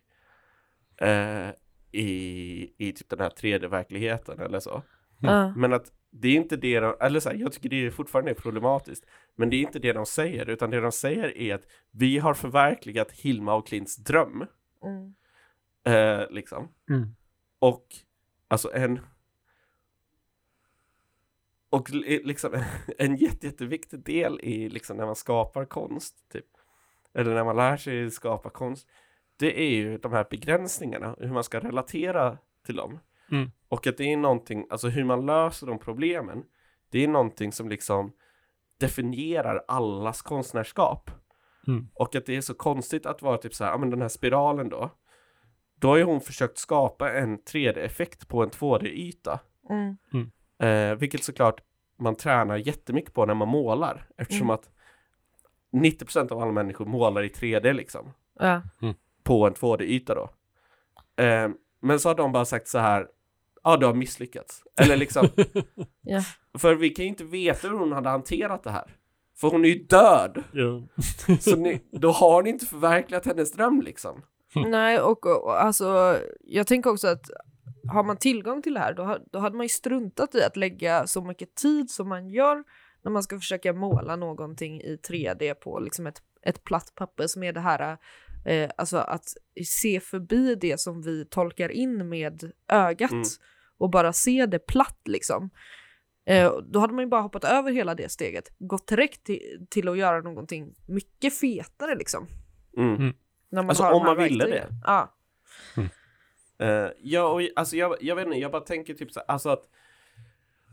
eh, 1.01 1.49
i, 1.93 2.75
i 2.79 2.93
typ 2.93 3.09
den 3.09 3.21
här 3.21 3.31
3D-verkligheten 3.31 4.41
eller 4.41 4.61
så. 4.61 4.83
Ja. 5.21 5.55
Men 5.57 5.73
att 5.73 5.93
det 6.11 6.29
är 6.29 6.37
inte 6.37 6.57
det 6.57 6.81
de, 6.81 6.97
eller 7.01 7.21
så 7.21 7.29
här, 7.29 7.37
jag 7.37 7.53
tycker 7.53 7.69
det 7.69 7.87
är 7.87 7.91
fortfarande 7.91 8.31
är 8.31 8.35
problematiskt. 8.35 9.05
Men 9.37 9.51
det 9.51 9.57
är 9.57 9.61
inte 9.61 9.79
det 9.79 9.93
de 9.93 10.07
säger, 10.07 10.51
utan 10.51 10.71
det 10.71 10.81
de 10.81 10.93
säger 10.93 11.39
är 11.39 11.55
att 11.55 11.67
vi 11.91 12.19
har 12.19 12.35
förverkligat 12.35 13.13
Hilma 13.13 13.55
och 13.55 13.67
Klints 13.67 13.97
dröm. 13.97 14.47
Mm. 14.85 15.15
Eh, 15.87 16.31
liksom. 16.31 16.69
Mm. 16.91 17.15
Och 17.59 17.87
alltså 18.49 18.71
en 18.75 19.01
och 21.75 21.91
li- 21.91 22.23
liksom 22.25 22.63
en 22.99 23.17
jätte, 23.17 23.47
jätteviktig 23.47 24.05
del 24.05 24.41
i 24.43 24.69
liksom 24.69 24.97
när 24.97 25.07
man 25.07 25.17
skapar 25.17 25.65
konst, 25.65 26.15
typ, 26.33 26.47
eller 27.15 27.35
när 27.35 27.45
man 27.45 27.57
lär 27.57 27.77
sig 27.77 28.11
skapa 28.11 28.51
konst, 28.51 28.89
det 29.37 29.61
är 29.61 29.71
ju 29.71 29.99
de 29.99 30.13
här 30.13 30.27
begränsningarna, 30.31 31.17
hur 31.19 31.33
man 31.33 31.45
ska 31.45 31.61
relatera 31.61 32.39
till 32.67 32.77
dem. 32.77 32.99
Mm. 33.31 33.51
Och 33.69 33.87
att 33.87 33.97
det 33.97 34.13
är 34.13 34.17
någonting, 34.17 34.67
alltså 34.71 34.89
hur 34.89 35.05
man 35.05 35.27
löser 35.27 35.67
de 35.67 35.79
problemen, 35.79 36.45
det 36.91 37.05
är 37.05 37.09
någonting 37.09 37.53
som 37.53 37.69
liksom 37.69 38.13
definierar 38.81 39.65
allas 39.69 40.23
konstnärskap. 40.23 41.11
Mm. 41.67 41.89
Och 41.95 42.15
att 42.17 42.27
det 42.27 42.37
är 42.37 42.41
så 42.41 42.55
konstigt 42.55 43.07
att 43.07 43.23
vara 43.23 43.39
typ 43.39 43.55
så 43.55 43.65
här, 43.65 43.71
ja 43.71 43.79
men 43.79 43.91
den 43.91 44.03
här 44.03 44.09
spiralen 44.09 44.69
då. 44.69 44.91
Då 45.81 45.89
har 45.89 45.97
ju 45.97 46.05
hon 46.05 46.21
försökt 46.21 46.59
skapa 46.59 47.13
en 47.13 47.39
3D-effekt 47.39 48.29
på 48.29 48.43
en 48.43 48.51
2D-yta. 48.51 49.41
Mm. 49.71 49.97
Eh, 50.59 50.95
vilket 50.95 51.25
såklart 51.25 51.61
man 51.99 52.15
tränar 52.15 52.57
jättemycket 52.57 53.15
på 53.15 53.27
när 53.27 53.35
man 53.35 53.49
målar. 53.49 54.09
Eftersom 54.17 54.47
Mm. 54.47 54.55
att 54.55 54.71
90% 55.73 56.33
av 56.33 56.43
alla 56.43 56.53
människor 56.53 56.85
målar 56.87 57.23
i 57.23 57.29
3D 57.29 57.73
liksom. 57.73 58.13
Ja. 58.41 58.63
På 59.23 59.47
en 59.47 59.55
2D-yta 59.55 60.15
då. 60.15 60.31
Eh, 61.25 61.49
men 61.81 62.01
så 62.01 62.09
har 62.09 62.15
de 62.15 62.33
bara 62.33 62.45
sagt 62.45 62.69
så 62.69 62.79
här, 62.79 63.07
ja 63.63 63.77
du 63.77 63.87
har 63.87 63.95
misslyckats. 63.95 64.63
Eller 64.81 64.97
liksom, 64.97 65.29
Ja. 66.03 66.21
för 66.59 66.75
vi 66.75 66.91
kan 66.91 67.05
ju 67.05 67.09
inte 67.09 67.25
veta 67.25 67.69
hur 67.69 67.79
hon 67.79 67.93
hade 67.93 68.09
hanterat 68.09 68.63
det 68.63 68.71
här. 68.71 68.97
För 69.37 69.49
hon 69.49 69.65
är 69.65 69.69
ju 69.69 69.79
död. 69.85 70.43
Ja. 70.53 70.83
Så 71.41 71.57
ni, 71.57 71.81
då 71.91 72.11
har 72.11 72.43
ni 72.43 72.51
inte 72.51 72.67
förverkligat 72.67 73.27
hennes 73.27 73.53
dröm 73.53 73.83
liksom. 73.83 74.23
Nej, 74.55 75.01
och, 75.01 75.27
och 75.27 75.63
alltså, 75.63 76.19
jag 76.41 76.67
tänker 76.67 76.91
också 76.91 77.09
att 77.09 77.31
har 77.89 78.05
man 78.05 78.17
tillgång 78.17 78.63
till 78.63 78.75
det 78.75 78.81
här, 78.81 78.95
då, 78.95 79.19
då 79.33 79.39
hade 79.39 79.57
man 79.57 79.65
ju 79.65 79.69
struntat 79.69 80.35
i 80.35 80.43
att 80.43 80.57
lägga 80.57 81.07
så 81.07 81.25
mycket 81.25 81.55
tid 81.55 81.91
som 81.91 82.09
man 82.09 82.29
gör 82.29 82.65
när 83.03 83.11
man 83.11 83.23
ska 83.23 83.39
försöka 83.39 83.73
måla 83.73 84.17
någonting 84.17 84.81
i 84.81 84.97
3D 85.09 85.55
på 85.55 85.81
liksom 85.81 86.07
ett, 86.07 86.23
ett 86.43 86.65
platt 86.65 86.93
papper 86.95 87.27
som 87.27 87.43
är 87.43 87.53
det 87.53 87.61
här, 87.61 87.99
eh, 88.45 88.71
alltså 88.77 88.97
att 88.97 89.25
se 89.67 90.01
förbi 90.01 90.55
det 90.55 90.81
som 90.81 91.03
vi 91.03 91.25
tolkar 91.25 91.69
in 91.69 92.09
med 92.09 92.53
ögat 92.69 93.11
Mm. 93.13 93.25
och 93.79 93.91
bara 93.91 94.13
se 94.13 94.47
det 94.47 94.59
platt 94.59 95.01
liksom. 95.05 95.51
Eh, 96.27 96.53
då 96.73 96.79
hade 96.79 96.95
man 96.95 97.05
ju 97.05 97.09
bara 97.11 97.21
hoppat 97.21 97.45
över 97.45 97.73
hela 97.73 97.95
det 97.95 98.09
steget, 98.09 98.45
gått 98.59 98.87
direkt 98.89 99.25
till, 99.25 99.67
till 99.71 99.89
att 99.89 99.99
göra 99.99 100.21
någonting 100.21 100.75
mycket 100.87 101.35
fetare 101.39 101.95
liksom. 101.95 102.27
Mm. 102.77 102.95
Mm. 102.95 103.15
När 103.49 103.63
man 103.63 103.69
Alltså, 103.69 103.85
om 103.85 104.03
man 104.03 104.17
ville 104.17 104.45
det. 104.45 104.67
Ja. 104.85 105.15
Eh, 106.59 106.89
ja, 107.03 107.23
och 107.29 107.41
alltså 107.57 107.77
jag, 107.77 107.97
jag 108.01 108.17
vet 108.17 108.27
inte, 108.27 108.39
jag 108.39 108.51
bara 108.53 108.63
tänker 108.63 108.95
typ 108.95 109.13
så 109.13 109.21
här, 109.21 109.27
alltså 109.31 109.49
att 109.49 109.69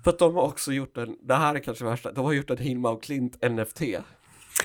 för 0.04 0.12
att 0.12 0.20
de 0.20 0.36
har 0.36 0.44
också 0.44 0.72
gjort 0.72 0.98
en, 0.98 1.18
det 1.22 1.36
här 1.36 1.56
är 1.56 1.60
kanske 1.60 1.86
värsta, 1.86 2.12
de 2.12 2.26
har 2.26 2.34
gjort 2.34 2.50
en 2.50 2.58
Hilma 2.58 2.90
och 2.90 3.04
Klint 3.04 3.38
NFT. 3.52 3.82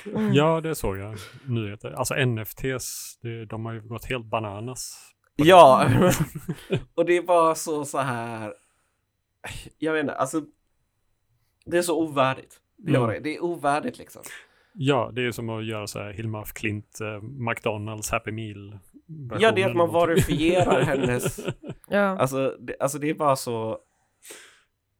Mm. 0.05 0.33
ja, 0.33 0.61
det 0.61 0.75
såg 0.75 0.97
jag 0.97 1.15
nyheter. 1.45 1.91
Alltså 1.91 2.13
NFTs, 2.25 3.17
det, 3.21 3.45
de 3.45 3.65
har 3.65 3.73
ju 3.73 3.81
gått 3.81 4.05
helt 4.05 4.25
bananas. 4.25 5.11
Ja, 5.35 5.85
och 6.95 7.05
det 7.05 7.17
är 7.17 7.21
bara 7.21 7.55
så 7.55 7.85
så 7.85 7.97
här, 7.97 8.53
jag 9.77 9.93
vet 9.93 10.01
inte, 10.01 10.13
alltså 10.15 10.41
det 11.65 11.77
är 11.77 11.81
så 11.81 12.01
ovärdigt. 12.03 12.59
Det, 12.77 12.95
Mm. 12.95 13.09
det. 13.09 13.19
det 13.19 13.35
är 13.35 13.43
ovärdigt 13.43 13.97
liksom. 13.97 14.21
Ja, 14.73 15.11
det 15.13 15.21
är 15.25 15.31
som 15.31 15.49
att 15.49 15.65
göra 15.65 15.87
så 15.87 15.99
här 15.99 16.13
Hilma 16.13 16.39
af 16.41 16.53
Klint, 16.53 17.01
eh, 17.01 17.21
McDonalds 17.21 18.11
Happy 18.11 18.31
Meal. 18.31 18.79
Ja, 19.39 19.51
det 19.51 19.61
är 19.61 19.69
att 19.69 19.75
man 19.75 19.93
verifierar 19.93 20.81
hennes, 20.83 21.39
Ja. 21.87 21.99
alltså 21.99 22.57
det, 22.59 22.75
alltså 22.79 22.99
det 22.99 23.09
är 23.09 23.13
bara 23.13 23.35
så, 23.35 23.79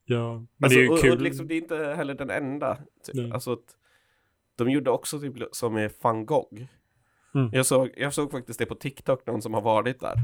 Ja, 0.06 0.34
men 0.34 0.48
alltså, 0.64 0.78
det 0.80 0.84
är 0.84 0.88
ju 0.88 0.90
och, 0.94 1.00
kul. 1.00 1.12
och 1.12 1.22
liksom, 1.22 1.48
det 1.48 1.54
är 1.54 1.58
inte 1.58 1.78
heller 1.78 2.14
den 2.14 2.30
enda. 2.30 2.76
Typ. 3.06 3.16
Nej. 3.16 3.32
Alltså 3.32 3.54
att 3.54 3.76
de 4.58 4.70
gjorde 4.70 4.92
också 4.92 5.20
typ 5.20 5.34
som 5.52 5.74
med 5.74 5.92
van 6.02 6.26
Gogh. 6.26 6.62
Mm. 7.36 7.50
Jag, 7.54 7.66
såg, 7.66 7.90
jag 7.98 8.14
såg 8.14 8.32
faktiskt 8.32 8.60
det 8.60 8.66
på 8.66 8.76
TikTok, 8.76 9.26
någon 9.26 9.42
som 9.42 9.54
har 9.54 9.62
varit 9.62 10.00
där. 10.00 10.16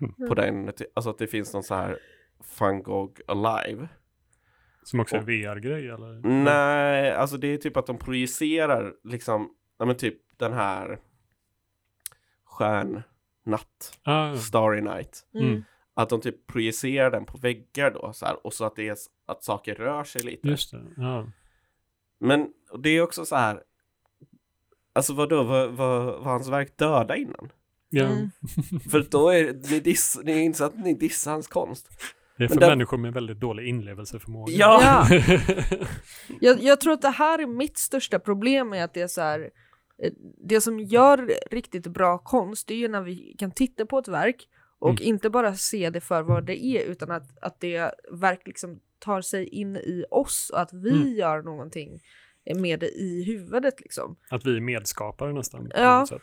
Mm. 0.00 0.28
På 0.28 0.34
den, 0.34 0.72
alltså 0.94 1.10
att 1.10 1.18
det 1.18 1.26
finns 1.26 1.52
någon 1.54 1.62
så 1.62 1.74
här 1.74 1.98
van 2.60 2.82
Gogh 2.82 3.20
alive. 3.28 3.88
Som 4.82 5.00
också 5.00 5.16
är 5.16 5.20
och- 5.20 5.28
VR-grej 5.28 5.88
eller? 5.88 6.12
Mm. 6.12 6.44
Nej, 6.44 7.12
alltså 7.12 7.36
det 7.36 7.48
är 7.48 7.56
typ 7.58 7.76
att 7.76 7.86
de 7.86 7.98
projicerar 7.98 8.94
liksom, 9.04 9.54
ja 9.78 9.84
men 9.84 9.96
typ 9.96 10.14
den 10.36 10.52
här 10.52 10.98
stjärnnatt, 13.46 13.98
Ah, 14.04 14.36
Starry 14.36 14.80
Night. 14.80 15.24
Mm. 15.34 15.64
Att 15.94 16.08
de 16.08 16.20
typ 16.20 16.46
projicerar 16.46 17.10
den 17.10 17.24
på 17.24 17.38
väggar 17.38 17.90
då 17.90 18.12
så 18.12 18.26
här, 18.26 18.46
och 18.46 18.52
så 18.52 18.64
att 18.64 18.76
det 18.76 18.88
är 18.88 18.96
att 19.26 19.44
saker 19.44 19.74
rör 19.74 20.04
sig 20.04 20.22
lite. 20.22 20.48
just 20.48 20.70
det. 20.70 20.82
Ja. 20.96 21.26
Men 22.20 22.48
det 22.82 22.90
är 22.90 23.02
också 23.02 23.24
så 23.24 23.36
här, 23.36 23.60
alltså 24.92 25.14
vadå, 25.14 25.42
var, 25.42 25.66
var, 25.68 26.04
var 26.04 26.32
hans 26.32 26.48
verk 26.48 26.76
döda 26.76 27.16
innan? 27.16 27.52
Ja. 27.90 28.04
Mm. 28.04 28.30
För 28.90 29.06
då 29.10 29.28
är 29.30 29.52
ni, 29.70 29.80
diss, 29.80 30.20
ni 30.24 30.40
inser 30.40 30.64
att 30.64 30.78
ni 30.78 30.94
dissar 30.94 31.32
hans 31.32 31.48
konst. 31.48 31.88
Det 32.38 32.44
är 32.44 32.48
för 32.48 32.60
där- 32.60 32.68
människor 32.68 32.98
med 32.98 33.12
väldigt 33.12 33.40
dålig 33.40 33.68
inlevelseförmåga. 33.68 34.52
Ja. 34.52 35.06
Ja. 35.10 35.20
Jag, 36.40 36.62
jag 36.62 36.80
tror 36.80 36.92
att 36.92 37.02
det 37.02 37.08
här 37.10 37.38
är 37.38 37.46
mitt 37.46 37.78
största 37.78 38.18
problem 38.18 38.68
med 38.68 38.84
att 38.84 38.94
det 38.94 39.00
är 39.00 39.08
så 39.08 39.20
här. 39.20 39.50
Eh, 40.02 40.12
Det 40.38 40.60
som 40.60 40.80
gör 40.80 41.32
riktigt 41.50 41.86
bra 41.86 42.18
konst, 42.18 42.68
det 42.68 42.74
är 42.74 42.78
ju 42.78 42.88
när 42.88 43.00
vi 43.02 43.34
kan 43.38 43.50
titta 43.50 43.86
på 43.86 43.98
ett 43.98 44.08
verk 44.08 44.48
och 44.78 44.90
Mm. 44.90 45.02
inte 45.02 45.30
bara 45.30 45.54
se 45.54 45.90
det 45.90 46.00
för 46.00 46.22
vad 46.22 46.46
det 46.46 46.64
är, 46.64 46.84
utan 46.84 47.10
att, 47.10 47.38
att 47.42 47.60
det 47.60 47.90
verk 48.12 48.42
liksom 48.46 48.80
tar 48.98 49.20
sig 49.20 49.48
in 49.48 49.76
i 49.76 50.04
oss 50.10 50.50
och 50.52 50.60
att 50.60 50.72
vi 50.72 50.90
Mm. 50.90 51.12
gör 51.14 51.42
någonting 51.42 52.00
med 52.56 52.80
det 52.80 52.88
i 52.88 53.24
huvudet 53.24 53.80
liksom. 53.80 54.16
Att 54.30 54.46
vi 54.46 54.56
är 54.56 54.60
medskapare 54.60 55.32
nästan. 55.32 55.64
På 55.64 55.70
Ja. 55.74 55.98
något 55.98 56.08
sätt. 56.08 56.22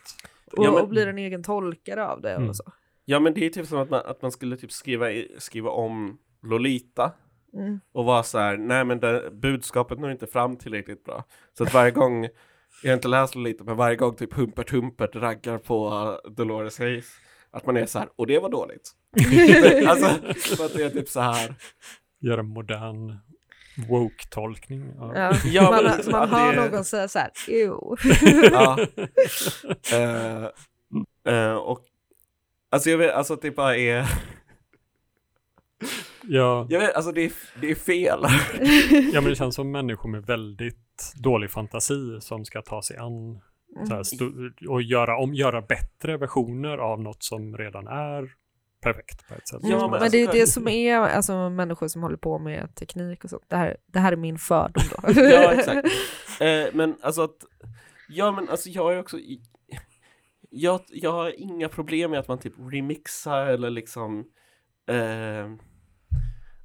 Och, 0.58 0.66
Ja, 0.66 0.72
men- 0.72 0.82
och 0.82 0.90
blir 0.90 1.08
en 1.08 1.18
egen 1.18 1.44
tolkare 1.44 2.08
av 2.08 2.22
det 2.22 2.32
Mm. 2.34 2.50
och 2.50 2.56
så. 2.56 2.64
Ja 3.06 3.20
men 3.20 3.34
det 3.34 3.46
är 3.46 3.50
typ 3.50 3.68
som 3.68 3.78
att 3.80 3.90
man, 3.90 4.02
att 4.06 4.22
man 4.22 4.32
skulle 4.32 4.58
typ 4.58 4.72
skriva, 4.72 5.06
skriva 5.38 5.70
om 5.70 6.18
Lolita 6.44 7.12
Mm. 7.54 7.80
och 7.92 8.06
vara 8.06 8.24
så 8.24 8.38
här, 8.40 8.58
nej 8.58 8.86
men 8.86 9.00
det, 9.00 9.30
budskapet 9.32 10.00
når 10.00 10.12
inte 10.12 10.28
fram 10.28 10.58
tillräckligt 10.58 11.04
bra. 11.04 11.24
Så 11.58 11.64
att 11.64 11.74
varje 11.74 11.92
gång, 11.92 12.28
jag 12.82 12.90
har 12.92 12.96
inte 12.96 13.08
läst 13.08 13.36
Lolita, 13.36 13.64
men 13.64 13.76
varje 13.78 13.96
gång 13.96 14.16
typ 14.16 14.34
Humpert 14.34 14.70
Humpert 14.72 15.16
raggar 15.16 15.58
på 15.58 15.90
uh, 16.26 16.32
Dolores 16.32 16.80
Hayes, 16.80 17.06
att 17.52 17.66
man 17.66 17.78
är 17.78 17.86
så 17.86 18.00
här, 18.00 18.10
och 18.16 18.28
det 18.28 18.40
var 18.40 18.50
dåligt. 18.50 18.92
alltså, 19.88 20.34
för 20.56 20.66
att 20.66 20.74
det 20.74 20.84
är 20.84 20.90
typ 20.90 21.10
så 21.10 21.20
här, 21.20 21.56
Göra 22.20 22.40
en 22.40 22.48
modern 22.48 23.18
woke-tolkning. 23.90 24.94
av- 25.00 25.16
Ja. 25.16 25.34
Ja, 25.46 25.72
man 25.72 25.84
men 25.84 25.96
liksom 25.96 26.12
man 26.12 26.30
hör 26.30 26.56
det- 26.56 26.70
någon 26.70 26.84
säga 26.86 27.08
så 27.08 27.20
här, 27.20 27.32
ew. 27.48 27.78
ja. 28.52 28.78
Eh, 29.94 30.44
eh, 31.34 31.54
och, 31.56 31.80
alltså 32.72 32.90
jag 32.90 32.98
vet, 32.98 33.14
alltså 33.14 33.34
att 33.34 33.42
det 33.42 33.52
bara 33.52 33.78
är, 33.78 34.06
Ja, 36.28 36.68
jag 36.70 36.80
vet, 36.80 36.96
alltså 36.96 37.12
det 37.12 37.22
är, 37.26 37.32
det 37.62 37.72
är 37.72 37.76
fel. 37.76 38.20
ja, 39.14 39.22
men 39.22 39.30
det 39.30 39.36
känns 39.36 39.56
som 39.56 39.72
människor 39.72 40.10
med 40.10 40.26
väldigt 40.26 40.78
dålig 41.16 41.52
fantasi 41.52 42.22
som 42.22 42.46
ska 42.46 42.62
ta 42.62 42.82
sig 42.82 42.98
an 42.98 43.42
så 43.88 43.94
här, 43.96 44.04
sto- 44.04 44.68
och 44.70 44.82
göra, 44.82 45.18
om, 45.18 45.34
göra 45.34 45.62
bättre 45.62 46.18
versioner 46.18 46.78
av 46.78 47.02
något 47.02 47.24
som 47.24 47.58
redan 47.58 47.88
är 47.88 48.30
perfekt 48.82 49.28
på 49.28 49.34
ett 49.34 49.48
sätt. 49.48 49.60
Ja, 49.64 49.68
Mm, 49.68 49.80
men 49.82 49.92
men, 49.92 49.94
alltså- 50.02 50.12
det 50.18 50.24
är 50.24 50.34
det 50.34 50.48
som 50.48 50.68
är 50.68 50.98
alltså, 51.00 51.50
människor 51.50 51.88
som 51.88 52.04
håller 52.04 52.18
på 52.18 52.40
med 52.40 52.76
teknik 52.76 53.24
och 53.24 53.30
sånt. 53.30 53.44
Det 53.48 53.56
här, 53.58 53.78
det 53.88 54.00
här 54.00 54.12
är 54.12 54.16
min 54.16 54.38
fördom 54.38 54.84
då. 54.92 55.22
Ja, 55.22 55.52
exakt. 55.54 55.88
Eh, 56.42 56.66
men 56.74 56.96
alltså 57.02 57.22
att, 57.22 57.36
ja 58.10 58.32
men 58.32 58.50
alltså 58.50 58.70
jag 58.70 58.94
är 58.94 59.00
också, 59.00 59.18
i- 59.18 59.42
jag, 60.50 60.80
jag 60.88 61.12
har 61.12 61.42
inga 61.42 61.70
problem 61.70 62.12
med 62.12 62.20
att 62.20 62.28
man 62.28 62.40
typ 62.40 62.54
remixar 62.72 63.46
eller 63.46 63.70
liksom, 63.70 64.20
eh, 64.90 65.52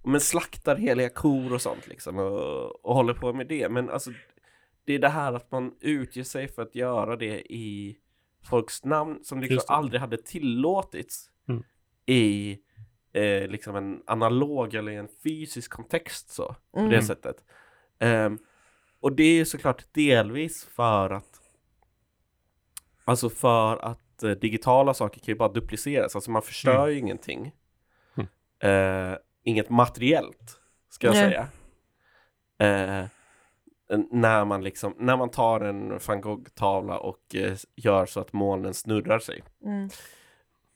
men 0.09 0.21
slaktar 0.21 0.77
heliga 0.77 1.09
kor 1.11 1.53
och 1.53 1.63
sånt 1.63 1.87
liksom 1.89 2.19
och, 2.19 2.85
och 2.87 2.95
håller 2.95 3.15
på 3.15 3.33
med 3.33 3.47
det. 3.47 3.69
Men 3.69 3.91
alltså, 3.91 4.11
det 4.85 4.95
är 4.95 4.99
det 4.99 5.09
här 5.09 5.33
att 5.33 5.51
man 5.53 5.75
utger 5.81 6.23
sig 6.23 6.49
för 6.49 6.63
att 6.63 6.75
göra 6.75 7.17
det 7.17 7.53
i 7.53 7.99
folks 8.51 8.85
namn 8.85 9.19
som 9.25 9.41
liksom 9.41 9.57
det. 9.57 9.75
aldrig 9.75 10.01
hade 10.01 10.17
tillåtits 10.17 11.31
Mm. 11.49 11.63
i 12.07 12.59
eh, 13.13 13.49
liksom 13.49 13.77
en 13.77 14.03
analog 14.07 14.75
eller 14.75 14.93
en 14.93 15.09
fysisk 15.25 15.71
kontext 15.73 16.31
så, 16.31 16.55
på 16.73 16.79
det 16.81 16.85
Mm. 16.87 17.03
sättet. 17.03 17.45
Ehm, 17.99 18.39
och 19.01 19.13
det 19.13 19.23
är 19.23 19.35
ju 19.35 19.45
såklart 19.45 19.85
delvis 19.93 20.65
för 20.65 21.11
att 21.11 21.41
Alltså 23.05 23.31
för 23.31 23.77
att 23.77 24.23
eh, 24.23 24.31
digitala 24.31 24.95
saker 24.95 25.21
kan 25.21 25.33
ju 25.33 25.39
bara 25.39 25.49
dupliceras, 25.53 26.15
alltså 26.15 26.31
man 26.31 26.43
förstör 26.43 26.79
Mm. 26.83 26.91
ju 26.91 26.99
ingenting. 26.99 27.53
Eh, 28.61 29.15
inget 29.49 29.70
materiellt, 29.70 30.61
ska 30.90 31.07
jag 31.07 31.14
Nej. 31.14 31.30
säga. 31.30 31.49
Eh, 32.59 33.07
när 34.11 34.44
man 34.44 34.64
liksom, 34.64 34.94
när 34.99 35.16
man 35.16 35.30
tar 35.30 35.61
en 35.61 35.99
van 36.07 36.20
Gogh-tavla 36.20 36.99
och 36.99 37.34
eh, 37.34 37.57
gör 37.76 38.07
så 38.07 38.20
att 38.20 38.32
molnen 38.32 38.74
snurrar 38.74 39.18
sig. 39.18 39.42
Mm. 39.64 39.88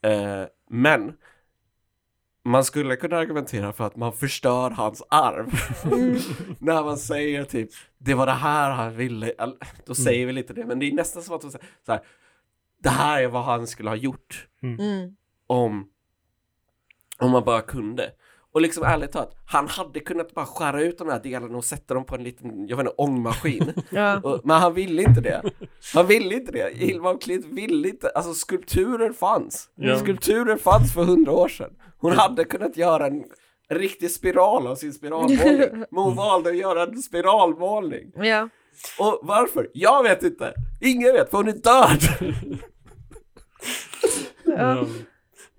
Eh, 0.02 0.46
men 0.70 1.16
man 2.44 2.64
skulle 2.64 2.96
kunna 2.96 3.16
argumentera 3.16 3.72
för 3.72 3.86
att 3.86 3.96
man 3.96 4.12
förstör 4.12 4.70
hans 4.70 5.02
arv. 5.08 5.50
Mm. 5.84 6.16
När 6.58 6.82
man 6.84 6.98
säger 6.98 7.44
typ, 7.44 7.70
det 7.98 8.14
var 8.14 8.26
det 8.26 8.32
här 8.32 8.70
han 8.70 8.96
ville, 8.96 9.34
då 9.86 9.94
säger 9.94 10.26
vi 10.26 10.32
lite 10.32 10.52
det, 10.52 10.64
men 10.66 10.78
det 10.78 10.86
är 10.86 10.92
nästan 10.92 11.22
som 11.22 11.36
att 11.36 11.42
man 11.42 11.52
säger 11.52 11.66
så 11.86 11.92
här, 11.92 12.02
det 12.82 12.90
här 12.90 13.22
är 13.22 13.28
vad 13.28 13.44
han 13.44 13.66
skulle 13.66 13.88
ha 13.88 13.96
gjort 13.96 14.48
Mm. 14.62 15.16
om, 15.46 15.90
om 17.18 17.30
man 17.30 17.44
bara 17.44 17.60
kunde. 17.60 18.12
Och 18.54 18.60
liksom 18.60 18.84
ärligt 18.84 19.12
talat, 19.12 19.36
han 19.44 19.68
hade 19.68 20.00
kunnat 20.00 20.34
bara 20.34 20.46
skära 20.46 20.82
ut 20.82 20.98
de 20.98 21.08
här 21.08 21.20
delarna 21.22 21.56
och 21.58 21.64
sätta 21.64 21.94
dem 21.94 22.04
på 22.04 22.14
en 22.14 22.22
liten, 22.24 22.66
jag 22.68 22.76
vet 22.76 22.84
inte, 22.86 22.94
ångmaskin. 22.96 23.72
Ja. 23.90 24.20
Och, 24.20 24.40
men 24.44 24.60
han 24.60 24.74
ville 24.74 25.02
inte 25.02 25.20
det. 25.20 25.42
Han 25.94 26.06
ville 26.06 26.34
inte 26.34 26.52
det. 26.52 26.76
Hilma 26.76 27.10
af 27.10 27.20
Klint 27.22 27.46
ville 27.46 27.88
inte, 27.88 28.08
alltså 28.08 28.34
skulpturer 28.34 29.12
fanns. 29.12 29.68
Ja. 29.74 29.98
Skulpturer 29.98 30.56
fanns 30.56 30.94
för 30.94 31.04
hundra 31.04 31.32
år 31.32 31.48
sedan. 31.48 31.70
Hon 31.98 32.12
hade 32.12 32.44
kunnat 32.44 32.76
göra 32.76 33.06
en, 33.06 33.24
en 33.68 33.78
riktig 33.78 34.10
spiral 34.10 34.66
av 34.66 34.74
sin 34.76 34.92
spiralmålning. 34.92 35.58
Men 35.90 36.04
hon 36.04 36.16
valde 36.16 36.50
att 36.50 36.56
göra 36.56 36.82
en 36.82 37.02
spiralmålning. 37.02 38.12
ja. 38.14 38.48
Och 38.98 39.18
varför? 39.22 39.70
Jag 39.74 40.02
vet 40.02 40.22
inte. 40.22 40.54
Ingen 40.80 41.12
vet, 41.12 41.30
för 41.30 41.36
hon 41.38 41.48
är 41.48 41.52
död. 41.52 42.32
Ja. 44.44 44.86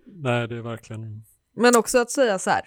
Nej, 0.06 0.48
det 0.48 0.56
är 0.58 0.62
verkligen... 0.62 1.24
Men 1.56 1.76
också 1.78 1.98
att 2.00 2.12
säga 2.12 2.40
så 2.40 2.50
här, 2.50 2.62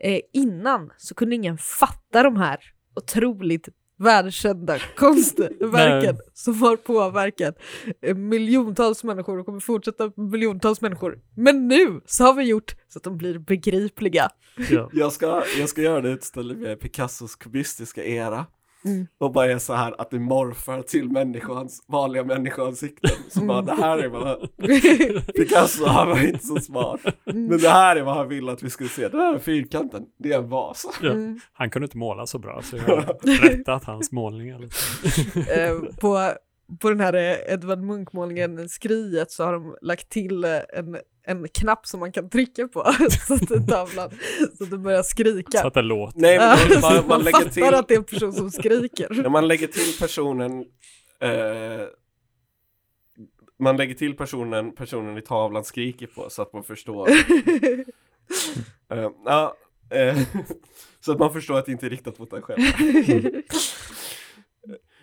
eh, 0.00 0.20
innan 0.32 0.90
så 0.96 1.14
kunde 1.14 1.34
ingen 1.34 1.58
fatta 1.58 2.22
de 2.22 2.36
här 2.36 2.58
otroligt 2.96 3.68
världskända 3.98 4.78
konstverken 4.96 6.16
som 6.34 6.62
har 6.62 6.76
påverkat 6.76 7.58
eh, 8.02 8.16
miljontals 8.16 9.04
människor 9.04 9.38
och 9.38 9.46
kommer 9.46 9.60
fortsätta 9.60 10.12
miljontals 10.16 10.80
människor. 10.80 11.18
Men 11.36 11.68
nu 11.68 12.00
så 12.06 12.24
har 12.24 12.34
vi 12.34 12.44
gjort 12.44 12.74
så 12.88 12.98
att 12.98 13.02
de 13.02 13.16
blir 13.16 13.38
begripliga. 13.38 14.28
Ja. 14.70 14.90
Jag 14.92 15.12
ska, 15.12 15.42
jag 15.58 15.68
ska 15.68 15.82
göra 15.82 15.98
en 15.98 16.06
utställning 16.06 16.58
med 16.58 16.80
Picassos 16.80 17.36
kubistiska 17.36 18.04
era. 18.04 18.46
Mm. 18.84 19.06
Och 19.18 19.32
bara 19.32 19.46
är 19.52 19.58
så 19.58 19.72
här 19.72 20.00
att 20.00 20.10
det 20.10 20.18
morfar 20.18 20.82
till 20.82 21.10
människans, 21.10 21.84
vanliga 21.88 22.24
människoansikten. 22.24 23.10
Så 23.28 23.40
bara 23.40 23.62
det 23.62 23.74
här 23.74 23.98
är 23.98 24.08
vad 24.08 24.56
Picasso, 25.36 25.86
han 25.86 26.08
var 26.08 26.26
inte 26.26 26.46
så 26.46 26.60
smart. 26.60 27.00
Men 27.24 27.58
det 27.58 27.68
här 27.68 27.96
är 27.96 28.02
vad 28.02 28.14
han 28.14 28.28
ville 28.28 28.52
att 28.52 28.62
vi 28.62 28.70
skulle 28.70 28.90
se. 28.90 29.08
Den 29.08 29.20
här 29.20 29.38
fyrkanten, 29.38 30.04
det 30.18 30.32
är 30.32 30.38
en 30.38 30.48
vas. 30.48 30.98
Ja. 31.02 31.10
Mm. 31.10 31.40
Han 31.52 31.70
kunde 31.70 31.84
inte 31.84 31.98
måla 31.98 32.26
så 32.26 32.38
bra, 32.38 32.62
så 32.62 32.76
jag 32.76 32.82
har 32.82 33.48
rättat 33.48 33.84
hans 33.84 34.12
målningar 34.12 34.58
lite. 34.58 34.76
Eh, 35.50 35.78
på, 36.00 36.32
på 36.80 36.88
den 36.88 37.00
här 37.00 37.14
Edvard 37.52 37.78
Munch-målningen 37.78 38.68
Skriet 38.68 39.30
så 39.30 39.44
har 39.44 39.52
de 39.52 39.76
lagt 39.82 40.08
till 40.08 40.44
en, 40.44 40.96
en 41.22 41.48
knapp 41.48 41.86
som 41.86 42.00
man 42.00 42.12
kan 42.12 42.30
trycka 42.30 42.68
på 42.68 42.92
så 43.26 43.34
att 43.34 43.68
tavlan 43.68 44.10
så 44.58 44.64
att 44.64 44.70
den 44.70 44.82
börjar 44.82 45.02
skrika. 45.02 45.58
Så 45.58 45.66
att 45.66 45.74
det 45.74 45.82
låter. 45.82 46.20
Nej, 46.20 46.38
men 46.38 46.82
så 46.82 46.90
man, 46.90 47.08
man, 47.08 47.22
lägger 47.22 47.48
till, 47.48 47.74
att 47.74 47.88
det 47.88 47.94
är 47.94 47.98
en 47.98 48.04
person 48.04 48.32
som 48.32 48.50
skriker. 48.50 49.22
när 49.22 49.28
man 49.28 49.48
lägger 49.48 49.66
till 49.66 49.98
personen 49.98 50.60
eh, 51.20 51.86
man 53.58 53.76
lägger 53.76 53.94
till 53.94 54.16
personen 54.16 54.74
personen 54.74 55.18
i 55.18 55.22
tavlan 55.22 55.64
skriker 55.64 56.06
på 56.06 56.30
så 56.30 56.42
att 56.42 56.52
man 56.52 56.64
förstår. 56.64 57.08
Eh, 58.92 59.10
ja, 59.24 59.56
eh, 59.90 60.18
så 61.00 61.12
att 61.12 61.18
man 61.18 61.32
förstår 61.32 61.58
att 61.58 61.66
det 61.66 61.72
inte 61.72 61.86
är 61.86 61.90
riktat 61.90 62.18
mot 62.18 62.32
en 62.32 62.42
själv. 62.42 62.60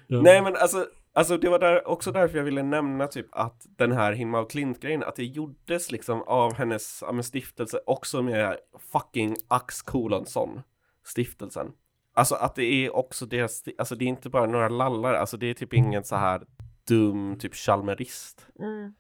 Ja. 0.10 0.22
Nej 0.22 0.42
men 0.42 0.56
alltså, 0.56 0.88
alltså 1.18 1.38
det 1.38 1.50
var 1.50 1.60
där, 1.60 1.88
också 1.88 2.12
därför 2.12 2.38
jag 2.38 2.46
ville 2.46 2.64
nämna 2.64 3.08
typ 3.08 3.28
att 3.32 3.66
den 3.78 3.92
här 3.92 4.14
Hilma 4.14 4.40
och 4.40 4.52
Klint-grejen, 4.52 5.04
att 5.04 5.16
det 5.16 5.26
gjordes 5.26 5.92
liksom 5.92 6.22
av 6.22 6.54
hennes 6.54 7.04
ja, 7.08 7.24
stiftelse 7.24 7.80
också 7.86 8.22
med 8.22 8.58
fucking 8.92 9.36
Ax 9.48 9.82
Kolonsson 9.82 10.62
stiftelsen. 11.06 11.72
Alltså 12.14 12.36
att 12.36 12.56
det 12.56 12.64
är 12.64 12.96
också 12.96 13.26
deras, 13.26 13.64
alltså 13.78 13.96
det 13.96 14.06
är 14.06 14.10
inte 14.10 14.30
bara 14.30 14.46
några 14.46 14.70
lallar, 14.70 15.14
alltså 15.14 15.38
det 15.38 15.48
är 15.48 15.54
typ 15.54 15.74
ingen 15.74 16.04
så 16.04 16.16
här 16.16 16.46
dum 16.88 17.38
typ 17.40 17.56
chalmerist 17.56 18.48
Mm. 18.60 18.94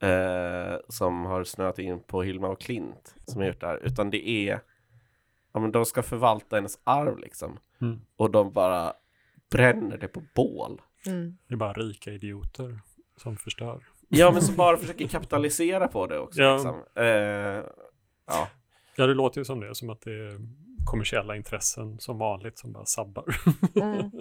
eh, 0.00 0.78
som 0.88 1.24
har 1.24 1.44
snöat 1.44 1.78
in 1.78 2.00
på 2.02 2.22
Hilma 2.22 2.48
och 2.48 2.60
Klint 2.60 3.14
som 3.26 3.40
har 3.40 3.48
gjort 3.48 3.60
det 3.60 3.66
här, 3.66 3.80
utan 3.86 4.10
det 4.10 4.28
är 4.28 4.60
ja 5.52 5.60
men 5.60 5.72
de 5.72 5.84
ska 5.84 6.02
förvalta 6.02 6.56
hennes 6.56 6.78
arv 6.84 7.18
liksom. 7.18 7.58
Mm. 7.80 8.00
Och 8.16 8.30
de 8.30 8.52
bara 8.52 8.92
bränner 9.50 9.96
det 9.98 10.08
på 10.08 10.22
bål. 10.34 10.82
Mm. 11.06 11.38
Det 11.48 11.54
är 11.54 11.58
bara 11.58 11.72
rika 11.72 12.12
idioter 12.12 12.80
som 13.16 13.36
förstör. 13.36 13.84
Ja, 14.08 14.30
men 14.32 14.42
som 14.42 14.56
bara 14.56 14.76
försöker 14.76 15.08
kapitalisera 15.08 15.88
på 15.88 16.06
det 16.06 16.18
också. 16.18 16.42
Ja. 16.42 16.54
Liksom. 16.54 16.82
Eh, 16.96 17.04
ja. 18.26 18.48
Ja, 18.96 19.06
det 19.06 19.14
låter 19.14 19.40
ju 19.40 19.44
som 19.44 19.60
det, 19.60 19.74
som 19.74 19.90
att 19.90 20.00
det 20.00 20.12
är 20.12 20.38
kommersiella 20.84 21.36
intressen 21.36 21.98
som 21.98 22.18
vanligt 22.18 22.58
som 22.58 22.72
bara 22.72 22.86
sabbar. 22.86 23.36
Mm. 23.74 24.10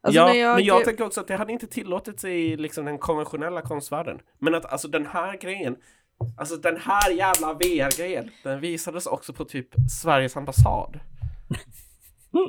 Alltså 0.00 0.20
ja, 0.20 0.34
jag, 0.34 0.54
men 0.54 0.64
jag 0.64 0.84
tänker 0.84 1.04
också 1.04 1.20
att 1.20 1.28
det 1.28 1.36
hade 1.36 1.52
inte 1.52 1.66
tillåtit 1.66 2.20
sig 2.20 2.52
i 2.52 2.56
liksom 2.56 2.84
den 2.84 2.98
konventionella 2.98 3.62
konstvärlden. 3.62 4.18
Men 4.38 4.54
att 4.54 4.66
alltså 4.66 4.88
den 4.88 5.06
här 5.06 5.38
grejen, 5.38 5.76
alltså 6.38 6.56
den 6.56 6.76
här 6.76 7.10
jävla 7.10 7.54
VR-grejen, 7.54 8.30
den 8.42 8.60
visades 8.60 9.06
också 9.06 9.32
på 9.32 9.44
typ 9.44 9.68
Sveriges 10.02 10.36
ambassad. 10.36 11.00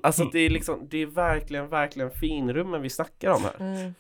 Alltså 0.04 0.26
det 0.26 0.40
är 0.40 0.50
liksom, 0.50 0.88
det 0.90 1.02
är 1.02 1.06
verkligen, 1.06 1.70
verkligen 1.70 2.12
finrummen 2.12 2.82
vi 2.82 2.90
snackar 2.90 3.32
om 3.32 3.42
här. 3.44 3.56
Mm. 3.60 3.94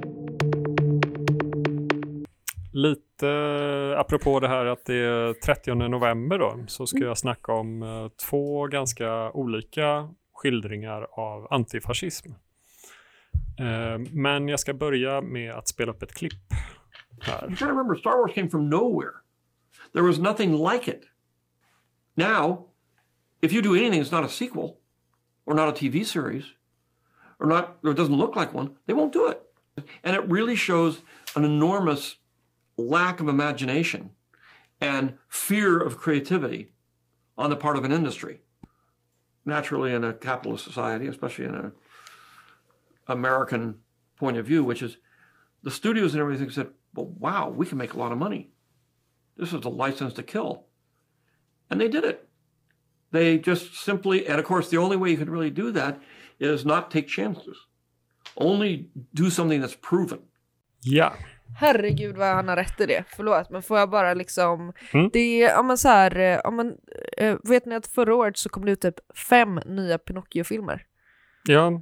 Lite 2.73 3.29
eh, 3.29 3.99
apropå 3.99 4.39
det 4.39 4.47
här 4.47 4.65
att 4.65 4.85
det 4.85 4.95
är 4.95 5.33
30 5.33 5.75
november 5.75 6.39
då, 6.39 6.63
så 6.67 6.87
ska 6.87 6.99
jag 6.99 7.17
snacka 7.17 7.51
om 7.53 7.83
eh, 7.83 8.07
två 8.29 8.67
ganska 8.67 9.31
olika 9.31 10.09
skildringar 10.33 11.07
av 11.11 11.47
antifascism. 11.53 12.31
Eh, 13.59 13.99
Men 14.11 14.47
jag 14.47 14.59
ska 14.59 14.73
börja 14.73 15.21
med 15.21 15.53
att 15.53 15.67
spela 15.67 15.91
upp 15.91 16.03
ett 16.03 16.13
klipp 16.13 16.53
här. 17.21 17.43
You 17.43 17.49
gotta 17.49 17.65
remember, 17.65 17.95
Star 17.95 18.17
Wars 18.17 18.33
came 18.33 18.49
from 18.49 18.69
nowhere. 18.69 19.11
There 19.93 20.03
was 20.03 20.19
nothing 20.19 20.51
like 20.71 20.91
it. 20.91 21.01
Now, 22.15 22.69
if 23.41 23.53
you 23.53 23.61
do 23.61 23.75
anything 23.75 24.03
that's 24.03 24.15
not 24.21 24.25
a 24.25 24.33
sequel, 24.33 24.69
or 25.47 25.55
not 25.55 25.69
a 25.69 25.71
TV 25.71 26.05
series, 26.05 26.43
or 27.39 27.47
not, 27.47 27.77
or 27.83 27.91
it 27.91 27.95
doesn't 27.95 28.15
look 28.15 28.35
like 28.35 28.53
one, 28.53 28.75
they 28.85 28.93
won't 28.93 29.13
do 29.13 29.27
it. 29.27 29.41
And 30.03 30.15
it 30.15 30.29
really 30.29 30.55
shows 30.55 31.01
an 31.35 31.45
enormous 31.45 32.17
lack 32.77 33.19
of 33.19 33.27
imagination 33.27 34.11
and 34.81 35.17
fear 35.29 35.79
of 35.79 35.97
creativity 35.97 36.73
on 37.37 37.49
the 37.49 37.55
part 37.55 37.77
of 37.77 37.85
an 37.85 37.91
industry. 37.91 38.41
Naturally, 39.45 39.93
in 39.93 40.03
a 40.03 40.13
capitalist 40.13 40.65
society, 40.65 41.07
especially 41.07 41.45
in 41.45 41.55
an 41.55 41.71
American 43.07 43.75
point 44.17 44.37
of 44.37 44.45
view, 44.45 44.63
which 44.63 44.81
is 44.81 44.97
the 45.63 45.71
studios 45.71 46.13
and 46.13 46.21
everything 46.21 46.49
said, 46.49 46.67
well, 46.93 47.05
wow, 47.17 47.49
we 47.49 47.65
can 47.65 47.77
make 47.77 47.93
a 47.93 47.97
lot 47.97 48.11
of 48.11 48.17
money. 48.17 48.49
This 49.37 49.53
is 49.53 49.63
a 49.63 49.69
license 49.69 50.13
to 50.15 50.23
kill. 50.23 50.65
And 51.69 51.79
they 51.79 51.87
did 51.87 52.03
it. 52.03 52.26
They 53.11 53.41
just 53.45 53.73
simply, 53.73 54.27
and 54.27 54.39
of 54.39 54.45
course, 54.45 54.69
the 54.69 54.77
only 54.77 54.97
way 54.97 55.09
you 55.09 55.17
can 55.17 55.33
really 55.33 55.51
do 55.51 55.71
that 55.71 55.95
is 56.39 56.65
not 56.65 56.91
take 56.91 57.07
chances. 57.07 57.57
Only 58.35 58.89
do 59.11 59.29
something 59.29 59.63
that's 59.63 59.77
proven. 59.89 60.19
Ja, 60.81 61.13
Herregud 61.55 62.17
vad 62.17 62.27
han 62.27 62.47
har 62.47 62.55
rätt 62.55 62.81
i 62.81 62.85
det, 62.85 63.03
förlåt 63.07 63.49
men 63.49 63.63
får 63.63 63.79
jag 63.79 63.89
bara 63.89 64.13
liksom 64.13 64.73
Mm. 64.93 65.09
Det 65.13 65.19
är, 65.19 65.49
ja 65.49 65.63
men 65.63 65.77
så 65.77 65.87
här, 65.87 66.15
ja 66.43 66.51
men 66.51 66.77
eh, 67.17 67.37
vet 67.43 67.65
ni 67.65 67.75
att 67.75 67.87
förra 67.87 68.15
året 68.15 68.37
så 68.37 68.49
kom 68.49 68.65
det 68.65 68.71
ut 68.71 68.81
typ 68.81 69.17
fem 69.29 69.59
nya 69.65 69.97
Pinocchio-filmer? 69.97 70.85
ja 71.43 71.81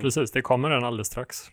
precis. 0.00 0.30
Det 0.30 0.42
kommer 0.42 0.70
den 0.70 0.84
alldeles 0.84 1.06
strax. 1.06 1.50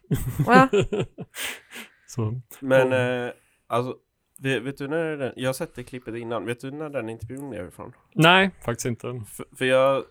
Ja. 0.47 0.67
Så, 2.07 2.41
Men 2.59 2.93
eh, 2.93 3.31
alltså, 3.67 3.95
vet, 4.39 4.63
vet 4.63 4.77
du 4.77 4.87
när 4.87 5.17
den, 5.17 5.33
jag 5.35 5.49
har 5.49 5.53
sett 5.53 5.75
det 5.75 5.83
klippet 5.83 6.15
innan, 6.15 6.45
vet 6.45 6.59
du 6.59 6.71
när 6.71 6.89
den 6.89 7.09
intervjun 7.09 7.53
är 7.53 7.67
ifrån? 7.67 7.93
nej, 8.13 8.51
faktiskt 8.65 8.85
inte. 8.85 9.21
För, 9.27 9.45
för 9.57 9.65
jag, 9.65 10.03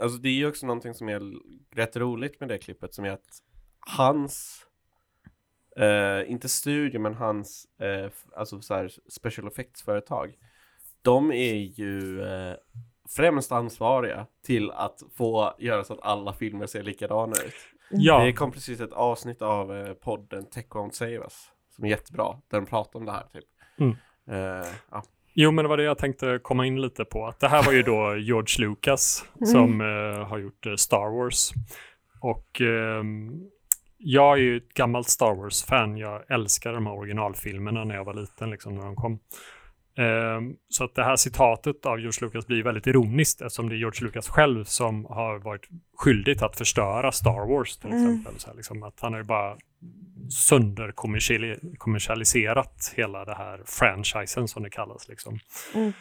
alltså 0.00 0.18
det 0.18 0.28
är 0.28 0.32
ju 0.32 0.48
också 0.48 0.66
någonting 0.66 0.94
som 0.94 1.08
är 1.08 1.22
rätt 1.74 1.96
roligt 1.96 2.40
med 2.40 2.48
det 2.48 2.58
klippet 2.58 2.94
som 2.94 3.04
är 3.04 3.10
att 3.10 3.42
hans, 3.80 4.66
eh, 5.76 6.30
inte 6.30 6.48
studio 6.48 7.00
men 7.00 7.14
hans, 7.14 7.66
eh, 7.80 8.10
alltså 8.36 8.60
så 8.60 8.74
här 8.74 8.90
special 9.08 9.48
effects-företag, 9.48 10.34
de 11.02 11.32
är 11.32 11.54
ju 11.54 12.22
eh, 12.22 12.54
främst 13.08 13.52
ansvariga 13.52 14.26
till 14.42 14.70
att 14.70 15.02
få 15.16 15.54
göra 15.58 15.84
så 15.84 15.92
att 15.92 16.02
alla 16.02 16.32
filmer 16.32 16.66
ser 16.66 16.82
likadana 16.82 17.32
ut. 17.46 17.54
Ja, 17.90 18.24
Det 18.24 18.32
kom 18.32 18.52
precis 18.52 18.80
ett 18.80 18.92
avsnitt 18.92 19.42
av 19.42 19.76
eh, 19.76 19.94
podden 19.94 20.46
Tech 20.50 20.66
Won't 20.68 20.90
Save 20.90 21.16
Us 21.16 21.50
som 21.74 21.84
är 21.84 21.88
jättebra, 21.88 22.40
där 22.48 22.60
de 22.60 22.66
pratar 22.66 22.98
om 22.98 23.06
det 23.06 23.12
här 23.12 23.26
typ. 23.32 23.44
Mm. 23.78 23.96
Eh, 24.30 24.66
ja. 24.90 25.02
Jo, 25.36 25.50
men 25.50 25.62
det 25.64 25.68
var 25.68 25.76
det 25.76 25.82
jag 25.82 25.98
tänkte 25.98 26.38
komma 26.42 26.66
in 26.66 26.80
lite 26.82 27.04
på. 27.04 27.26
Att 27.26 27.40
det 27.40 27.48
här 27.48 27.62
var 27.62 27.72
ju 27.72 27.82
då 27.82 28.16
George 28.18 28.66
Lucas 28.66 29.24
som 29.52 29.80
eh, 29.80 30.26
har 30.28 30.38
gjort 30.38 30.66
eh, 30.66 30.74
Star 30.74 31.16
Wars. 31.18 31.50
Och 32.20 32.60
ehm, 32.60 33.32
jag 33.98 34.32
är 34.32 34.42
ju 34.42 34.56
ett 34.56 34.74
gammalt 34.74 35.08
Star 35.08 35.34
Wars-fan. 35.34 35.96
Jag 35.96 36.30
älskar 36.30 36.72
de 36.72 36.86
här 36.86 36.94
originalfilmerna 36.94 37.84
när 37.84 37.94
jag 37.94 38.04
var 38.04 38.14
liten, 38.14 38.50
liksom 38.50 38.74
när 38.74 38.84
de 38.84 38.96
kom. 38.96 39.18
Ehm, 39.96 40.56
Så 40.68 40.84
att 40.84 40.94
det 40.94 41.04
här 41.04 41.16
citatet 41.16 41.86
av 41.86 42.00
George 42.00 42.18
Lucas 42.26 42.46
blir 42.46 42.62
väldigt 42.62 42.86
ironiskt 42.86 43.40
eftersom 43.42 43.68
det 43.68 43.74
är 43.74 43.78
George 43.78 44.04
Lucas 44.06 44.28
själv 44.28 44.64
som 44.64 45.04
har 45.04 45.38
varit 45.38 45.68
skyldig 45.96 46.42
att 46.44 46.56
förstöra 46.58 47.12
Star 47.12 47.48
Wars 47.48 47.76
till 47.76 47.90
Mm. 47.92 48.04
exempel. 48.04 48.40
Så 48.40 48.48
här, 48.48 48.56
liksom 48.56 48.82
att 48.82 49.00
han 49.00 49.12
har 49.12 49.20
ju 49.20 49.26
bara 49.26 49.56
sönderkommersialiserat 50.30 52.92
hela 52.96 53.24
det 53.24 53.34
här 53.34 53.62
franchisen 53.66 54.48
som 54.48 54.62
det 54.62 54.70
kallas. 54.70 55.08
Liksom. 55.08 55.38
Mm. 55.74 55.92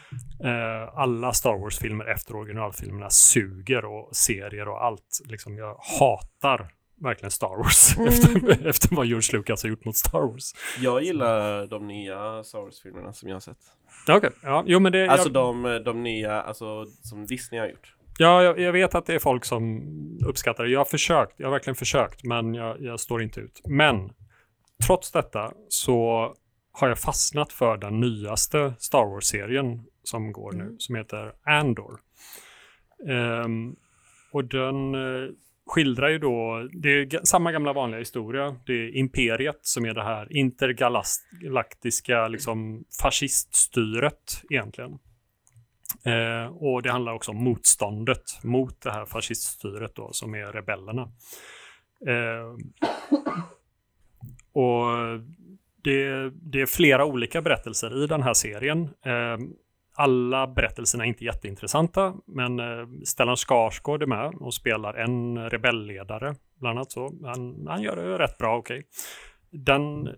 Eh, 0.43 0.89
alla 0.97 1.34
Star 1.34 1.57
Wars-filmer 1.57 2.05
efter 2.05 2.36
originalfilmerna 2.36 3.09
suger 3.09 3.86
och 3.86 4.15
serier 4.15 4.67
och 4.67 4.84
allt. 4.86 5.21
Liksom, 5.26 5.57
jag 5.57 5.78
hatar 5.99 6.71
verkligen 7.01 7.32
Star 7.32 7.57
Wars 7.57 7.97
Mm. 8.03 8.07
efter, 8.07 8.67
efter 8.67 8.95
vad 8.95 9.05
George 9.05 9.38
Lucas 9.38 9.63
har 9.63 9.69
gjort 9.69 9.86
mot 9.86 9.97
Star 9.97 10.21
Wars. 10.32 10.53
Jag 10.80 11.03
gillar 11.03 11.67
de 11.67 11.88
nya 11.88 12.43
Star 12.43 12.59
Wars-filmerna 12.59 13.13
som 13.13 13.30
jag 13.30 13.36
har 13.36 13.41
sett. 13.41 13.57
Okej, 14.09 14.30
ja, 14.43 14.63
jo 14.67 14.80
men 14.80 14.91
det... 14.91 15.07
Alltså 15.07 15.28
jag, 15.28 15.34
de, 15.34 15.82
de 15.86 16.03
nya, 16.03 16.41
alltså 16.41 16.86
som 16.86 17.26
Disney 17.26 17.59
har 17.61 17.67
gjort. 17.67 17.95
Ja, 18.18 18.43
jag, 18.43 18.59
jag 18.59 18.72
vet 18.72 18.95
att 18.95 19.05
det 19.05 19.14
är 19.14 19.20
folk 19.20 19.45
som 19.45 19.84
uppskattar 20.26 20.64
det. 20.64 20.70
Jag 20.70 20.80
har 20.80 20.86
försökt, 20.86 21.34
jag 21.38 21.47
har 21.47 21.51
verkligen 21.51 21.76
försökt, 21.76 22.24
men 22.24 22.53
jag, 22.53 22.82
jag 22.82 22.99
står 22.99 23.24
inte 23.24 23.39
ut. 23.39 23.61
Men 23.66 24.09
trots 24.88 25.11
detta 25.11 25.53
så 25.70 26.34
har 26.72 26.88
jag 26.88 26.99
fastnat 26.99 27.53
för 27.53 27.78
den 27.78 27.99
nyaste 27.99 28.74
Star 28.80 29.05
Wars-serien 29.05 29.86
som 30.03 30.32
går 30.32 30.51
nu, 30.51 30.76
som 30.78 30.95
heter 30.95 31.34
Andor. 31.43 31.99
Ehm, 33.09 33.76
och 34.32 34.45
den 34.45 34.95
eh, 34.95 35.30
skildrar 35.66 36.09
ju 36.09 36.20
då, 36.20 36.68
det 36.74 36.89
är 36.89 37.26
samma 37.26 37.51
gamla 37.51 37.74
vanliga 37.74 37.99
historia. 37.99 38.55
Det 38.66 38.74
är 38.74 38.95
imperiet 38.95 39.59
som 39.61 39.86
är 39.86 39.93
det 39.93 40.03
här 40.03 40.38
intergalaktiska 40.38 42.28
liksom, 42.28 42.84
fasciststyret 43.01 44.41
egentligen. 44.49 44.99
Eh, 46.05 46.45
och 46.45 46.81
det 46.81 46.91
handlar 46.91 47.13
också 47.13 47.31
om 47.31 47.43
motståndet 47.43 48.43
mot 48.43 48.81
det 48.81 48.91
här 48.91 49.05
fasciststyret 49.05 49.95
då, 49.95 50.09
som 50.13 50.35
är 50.35 50.45
rebellerna. 50.45 51.01
Eh, 52.07 52.55
och 54.53 54.85
det, 55.83 56.29
det 56.29 56.61
är 56.61 56.65
flera 56.65 57.05
olika 57.05 57.41
berättelser 57.41 58.03
i 58.03 58.07
den 58.07 58.23
här 58.23 58.33
serien. 58.33 58.89
Eh, 59.05 59.37
alla 59.95 60.47
berättelserna 60.47 61.03
är 61.03 61.07
inte 61.07 61.25
jätteintressanta, 61.25 62.13
men 62.25 62.59
eh, 62.59 62.87
Stellan 63.05 63.37
Skarsgård 63.37 64.03
är 64.03 64.07
med 64.07 64.35
och 64.35 64.53
spelar 64.53 64.93
en 64.93 65.49
rebellledare, 65.49 66.35
bland 66.59 66.77
annat 66.77 66.91
så. 66.91 67.13
Han, 67.23 67.67
han 67.67 67.81
gör 67.81 67.95
det 67.95 68.17
rätt 68.17 68.37
bra, 68.37 68.57
okej. 68.57 68.83
Den 69.51 70.09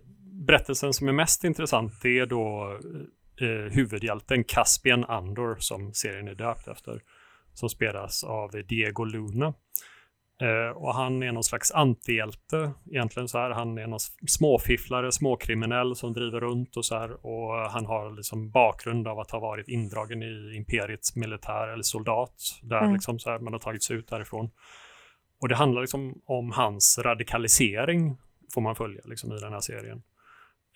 berättelsen 0.46 0.92
som 0.92 1.08
är 1.08 1.12
mest 1.12 1.44
intressant 1.44 1.92
det 2.02 2.18
är 2.18 2.26
då 2.26 2.72
eh, 2.84 3.00
eh, 3.40 3.72
huvudhjälten 3.72 4.44
Caspian 4.44 5.04
Andor, 5.04 5.56
som 5.58 5.94
serien 5.94 6.28
är 6.28 6.34
döpt 6.34 6.68
efter, 6.68 7.02
som 7.54 7.68
spelas 7.68 8.24
av 8.24 8.50
Diego 8.68 9.04
Luna. 9.04 9.54
Eh, 10.40 10.76
och 10.76 10.94
han 10.94 11.22
är 11.22 11.32
någon 11.32 11.44
slags 11.44 11.70
antihjälte 11.72 12.72
egentligen 12.90 13.28
så 13.28 13.38
här. 13.38 13.50
Han 13.50 13.78
är 13.78 13.86
någon 13.86 14.00
småfifflare, 14.28 15.12
småkriminell 15.12 15.96
som 15.96 16.12
driver 16.12 16.40
runt 16.40 16.76
och 16.76 16.84
så 16.84 16.98
här. 16.98 17.26
Och 17.26 17.70
han 17.70 17.86
har 17.86 18.16
liksom 18.16 18.50
bakgrund 18.50 19.08
av 19.08 19.18
att 19.18 19.30
ha 19.30 19.38
varit 19.38 19.68
indragen 19.68 20.22
i 20.22 20.56
imperiets 20.56 21.16
militär 21.16 21.68
eller 21.68 21.82
soldat. 21.82 22.34
Där 22.62 22.80
Mm. 22.80 22.92
liksom 22.92 23.18
så 23.18 23.30
här, 23.30 23.38
man 23.38 23.52
har 23.52 23.60
tagits 23.60 23.90
ut 23.90 24.08
därifrån. 24.08 24.50
Och 25.40 25.48
det 25.48 25.54
handlar 25.56 25.80
liksom 25.80 26.22
om 26.24 26.50
hans 26.52 26.98
radikalisering 26.98 28.16
får 28.54 28.60
man 28.60 28.76
följa 28.76 29.00
liksom 29.04 29.32
i 29.32 29.38
den 29.38 29.52
här 29.52 29.60
serien. 29.60 30.02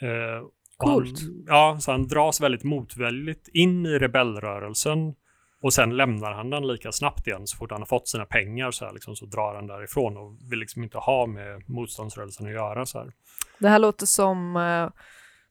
Eh, 0.03 0.43
Coolt. 0.81 1.20
Han, 1.20 1.45
ja, 1.47 1.76
så 1.81 1.91
han 1.91 2.09
dras 2.09 2.41
väldigt 2.41 2.64
motväldigt 2.64 3.49
in 3.49 3.87
i 3.87 3.99
rebellrörelsen 3.99 5.14
och 5.62 5.72
sen 5.72 5.97
lämnar 5.97 6.33
han 6.33 6.51
den 6.51 6.66
lika 6.66 6.93
snabbt 6.93 7.26
igen. 7.26 7.47
Så 7.47 7.57
fort 7.57 7.70
han 7.70 7.81
har 7.81 7.87
fått 7.87 8.09
sina 8.09 8.24
pengar 8.24 8.70
så, 8.70 8.85
här, 8.85 8.93
liksom, 8.93 9.16
så 9.16 9.26
drar 9.26 9.55
han 9.55 9.66
därifrån 9.66 10.16
och 10.16 10.39
vill 10.51 10.59
liksom 10.59 10.83
inte 10.83 10.99
ha 10.99 11.26
med 11.26 11.68
motståndsrörelsen 11.68 12.47
att 12.47 12.53
göra. 12.53 12.87
Så 12.87 12.99
här. 12.99 13.12
Det 13.59 13.68
här 13.68 13.78
låter 13.78 14.07
som 14.07 14.57
eh, 14.57 14.89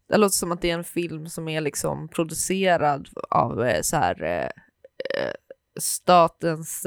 det 0.09 0.17
låter 0.17 0.35
som 0.35 0.51
att 0.51 0.61
det 0.61 0.69
är 0.69 0.73
en 0.73 0.83
film 0.83 1.27
som 1.27 1.47
är 1.47 1.61
liksom 1.61 2.09
producerad 2.09 3.09
av 3.29 3.65
eh, 3.65 3.81
så 3.81 3.97
här 3.97 4.23
eh, 4.23 5.31
statens 5.79 6.85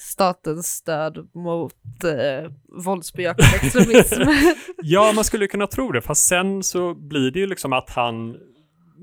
statens 0.00 0.66
stöd 0.66 1.28
mot 1.34 1.74
eh, 2.04 2.50
våldsbejakande 2.84 3.56
extremism. 3.62 4.22
Ja, 4.82 5.12
man 5.14 5.24
skulle 5.24 5.46
kunna 5.46 5.66
tro 5.66 5.92
det, 5.92 6.02
fast 6.02 6.26
sen 6.26 6.62
så 6.62 6.94
blir 6.94 7.30
det 7.30 7.38
ju 7.38 7.46
liksom 7.46 7.72
att 7.72 7.90
han 7.90 8.36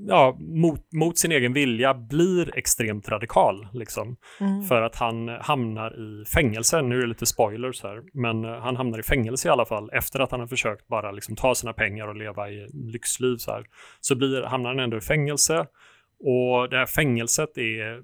ja, 0.06 0.36
mot, 0.40 0.92
mot 0.92 1.18
sin 1.18 1.32
egen 1.32 1.52
vilja 1.52 1.94
blir 1.94 2.58
extremt 2.58 3.08
radikal. 3.08 3.68
Liksom. 3.72 4.16
Mm. 4.40 4.62
För 4.62 4.82
att 4.82 4.96
han 4.96 5.28
hamnar 5.28 6.00
i 6.00 6.24
fängelse. 6.24 6.82
Nu 6.82 6.96
är 6.96 7.00
det 7.00 7.06
lite 7.06 7.26
spoilers 7.26 7.82
här, 7.82 8.02
men 8.12 8.44
eh, 8.44 8.60
han 8.60 8.76
hamnar 8.76 8.98
i 8.98 9.02
fängelse 9.02 9.48
i 9.48 9.50
alla 9.50 9.66
fall 9.66 9.90
efter 9.92 10.20
att 10.20 10.30
han 10.30 10.40
har 10.40 10.46
försökt 10.46 10.88
bara 10.88 11.12
liksom 11.12 11.36
ta 11.36 11.54
sina 11.54 11.72
pengar 11.72 12.08
och 12.08 12.16
leva 12.16 12.50
i 12.50 12.68
lyxliv. 12.72 13.36
Så, 13.36 13.50
här. 13.50 13.64
så 14.00 14.16
blir, 14.16 14.42
hamnar 14.42 14.70
han 14.70 14.80
ändå 14.80 14.96
i 14.96 15.00
fängelse 15.00 15.66
och 16.20 16.68
det 16.70 16.76
här 16.76 16.86
fängelset 16.86 17.58
är 17.58 18.02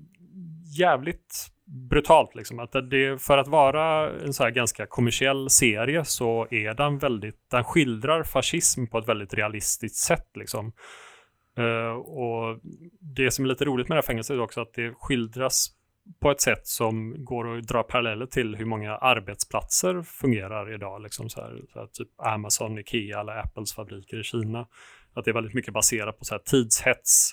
jävligt 0.78 1.53
brutalt. 1.74 2.34
Liksom. 2.34 2.58
Att 2.58 2.72
det, 2.90 3.22
för 3.22 3.38
att 3.38 3.48
vara 3.48 4.10
en 4.10 4.32
så 4.32 4.44
här 4.44 4.50
ganska 4.50 4.86
kommersiell 4.86 5.50
serie 5.50 6.04
så 6.04 6.46
är 6.50 6.74
den 6.74 6.98
väldigt, 6.98 7.50
den 7.50 7.64
skildrar 7.64 8.22
fascism 8.22 8.86
på 8.86 8.98
ett 8.98 9.08
väldigt 9.08 9.34
realistiskt 9.34 9.96
sätt. 9.96 10.28
Liksom. 10.34 10.72
Uh, 11.58 11.96
och 11.96 12.60
det 13.00 13.30
som 13.30 13.44
är 13.44 13.48
lite 13.48 13.64
roligt 13.64 13.88
med 13.88 13.96
det 13.96 14.00
här 14.00 14.06
fängelset 14.06 14.34
är 14.34 14.40
också 14.40 14.60
att 14.60 14.74
det 14.74 14.94
skildras 14.94 15.68
på 16.20 16.30
ett 16.30 16.40
sätt 16.40 16.66
som 16.66 17.24
går 17.24 17.58
att 17.58 17.68
dra 17.68 17.82
paralleller 17.82 18.26
till 18.26 18.56
hur 18.56 18.64
många 18.64 18.96
arbetsplatser 18.96 20.02
fungerar 20.02 20.74
idag. 20.74 21.02
Liksom 21.02 21.28
så 21.28 21.40
här, 21.40 21.62
så 21.72 21.78
här, 21.78 21.86
typ 21.86 22.08
Amazon, 22.16 22.78
Ikea 22.78 23.20
eller 23.20 23.38
Apples 23.38 23.74
fabriker 23.74 24.20
i 24.20 24.22
Kina. 24.22 24.66
Att 25.14 25.24
det 25.24 25.30
är 25.30 25.34
väldigt 25.34 25.54
mycket 25.54 25.74
baserat 25.74 26.18
på 26.18 26.24
så 26.24 26.34
här, 26.34 26.38
tidshets, 26.38 27.32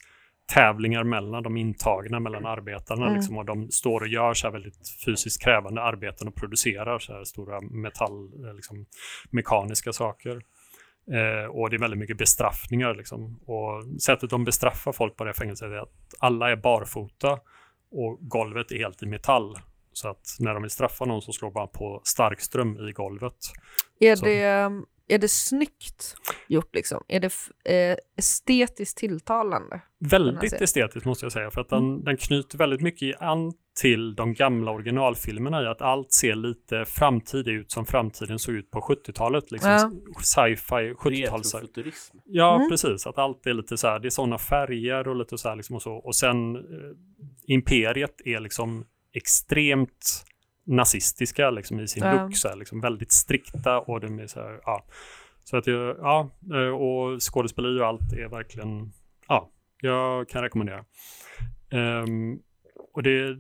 tävlingar 0.54 1.04
mellan 1.04 1.44
de 1.44 1.58
intagna, 1.58 2.20
mellan 2.20 2.46
arbetarna. 2.46 3.06
Mm. 3.06 3.16
Liksom, 3.16 3.38
och 3.38 3.46
de 3.46 3.72
står 3.72 4.02
och 4.02 4.08
gör 4.08 4.34
så 4.34 4.48
här 4.48 4.52
väldigt 4.52 4.76
fysiskt 5.06 5.44
krävande 5.44 5.82
arbeten 5.82 6.28
och 6.28 6.36
producerar 6.36 7.00
så 7.00 7.14
här 7.14 7.24
stora 7.24 7.62
metall, 7.62 8.46
eh, 8.48 8.54
liksom, 8.54 8.86
mekaniska 9.30 9.94
saker. 9.94 10.42
Eh, 11.12 11.46
och 11.50 11.70
det 11.70 11.76
är 11.76 11.80
väldigt 11.80 12.00
mycket 12.00 12.18
bestraffningar. 12.18 12.96
Liksom. 12.96 13.40
Och 13.46 14.02
sättet 14.02 14.30
de 14.30 14.44
bestraffar 14.44 14.92
folk 14.92 15.16
på 15.16 15.24
det 15.24 15.34
fängelset 15.34 15.68
är 15.68 15.82
att 15.82 15.94
alla 16.20 16.52
är 16.52 16.56
barfota 16.56 17.40
och 17.92 18.18
golvet 18.22 18.72
är 18.72 18.78
helt 18.78 19.04
i 19.04 19.06
metall. 19.06 19.58
Så 19.94 20.10
att 20.10 20.36
när 20.40 20.54
de 20.54 20.62
vill 20.62 20.72
straffa 20.72 21.06
någon 21.06 21.22
så 21.22 21.32
slår 21.32 21.52
man 21.52 21.68
på 21.68 22.02
starkström 22.04 22.88
i 22.88 22.92
golvet. 22.92 23.36
är, 24.00 24.16
Så. 24.16 24.26
det, 24.26 24.70
är 25.12 25.18
det 25.18 25.28
snyggt 25.28 26.16
gjort 26.48 26.76
liksom? 26.76 27.04
Är 27.08 27.20
det 27.20 27.32
eh, 27.66 27.98
estetiskt 28.18 28.98
tilltalande? 28.98 29.82
Väldigt 30.00 30.54
estetiskt 30.54 31.06
måste 31.06 31.26
jag 31.26 31.32
säga, 31.32 31.52
för 31.52 31.62
att 31.62 31.70
den, 31.70 32.04
den 32.04 32.18
knyter 32.18 32.58
väldigt 32.58 32.82
mycket 32.82 33.22
an 33.22 33.54
till 33.82 34.16
de 34.16 34.34
gamla 34.34 34.72
originalfilmerna 34.72 35.64
i 35.64 35.68
att 35.68 35.82
allt 35.82 36.12
ser 36.14 36.36
lite 36.36 36.86
framtid 36.86 37.48
ut 37.48 37.72
som 37.72 37.86
framtiden 37.86 38.40
såg 38.40 38.56
ut 38.56 38.72
på 38.72 38.80
70-talet. 38.80 39.52
Liksom 39.52 39.70
Ja. 39.72 39.92
sci-fi, 40.22 40.94
70-tals... 40.94 41.54
Retrofuturism. 41.54 42.18
Ja, 42.26 42.56
Mm. 42.56 42.70
precis. 42.70 43.08
Att 43.08 43.18
allt 43.18 43.48
är 43.48 43.54
lite 43.54 43.78
så 43.78 43.88
här, 43.88 44.00
det 44.00 44.08
är 44.08 44.10
sådana 44.10 44.38
färger 44.38 45.08
och 45.08 45.16
lite 45.16 45.38
så 45.38 45.50
här 45.50 45.56
liksom 45.56 45.76
och 45.76 45.82
så. 45.82 45.94
Och 45.94 46.16
sen 46.16 46.56
eh, 46.56 46.62
imperiet 47.48 48.22
är 48.26 48.40
liksom 48.40 48.86
extremt 49.14 50.24
nazistiska 50.64 51.50
liksom 51.50 51.80
i 51.80 51.88
sin 51.88 52.04
Ja. 52.04 52.14
look, 52.24 52.38
så 52.38 52.48
här, 52.48 52.56
liksom 52.56 52.82
väldigt 52.82 53.12
strikta 53.12 53.80
och 53.80 54.00
de 54.00 54.20
är 54.20 54.28
så 54.28 54.40
här, 54.40 54.60
ja. 54.66 54.86
Så 55.44 55.58
att 55.58 55.68
jag, 55.68 55.98
ja, 56.00 56.30
eh, 56.54 56.70
och 56.70 57.20
skådespeleri 57.22 57.82
och 57.82 57.88
allt 57.88 58.14
är 58.14 58.28
verkligen, 58.30 58.92
ja, 59.28 59.50
jag 59.82 60.30
kan 60.30 60.42
rekommendera. 60.44 60.86
Ehm, 61.70 62.40
och 62.94 63.04
det, 63.04 63.36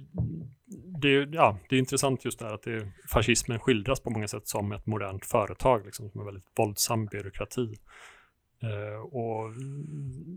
det, 1.02 1.10
ja, 1.32 1.58
det 1.70 1.76
är 1.76 1.80
intressant 1.80 2.26
just 2.26 2.40
det 2.40 2.46
här 2.46 2.54
att 2.54 2.64
det, 2.64 2.92
fascismen 3.10 3.60
skildras 3.60 4.00
på 4.00 4.10
många 4.10 4.28
sätt 4.28 4.48
som 4.48 4.72
ett 4.72 4.86
modernt 4.86 5.26
företag, 5.26 5.86
liksom, 5.86 6.10
som 6.10 6.20
en 6.20 6.26
väldigt 6.26 6.46
våldsam 6.58 7.06
byråkrati. 7.06 7.76
Eh, 8.64 9.02
och 9.02 9.52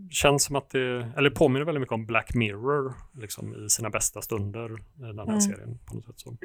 känns 0.09 0.43
som 0.43 0.55
att 0.55 0.69
det, 0.69 1.11
eller 1.17 1.29
påminner 1.29 1.65
väldigt 1.65 1.79
mycket 1.79 1.93
om 1.93 2.05
Black 2.05 2.33
Mirror 2.33 2.93
liksom, 3.21 3.65
i 3.65 3.69
sina 3.69 3.89
bästa 3.89 4.21
stunder, 4.21 4.71
eh, 4.71 4.77
den 5.07 5.17
här 5.19 5.25
Mm. 5.25 5.41
serien. 5.41 5.79
på 5.85 5.95
något 5.95 6.05
sätt. 6.05 6.19
Så. 6.19 6.37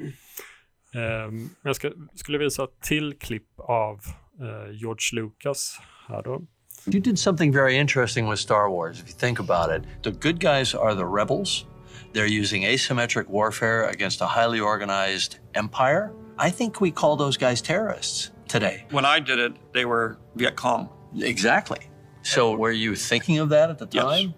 Ehm, 0.99 1.49
jag 1.63 1.77
ska, 1.77 1.91
skulle 2.15 2.39
visa 2.39 2.65
ett 2.65 2.81
till 2.83 3.15
klipp 3.21 3.49
av 3.61 4.01
eh, 4.41 4.73
George 4.73 5.21
Lucas 5.23 5.81
här 6.09 6.23
då. 6.23 6.43
You 6.87 7.01
did 7.01 7.19
something 7.19 7.53
very 7.53 7.75
interesting 7.75 8.31
with 8.31 8.41
Star 8.43 8.69
Wars, 8.71 9.03
if 9.03 9.09
you 9.11 9.19
think 9.19 9.41
about 9.41 9.71
it. 9.77 10.03
The 10.05 10.11
good 10.29 10.41
guys 10.41 10.75
are 10.75 10.95
the 10.95 11.05
rebels. 11.21 11.67
They're 12.13 12.41
using 12.41 12.65
asymmetric 12.65 13.29
warfare 13.29 13.89
against 13.91 14.23
a 14.23 14.27
highly 14.27 14.61
organized 14.61 15.37
empire. 15.55 16.11
I 16.49 16.51
think 16.53 16.81
we 16.81 16.91
call 16.91 17.17
those 17.19 17.37
guys 17.39 17.63
terrorists 17.63 18.33
today. 18.49 18.87
When 18.91 19.05
I 19.05 19.21
did 19.21 19.39
it, 19.39 19.53
they 19.73 19.85
were 19.85 20.17
Viet 20.35 20.57
Cong. 20.57 20.89
Exactly. 21.19 21.79
So 22.23 22.55
were 22.55 22.71
you 22.73 22.95
thinking 22.95 23.39
of 23.39 23.49
that 23.51 23.71
at 23.71 23.79
the 23.79 23.87
time? 23.87 24.19
Yes. 24.29 24.35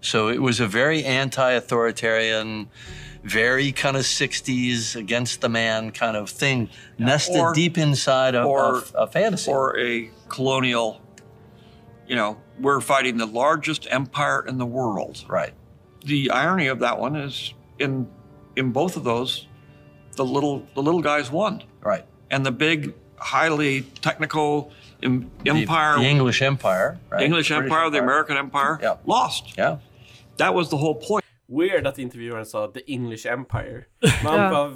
So 0.00 0.28
it 0.28 0.40
was 0.40 0.60
a 0.60 0.66
very 0.66 1.04
anti-authoritarian, 1.04 2.68
very 3.22 3.72
kind 3.72 3.96
of 3.96 4.04
60s 4.04 4.96
against 4.96 5.40
the 5.40 5.48
man 5.48 5.90
kind 5.90 6.16
of 6.16 6.30
thing, 6.30 6.70
nested 6.98 7.36
Or- 7.36 7.52
deep 7.52 7.76
inside 7.78 8.34
of, 8.34 8.46
or- 8.46 8.76
of 8.76 8.92
a 8.96 9.06
fantasy. 9.06 9.50
or 9.50 9.78
a 9.78 10.10
colonial, 10.28 11.00
you 12.06 12.16
know, 12.16 12.38
we're 12.60 12.80
fighting 12.80 13.16
the 13.18 13.26
largest 13.26 13.86
empire 13.90 14.44
in 14.46 14.58
the 14.58 14.66
world. 14.66 15.24
right. 15.28 15.52
The 16.04 16.30
irony 16.30 16.68
of 16.68 16.78
that 16.78 16.98
one 17.00 17.16
is 17.16 17.52
in 17.78 18.08
in 18.56 18.70
both 18.72 18.96
of 18.96 19.02
those, 19.04 19.46
the 20.16 20.24
little 20.24 20.64
the 20.74 20.82
little 20.82 21.02
guys 21.02 21.30
won, 21.30 21.62
Right. 21.80 22.04
and 22.30 22.46
the 22.46 22.52
big, 22.52 22.94
highly 23.16 23.82
technical 24.00 24.70
em- 25.02 25.30
The- 25.44 25.50
empire, 25.50 25.96
The, 25.98 26.04
English 26.04 26.42
Empire. 26.42 26.98
Right? 27.10 27.22
English 27.22 27.48
British 27.48 27.64
empire, 27.64 27.90
the 27.90 27.98
American 27.98 28.36
empire, 28.36 28.78
Yeah. 28.82 28.96
lost. 29.06 29.56
Yeah. 29.56 29.78
That 30.38 30.54
was 30.54 30.70
the 30.70 30.76
whole 30.76 30.94
point. 30.94 31.24
Weird 31.48 31.86
att 31.86 31.98
intervjuaren 31.98 32.46
sa 32.46 32.66
the 32.72 32.92
English 32.92 33.26
Empire. 33.26 33.84
Man 34.24 34.34
Ja. 34.36 34.50
bara... 34.50 34.72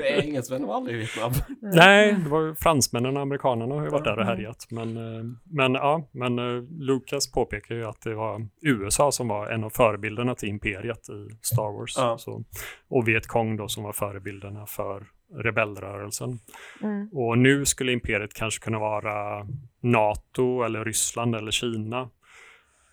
Engelsmännen 0.22 0.68
var 0.68 0.74
aldrig 0.74 0.96
i 0.96 0.98
Vietnam. 0.98 1.32
Nej, 1.74 2.12
det 2.24 2.28
var 2.30 2.40
ju 2.40 2.54
fransmännen 2.54 3.16
och 3.16 3.22
amerikanerna 3.22 3.74
har 3.74 3.82
ju 3.82 3.88
varit 3.88 4.04
där 4.04 4.18
och 4.18 4.24
härjat. 4.24 4.66
Men, 4.70 4.96
eh, 4.96 5.24
men 5.44 5.74
ja, 5.74 6.08
men 6.12 6.38
eh, 6.38 6.62
Lucas 6.70 7.32
påpekar 7.32 7.74
ju 7.74 7.84
att 7.84 8.00
det 8.00 8.14
var 8.14 8.48
USA 8.62 9.12
som 9.12 9.28
var 9.28 9.46
en 9.50 9.64
av 9.64 9.70
förebilderna 9.70 10.34
till 10.34 10.48
imperiet 10.48 11.08
i 11.08 11.36
Star 11.42 11.78
Wars. 11.78 11.94
Ja. 11.96 12.18
Så, 12.18 12.44
och 12.88 13.08
Viet 13.08 13.26
Cong 13.26 13.56
då 13.56 13.68
som 13.68 13.82
var 13.84 13.92
förebilderna 13.92 14.66
för 14.66 15.06
rebellrörelsen. 15.36 16.38
Mm. 16.82 17.08
Och 17.12 17.38
nu 17.38 17.64
skulle 17.64 17.92
imperiet 17.92 18.34
kanske 18.34 18.64
kunna 18.64 18.78
vara 18.78 19.46
NATO 19.80 20.62
eller 20.62 20.84
Ryssland 20.84 21.34
eller 21.34 21.50
Kina. 21.50 22.08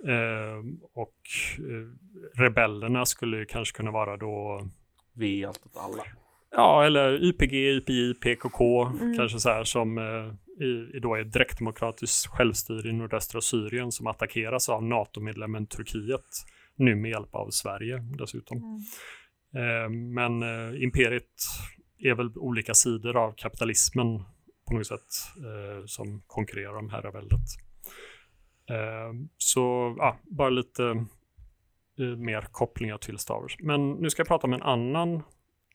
Eh, 0.08 0.58
och 0.94 1.18
eh, 1.58 2.42
rebellerna 2.42 3.06
skulle 3.06 3.38
ju 3.38 3.46
kanske 3.46 3.78
kunna 3.78 3.92
vara 3.92 4.18
då 4.18 4.68
Vi 5.14 5.44
är 5.44 5.48
allt 5.48 5.66
åt 5.66 5.78
alla. 5.78 6.04
Ja, 6.52 6.86
eller 6.86 7.24
YPG, 7.24 7.54
YPI, 7.54 8.14
PKK, 8.14 8.92
kanske 9.18 9.40
så 9.40 9.50
här 9.50 9.64
som 9.64 9.98
eh, 9.98 10.64
i, 10.66 11.00
då 11.00 11.16
är 11.16 11.24
direktdemokratiskt 11.24 12.28
självstyre 12.28 12.90
i 12.90 12.94
nordöstra 12.94 13.42
Syrien 13.42 13.92
som 13.92 14.08
attackeras 14.08 14.70
av 14.70 14.84
NATO-medlemmen 14.84 15.68
Turkiet, 15.68 16.46
nu 16.76 16.96
med 16.96 17.12
hjälp 17.12 17.36
av 17.36 17.50
Sverige 17.50 18.04
dessutom. 18.18 18.58
Eh, 19.56 19.90
men 19.90 20.44
eh, 20.44 20.84
imperiet 20.84 21.34
är 22.00 22.16
väl 22.16 22.32
olika 22.36 22.74
sidor 22.74 23.18
av 23.18 23.32
kapitalismen 23.32 24.24
på 24.68 24.74
något 24.74 24.88
sätt 24.88 25.10
eh, 25.38 25.86
som 25.86 26.22
konkurrerar 26.28 26.78
om 26.78 26.90
herraväldet. 26.90 27.71
Eh, 28.70 29.14
så 29.38 29.96
ja, 29.98 30.18
bara 30.24 30.50
lite 30.50 30.84
eh, 32.00 32.06
mer 32.06 32.42
kopplingar 32.52 32.98
till 32.98 33.18
Star 33.18 33.42
Wars. 33.42 33.56
Men 33.60 33.92
nu 33.92 34.10
ska 34.10 34.20
jag 34.20 34.28
prata 34.28 34.48
om 34.48 34.54
en 34.54 34.62
annan 34.62 35.14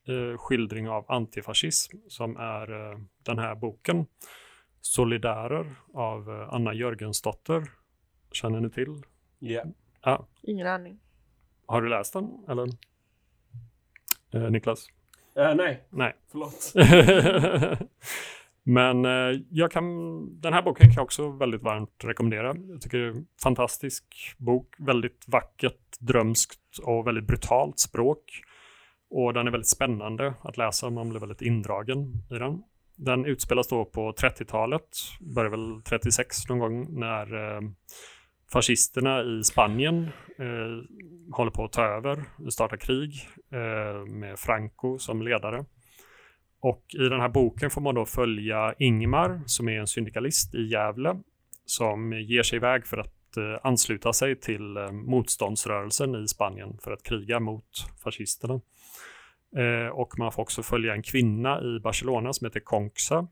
eh, 0.07 0.37
skildring 0.37 0.89
av 0.89 1.11
antifascism 1.11 1.97
som 2.07 2.37
är 2.37 2.91
eh, 2.91 2.97
den 3.23 3.39
här 3.39 3.55
boken 3.55 4.05
Solidärer 4.81 5.75
av 5.93 6.47
Anna 6.51 6.73
Jörgensdotter. 6.73 7.71
Känner 8.31 8.59
ni 8.59 8.69
till? 8.69 9.03
Ja. 9.39 9.63
Ja. 10.01 10.27
Ingen 10.41 10.67
aning. 10.67 10.99
Har 11.65 11.81
du 11.81 11.89
läst 11.89 12.13
den? 12.13 12.45
Eller? 12.49 12.67
Eh, 14.33 14.51
Niklas? 14.51 14.87
Eh, 15.35 15.55
nej, 15.55 15.83
Nej. 15.89 16.15
förlåt. 16.31 16.73
Men 18.69 19.05
eh, 19.05 19.41
jag 19.49 19.71
kan, 19.71 19.85
den 20.41 20.53
här 20.53 20.61
boken 20.61 20.87
kan 20.87 20.95
jag 20.95 21.03
också 21.03 21.29
väldigt 21.29 21.63
varmt 21.63 22.03
rekommendera. 22.03 22.55
Jag 22.69 22.81
tycker 22.81 22.97
det 22.97 23.05
är 23.05 23.11
en 23.11 23.27
fantastisk 23.43 24.03
bok, 24.37 24.75
väldigt 24.77 25.25
vackert, 25.27 25.99
drömskt 25.99 26.79
och 26.83 27.07
väldigt 27.07 27.27
brutalt 27.27 27.79
språk. 27.79 28.23
Och 29.09 29.33
den 29.33 29.47
är 29.47 29.51
väldigt 29.51 29.69
spännande 29.69 30.33
att 30.41 30.57
läsa, 30.57 30.89
man 30.89 31.09
blir 31.09 31.19
väldigt 31.19 31.41
indragen 31.41 32.13
i 32.31 32.33
den. 32.33 32.63
Den 32.95 33.25
utspelas 33.25 33.67
då 33.67 33.85
på 33.85 34.11
30-talet, 34.11 34.89
börjar 35.19 35.51
väl 35.51 35.81
36 35.81 36.49
någon 36.49 36.59
gång 36.59 36.99
när 36.99 37.55
eh, 37.55 37.61
fascisterna 38.51 39.23
i 39.23 39.43
Spanien 39.43 40.03
eh, 40.39 41.33
håller 41.35 41.51
på 41.51 41.65
att 41.65 41.73
ta 41.73 41.83
över, 41.83 42.23
starta 42.49 42.77
krig 42.77 43.27
eh, 43.51 44.05
med 44.05 44.39
Franco 44.39 44.97
som 44.97 45.21
ledare. 45.21 45.65
Och 46.59 46.85
i 46.93 47.09
den 47.09 47.19
här 47.19 47.29
boken 47.29 47.69
får 47.69 47.81
man 47.81 47.95
då 47.95 48.05
följa 48.05 48.73
Ingmar 48.79 49.41
som 49.45 49.69
är 49.69 49.79
en 49.79 49.87
syndikalist 49.87 50.55
i 50.55 50.61
Gävle 50.61 51.21
som 51.65 52.13
ger 52.13 52.43
sig 52.43 52.55
iväg 52.55 52.87
för 52.87 52.97
att 52.97 53.37
eh, 53.37 53.59
ansluta 53.63 54.13
sig 54.13 54.35
till 54.35 54.77
eh, 54.77 54.91
motståndsrörelsen 54.91 56.23
i 56.23 56.27
Spanien 56.27 56.77
för 56.81 56.91
att 56.91 57.03
kriga 57.03 57.39
mot 57.39 57.69
fascisterna. 58.03 58.61
Eh, 59.55 59.87
och 59.87 60.19
man 60.19 60.31
får 60.31 60.41
också 60.41 60.63
följa 60.63 60.93
en 60.93 61.03
kvinna 61.03 61.61
i 61.61 61.79
Barcelona 61.79 62.33
som 62.33 62.45
heter 62.45 62.59
Conxa. 62.59 63.27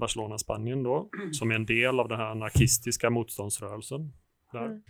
Barcelona, 0.00 0.38
Spanien 0.38 0.82
då, 0.82 1.08
som 1.32 1.50
är 1.50 1.54
en 1.54 1.66
del 1.66 2.00
av 2.00 2.08
den 2.08 2.18
här 2.18 2.26
anarkistiska 2.26 3.10
motståndsrörelsen. 3.10 4.12
Där. 4.52 4.80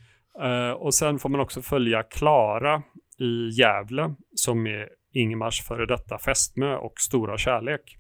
Eh, 0.41 0.73
och 0.73 0.95
sen 0.95 1.19
får 1.19 1.29
man 1.29 1.41
också 1.41 1.63
följa 1.63 2.03
Klara 2.03 2.83
i 3.19 3.49
Gävle 3.49 4.15
som 4.35 4.67
är 4.67 4.89
Ingmars 5.13 5.63
före 5.63 5.87
detta 5.87 6.19
fästmö 6.19 6.77
och 6.77 7.01
stora 7.01 7.39
kärlek. 7.39 7.99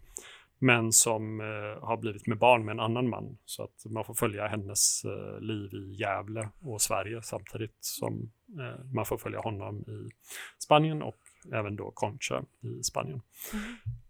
Men 0.60 0.92
som 0.92 1.40
eh, 1.40 1.86
har 1.86 1.96
blivit 1.96 2.26
med 2.26 2.38
barn 2.38 2.64
med 2.64 2.72
en 2.72 2.80
annan 2.80 3.08
man. 3.08 3.38
Så 3.44 3.62
att 3.62 3.92
man 3.92 4.04
får 4.04 4.14
följa 4.14 4.46
hennes 4.46 5.04
eh, 5.04 5.40
liv 5.40 5.74
i 5.74 5.94
Gävle 6.00 6.48
och 6.62 6.82
Sverige 6.82 7.22
samtidigt 7.22 7.76
som 7.80 8.32
eh, 8.58 8.84
man 8.94 9.06
får 9.06 9.18
följa 9.18 9.40
honom 9.40 9.78
i 9.78 10.08
Spanien 10.58 11.02
och 11.02 11.18
även 11.52 11.76
då 11.76 11.90
Concha 11.90 12.42
i 12.60 12.82
Spanien. 12.82 13.20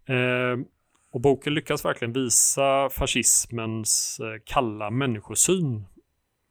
Eh, 0.07 0.66
och 1.11 1.20
boken 1.20 1.55
lyckas 1.55 1.84
verkligen 1.84 2.12
visa 2.12 2.88
fascismens 2.90 4.20
eh, 4.20 4.42
kalla 4.44 4.90
människosyn 4.90 5.84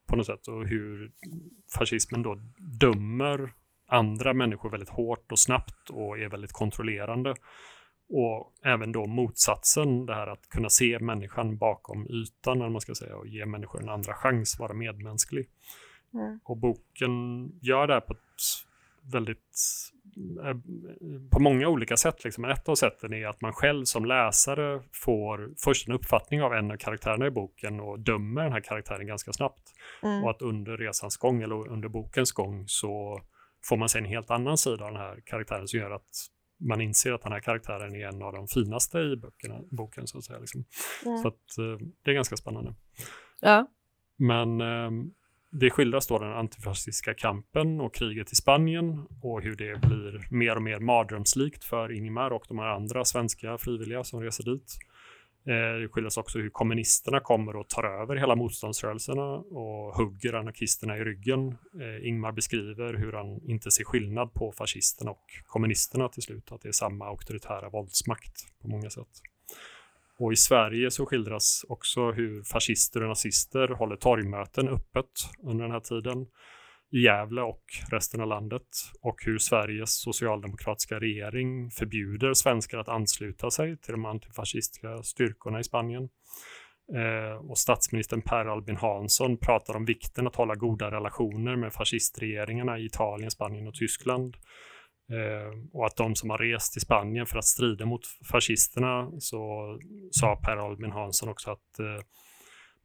på 0.07 0.15
något 0.15 0.25
sätt 0.25 0.47
och 0.47 0.67
hur 0.67 1.11
fascismen 1.77 2.21
då 2.23 2.39
dömer 2.57 3.53
andra 3.87 4.33
människor 4.33 4.69
väldigt 4.69 4.89
hårt 4.89 5.31
och 5.31 5.39
snabbt 5.39 5.89
och 5.89 6.19
är 6.19 6.29
väldigt 6.29 6.51
kontrollerande. 6.51 7.35
Och 8.09 8.53
även 8.63 8.91
då 8.91 9.05
motsatsen, 9.05 10.05
det 10.05 10.13
här 10.13 10.27
att 10.27 10.49
kunna 10.49 10.69
se 10.69 10.99
människan 10.99 11.57
bakom 11.57 12.07
ytan, 12.09 12.57
eller 12.57 12.69
man 12.69 12.81
ska 12.81 12.95
säga, 12.95 13.15
och 13.15 13.27
ge 13.27 13.45
människor 13.45 13.81
en 13.81 13.89
andra 13.89 14.13
chans, 14.13 14.59
vara 14.59 14.73
medmänsklig. 14.73 15.49
Mm. 16.13 16.39
Och 16.43 16.57
boken 16.57 17.45
gör 17.61 17.87
det 17.87 17.93
här 17.93 18.01
på 18.01 18.13
ett 18.13 18.19
väldigt, 19.11 19.57
eh, 20.43 20.57
på 21.31 21.39
många 21.39 21.67
olika 21.67 21.97
sätt. 21.97 22.23
Liksom. 22.23 22.41
Men 22.41 22.51
ett 22.51 22.69
av 22.69 22.75
sätten 22.75 23.13
är 23.13 23.27
att 23.27 23.41
man 23.41 23.53
själv 23.53 23.85
som 23.85 24.05
läsare 24.05 24.81
får 24.93 25.49
först 25.57 25.87
en 25.87 25.93
uppfattning 25.93 26.41
av 26.41 26.53
en 26.53 26.71
av 26.71 26.77
karaktärerna 26.77 27.27
i 27.27 27.31
boken 27.31 27.79
och 27.79 27.99
dömer 27.99 28.43
den 28.43 28.53
här 28.53 28.61
karaktären 28.61 29.07
ganska 29.07 29.33
snabbt. 29.33 29.73
Mm. 30.03 30.23
Och 30.23 30.29
att 30.29 30.41
under 30.41 30.77
resans 30.77 31.17
gång 31.17 31.41
eller 31.41 31.67
under 31.67 31.89
bokens 31.89 32.31
gång 32.31 32.63
så 32.67 33.21
får 33.69 33.77
man 33.77 33.89
se 33.89 33.99
en 33.99 34.05
helt 34.05 34.31
annan 34.31 34.57
sida 34.57 34.85
av 34.85 34.91
den 34.91 35.01
här 35.01 35.21
karaktären 35.25 35.67
som 35.67 35.79
gör 35.79 35.91
att 35.91 36.09
man 36.59 36.81
inser 36.81 37.11
att 37.11 37.21
den 37.21 37.31
här 37.31 37.39
karaktären 37.39 37.95
är 37.95 38.07
en 38.07 38.21
av 38.21 38.33
de 38.33 38.47
finaste 38.47 38.99
i 38.99 39.15
böckerna, 39.15 39.59
boken. 39.71 40.07
Så 40.07 40.17
att 40.17 40.23
säga, 40.23 40.39
liksom. 40.39 40.65
Mm. 41.05 41.17
Så 41.17 41.27
att, 41.27 41.57
eh, 41.57 41.87
det 42.03 42.11
är 42.11 42.15
ganska 42.15 42.37
spännande. 42.37 42.75
Ja. 43.41 43.67
Men 44.17 44.61
eh, 44.61 44.91
det 45.51 45.69
skildras 45.69 46.07
då 46.07 46.19
den 46.19 46.33
antifascistiska 46.33 47.13
kampen 47.13 47.81
och 47.81 47.93
kriget 47.93 48.31
i 48.31 48.35
Spanien 48.35 49.07
och 49.21 49.41
hur 49.41 49.55
det 49.55 49.81
blir 49.81 50.27
mer 50.31 50.55
och 50.55 50.63
mer 50.63 50.79
mardrömslikt 50.79 51.63
för 51.63 51.91
Ingmar 51.91 52.31
och 52.31 52.45
de 52.47 52.59
här 52.59 52.67
andra 52.67 53.05
svenska 53.05 53.57
frivilliga 53.57 54.03
som 54.03 54.21
reser 54.21 54.43
dit. 54.43 54.77
Eh, 55.47 55.79
det 55.79 55.87
skildras 55.87 56.17
också 56.17 56.39
hur 56.39 56.49
kommunisterna 56.49 57.19
kommer 57.19 57.55
och 57.55 57.69
tar 57.69 57.83
över 57.83 58.15
hela 58.15 58.35
motståndsrörelserna 58.35 59.23
och 59.37 59.95
hugger 59.95 60.33
anarkisterna 60.33 60.97
i 60.97 61.03
ryggen. 61.03 61.47
Eh, 61.81 62.07
Ingmar 62.07 62.31
beskriver 62.31 62.93
hur 62.93 63.13
han 63.13 63.41
inte 63.49 63.71
ser 63.71 63.83
skillnad 63.83 64.33
på 64.33 64.51
fascisterna 64.51 65.11
och 65.11 65.25
kommunisterna 65.45 66.09
till 66.09 66.23
slut, 66.23 66.51
att 66.51 66.61
det 66.61 66.67
är 66.67 66.71
samma 66.71 67.05
auktoritära 67.05 67.69
våldsmakt 67.69 68.33
på 68.61 68.67
många 68.67 68.89
sätt. 68.89 69.21
Och 70.19 70.33
i 70.33 70.35
Sverige 70.35 70.91
så 70.91 71.05
skildras 71.05 71.65
också 71.69 72.11
hur 72.11 72.43
fascister 72.43 73.03
och 73.03 73.09
nazister 73.09 73.67
håller 73.67 73.95
torgmöten 73.95 74.67
öppet 74.67 75.11
under 75.43 75.63
den 75.63 75.71
här 75.71 75.79
tiden 75.79 76.25
i 76.91 76.99
Gävle 76.99 77.41
och 77.41 77.63
resten 77.91 78.21
av 78.21 78.27
landet 78.27 78.67
och 79.01 79.15
hur 79.25 79.37
Sveriges 79.37 80.01
socialdemokratiska 80.01 80.99
regering 80.99 81.71
förbjuder 81.71 82.33
svenskar 82.33 82.77
att 82.77 82.89
ansluta 82.89 83.51
sig 83.51 83.77
till 83.77 83.91
de 83.91 84.05
antifascistiska 84.05 85.03
styrkorna 85.03 85.59
i 85.59 85.63
Spanien. 85.63 86.09
Eh, 86.95 87.49
och 87.49 87.57
statsministern 87.57 88.21
Per 88.21 88.45
Albin 88.45 88.77
Hansson 88.77 89.37
pratar 89.37 89.75
om 89.75 89.85
vikten 89.85 90.27
att 90.27 90.35
hålla 90.35 90.55
goda 90.55 90.91
relationer 90.91 91.55
med 91.55 91.73
fascistregeringarna 91.73 92.79
i 92.79 92.85
Italien, 92.85 93.31
Spanien 93.31 93.67
och 93.67 93.73
Tyskland. 93.73 94.35
Eh, 95.11 95.69
och 95.73 95.85
att 95.85 95.95
de 95.95 96.15
som 96.15 96.29
har 96.29 96.37
rest 96.37 96.73
till 96.73 96.81
Spanien 96.81 97.25
för 97.25 97.37
att 97.37 97.45
strida 97.45 97.85
mot 97.85 98.01
fascisterna 98.31 99.11
så 99.19 99.63
sa 100.11 100.35
Per 100.35 100.57
Albin 100.57 100.91
Hansson 100.91 101.29
också 101.29 101.51
att 101.51 101.79
eh, 101.79 102.03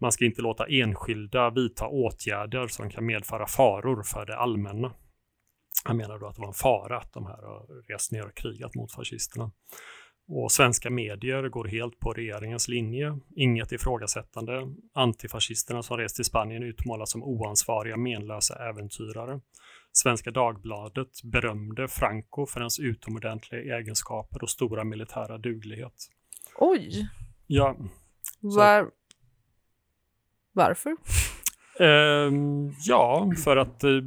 man 0.03 0.13
ska 0.13 0.25
inte 0.25 0.43
låta 0.43 0.67
enskilda 0.67 1.51
vidta 1.51 1.87
åtgärder 1.87 2.67
som 2.67 2.91
kan 2.91 3.07
medföra 3.07 3.47
faror 3.47 4.03
för 4.03 4.27
det 4.27 4.37
allmänna. 4.37 4.93
Han 5.85 5.97
menar 5.97 6.19
då 6.19 6.27
att 6.27 6.35
det 6.35 6.41
var 6.41 6.49
en 6.49 6.55
fara 6.55 6.99
att 6.99 7.13
de 7.13 7.27
här 7.27 7.43
har 7.43 7.93
rest 7.93 8.13
ner 8.13 8.27
och 8.27 8.35
krigat 8.35 8.75
mot 8.75 8.93
fascisterna. 8.93 9.51
Och 10.29 10.53
svenska 10.53 10.91
medier 10.91 11.49
går 11.49 11.65
helt 11.65 11.99
på 11.99 12.13
regeringens 12.13 12.69
linje. 12.69 13.19
Inget 13.37 13.73
ifrågasättande. 13.73 14.67
Antifascisterna 14.95 15.83
som 15.83 15.97
rest 15.97 16.17
till 16.17 16.25
Spanien 16.25 16.63
utmålas 16.63 17.11
som 17.11 17.23
oansvariga, 17.23 17.97
menlösa 17.97 18.69
äventyrare. 18.69 19.41
Svenska 19.93 20.31
Dagbladet 20.31 21.23
berömde 21.25 21.89
Franco 21.89 22.47
för 22.47 22.61
hans 22.61 22.79
utomordentliga 22.79 23.79
egenskaper 23.79 24.43
och 24.43 24.51
stora 24.51 24.85
militära 24.85 25.39
duglighet. 25.39 25.95
Oj! 26.59 27.09
Ja. 27.47 27.77
Var... 28.41 28.91
Varför? 30.53 30.97
Ehm, 31.81 32.73
ja, 32.87 33.33
för 33.45 33.57
att 33.57 33.85
uh, 33.85 34.03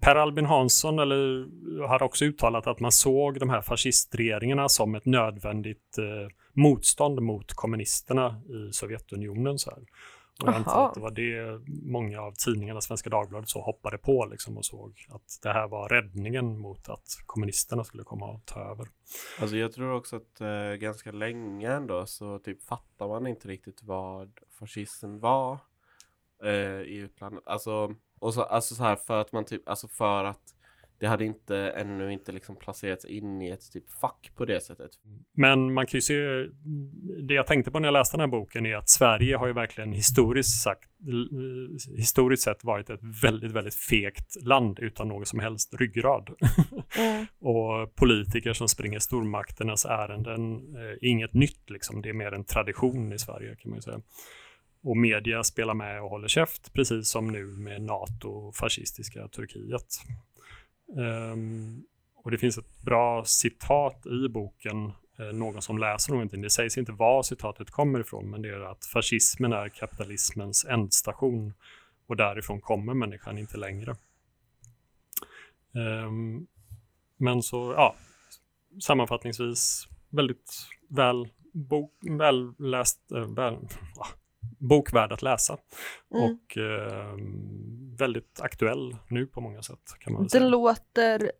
Per 0.00 0.16
Albin 0.16 0.46
Hansson 0.46 0.98
eller, 0.98 1.46
har 1.88 2.02
också 2.02 2.24
uttalat 2.24 2.66
att 2.66 2.80
man 2.80 2.92
såg 2.92 3.40
de 3.40 3.50
här 3.50 3.62
fascistregeringarna 3.62 4.68
som 4.68 4.94
ett 4.94 5.06
nödvändigt 5.06 5.96
uh, 5.98 6.28
motstånd 6.52 7.22
mot 7.22 7.52
kommunisterna 7.52 8.42
i 8.48 8.72
Sovjetunionen. 8.72 9.58
Så 9.58 9.70
här. 9.70 9.80
Och 10.40 10.48
jag 10.48 10.54
antar 10.54 10.86
att 10.88 10.94
det 10.94 11.00
var 11.00 11.10
det 11.10 11.60
många 11.92 12.20
av 12.20 12.32
tidningarna, 12.32 12.80
Svenska 12.80 13.10
Dagbladet, 13.10 13.48
så 13.48 13.60
hoppade 13.60 13.98
på 13.98 14.26
liksom 14.30 14.58
och 14.58 14.64
såg 14.64 15.06
att 15.08 15.38
det 15.42 15.52
här 15.52 15.68
var 15.68 15.88
räddningen 15.88 16.58
mot 16.58 16.88
att 16.88 17.06
kommunisterna 17.26 17.84
skulle 17.84 18.04
komma 18.04 18.26
och 18.26 18.46
ta 18.46 18.60
över. 18.60 18.88
Alltså 19.40 19.56
jag 19.56 19.72
tror 19.72 19.92
också 19.92 20.16
att 20.16 20.40
eh, 20.40 20.72
ganska 20.72 21.12
länge 21.12 21.72
ändå 21.72 22.06
så 22.06 22.38
typ 22.38 22.62
fattar 22.62 23.08
man 23.08 23.26
inte 23.26 23.48
riktigt 23.48 23.82
vad 23.82 24.32
fascism 24.58 25.18
var 25.18 25.58
eh, 26.44 26.80
i 26.80 26.96
utlandet. 26.96 27.42
Alltså, 27.46 27.94
och 28.18 28.34
så, 28.34 28.42
alltså 28.42 28.74
så 28.74 28.82
här 28.82 28.96
för 28.96 29.20
att 29.20 29.32
man 29.32 29.44
typ, 29.44 29.68
alltså 29.68 29.88
för 29.88 30.24
att 30.24 30.54
det 31.02 31.08
hade 31.08 31.24
inte 31.24 31.56
ännu 31.56 32.12
inte 32.12 32.32
liksom 32.32 32.56
placerats 32.56 33.04
in 33.04 33.42
i 33.42 33.50
ett 33.50 33.72
typ 33.72 33.90
fack 33.90 34.30
på 34.36 34.44
det 34.44 34.60
sättet. 34.60 34.90
Men 35.32 35.74
man 35.74 35.86
kan 35.86 35.98
ju 35.98 36.00
se, 36.00 36.14
det 37.22 37.34
jag 37.34 37.46
tänkte 37.46 37.70
på 37.70 37.78
när 37.78 37.88
jag 37.88 37.92
läste 37.92 38.16
den 38.16 38.20
här 38.20 38.38
boken 38.38 38.66
är 38.66 38.76
att 38.76 38.88
Sverige 38.88 39.36
har 39.36 39.46
ju 39.46 39.52
verkligen 39.52 39.92
historiskt, 39.92 40.62
sagt, 40.62 40.90
historiskt 41.96 42.42
sett 42.42 42.64
varit 42.64 42.90
ett 42.90 43.00
väldigt, 43.22 43.52
väldigt 43.52 43.74
fegt 43.74 44.44
land 44.44 44.78
utan 44.78 45.08
någon 45.08 45.26
som 45.26 45.38
helst 45.38 45.74
ryggrad. 45.74 46.30
Mm. 46.98 47.26
och 47.40 47.94
politiker 47.94 48.52
som 48.52 48.68
springer 48.68 48.98
stormakternas 48.98 49.84
ärenden 49.84 50.76
är 50.76 51.04
inget 51.04 51.34
nytt 51.34 51.70
liksom, 51.70 52.02
det 52.02 52.08
är 52.08 52.12
mer 52.12 52.32
en 52.32 52.44
tradition 52.44 53.12
i 53.12 53.18
Sverige 53.18 53.56
kan 53.56 53.70
man 53.70 53.78
ju 53.78 53.82
säga. 53.82 54.00
Och 54.82 54.96
media 54.96 55.44
spelar 55.44 55.74
med 55.74 56.02
och 56.02 56.10
håller 56.10 56.28
käft, 56.28 56.72
precis 56.72 57.08
som 57.08 57.26
nu 57.26 57.44
med 57.44 57.82
NATO 57.82 58.28
och 58.28 58.56
fascistiska 58.56 59.28
Turkiet. 59.28 59.86
Um, 60.96 61.84
och 62.14 62.30
det 62.30 62.38
finns 62.38 62.58
ett 62.58 62.82
bra 62.82 63.24
citat 63.24 64.06
i 64.06 64.28
boken, 64.28 64.92
eh, 65.18 65.32
någon 65.32 65.62
som 65.62 65.78
läser 65.78 66.12
någonting. 66.12 66.42
Det 66.42 66.50
sägs 66.50 66.78
inte 66.78 66.92
var 66.92 67.22
citatet 67.22 67.70
kommer 67.70 68.00
ifrån, 68.00 68.30
men 68.30 68.42
det 68.42 68.48
är 68.48 68.60
att 68.60 68.84
fascismen 68.84 69.52
är 69.52 69.68
kapitalismens 69.68 70.64
ändstation 70.64 71.54
och 72.06 72.16
därifrån 72.16 72.60
kommer 72.60 72.94
människan 72.94 73.38
inte 73.38 73.56
längre. 73.56 73.96
Um, 75.74 76.46
men 77.16 77.42
så, 77.42 77.72
ja, 77.76 77.94
sammanfattningsvis 78.80 79.88
väldigt 80.10 80.68
väl, 80.88 81.28
bok, 81.52 81.92
väl 82.18 82.54
läst, 82.58 83.12
eh, 83.12 83.34
väl, 83.34 83.56
bok 84.62 84.92
värd 84.92 85.12
att 85.12 85.22
läsa. 85.22 85.58
Mm. 86.14 86.24
Och 86.24 86.58
eh, 86.58 87.16
väldigt 87.98 88.40
aktuell 88.40 88.96
nu 89.08 89.26
på 89.26 89.40
många 89.40 89.62
sätt. 89.62 89.96
kan 89.98 90.12
man 90.12 90.22
det 90.22 90.30
säga. 90.30 90.44
Låter, 90.44 91.32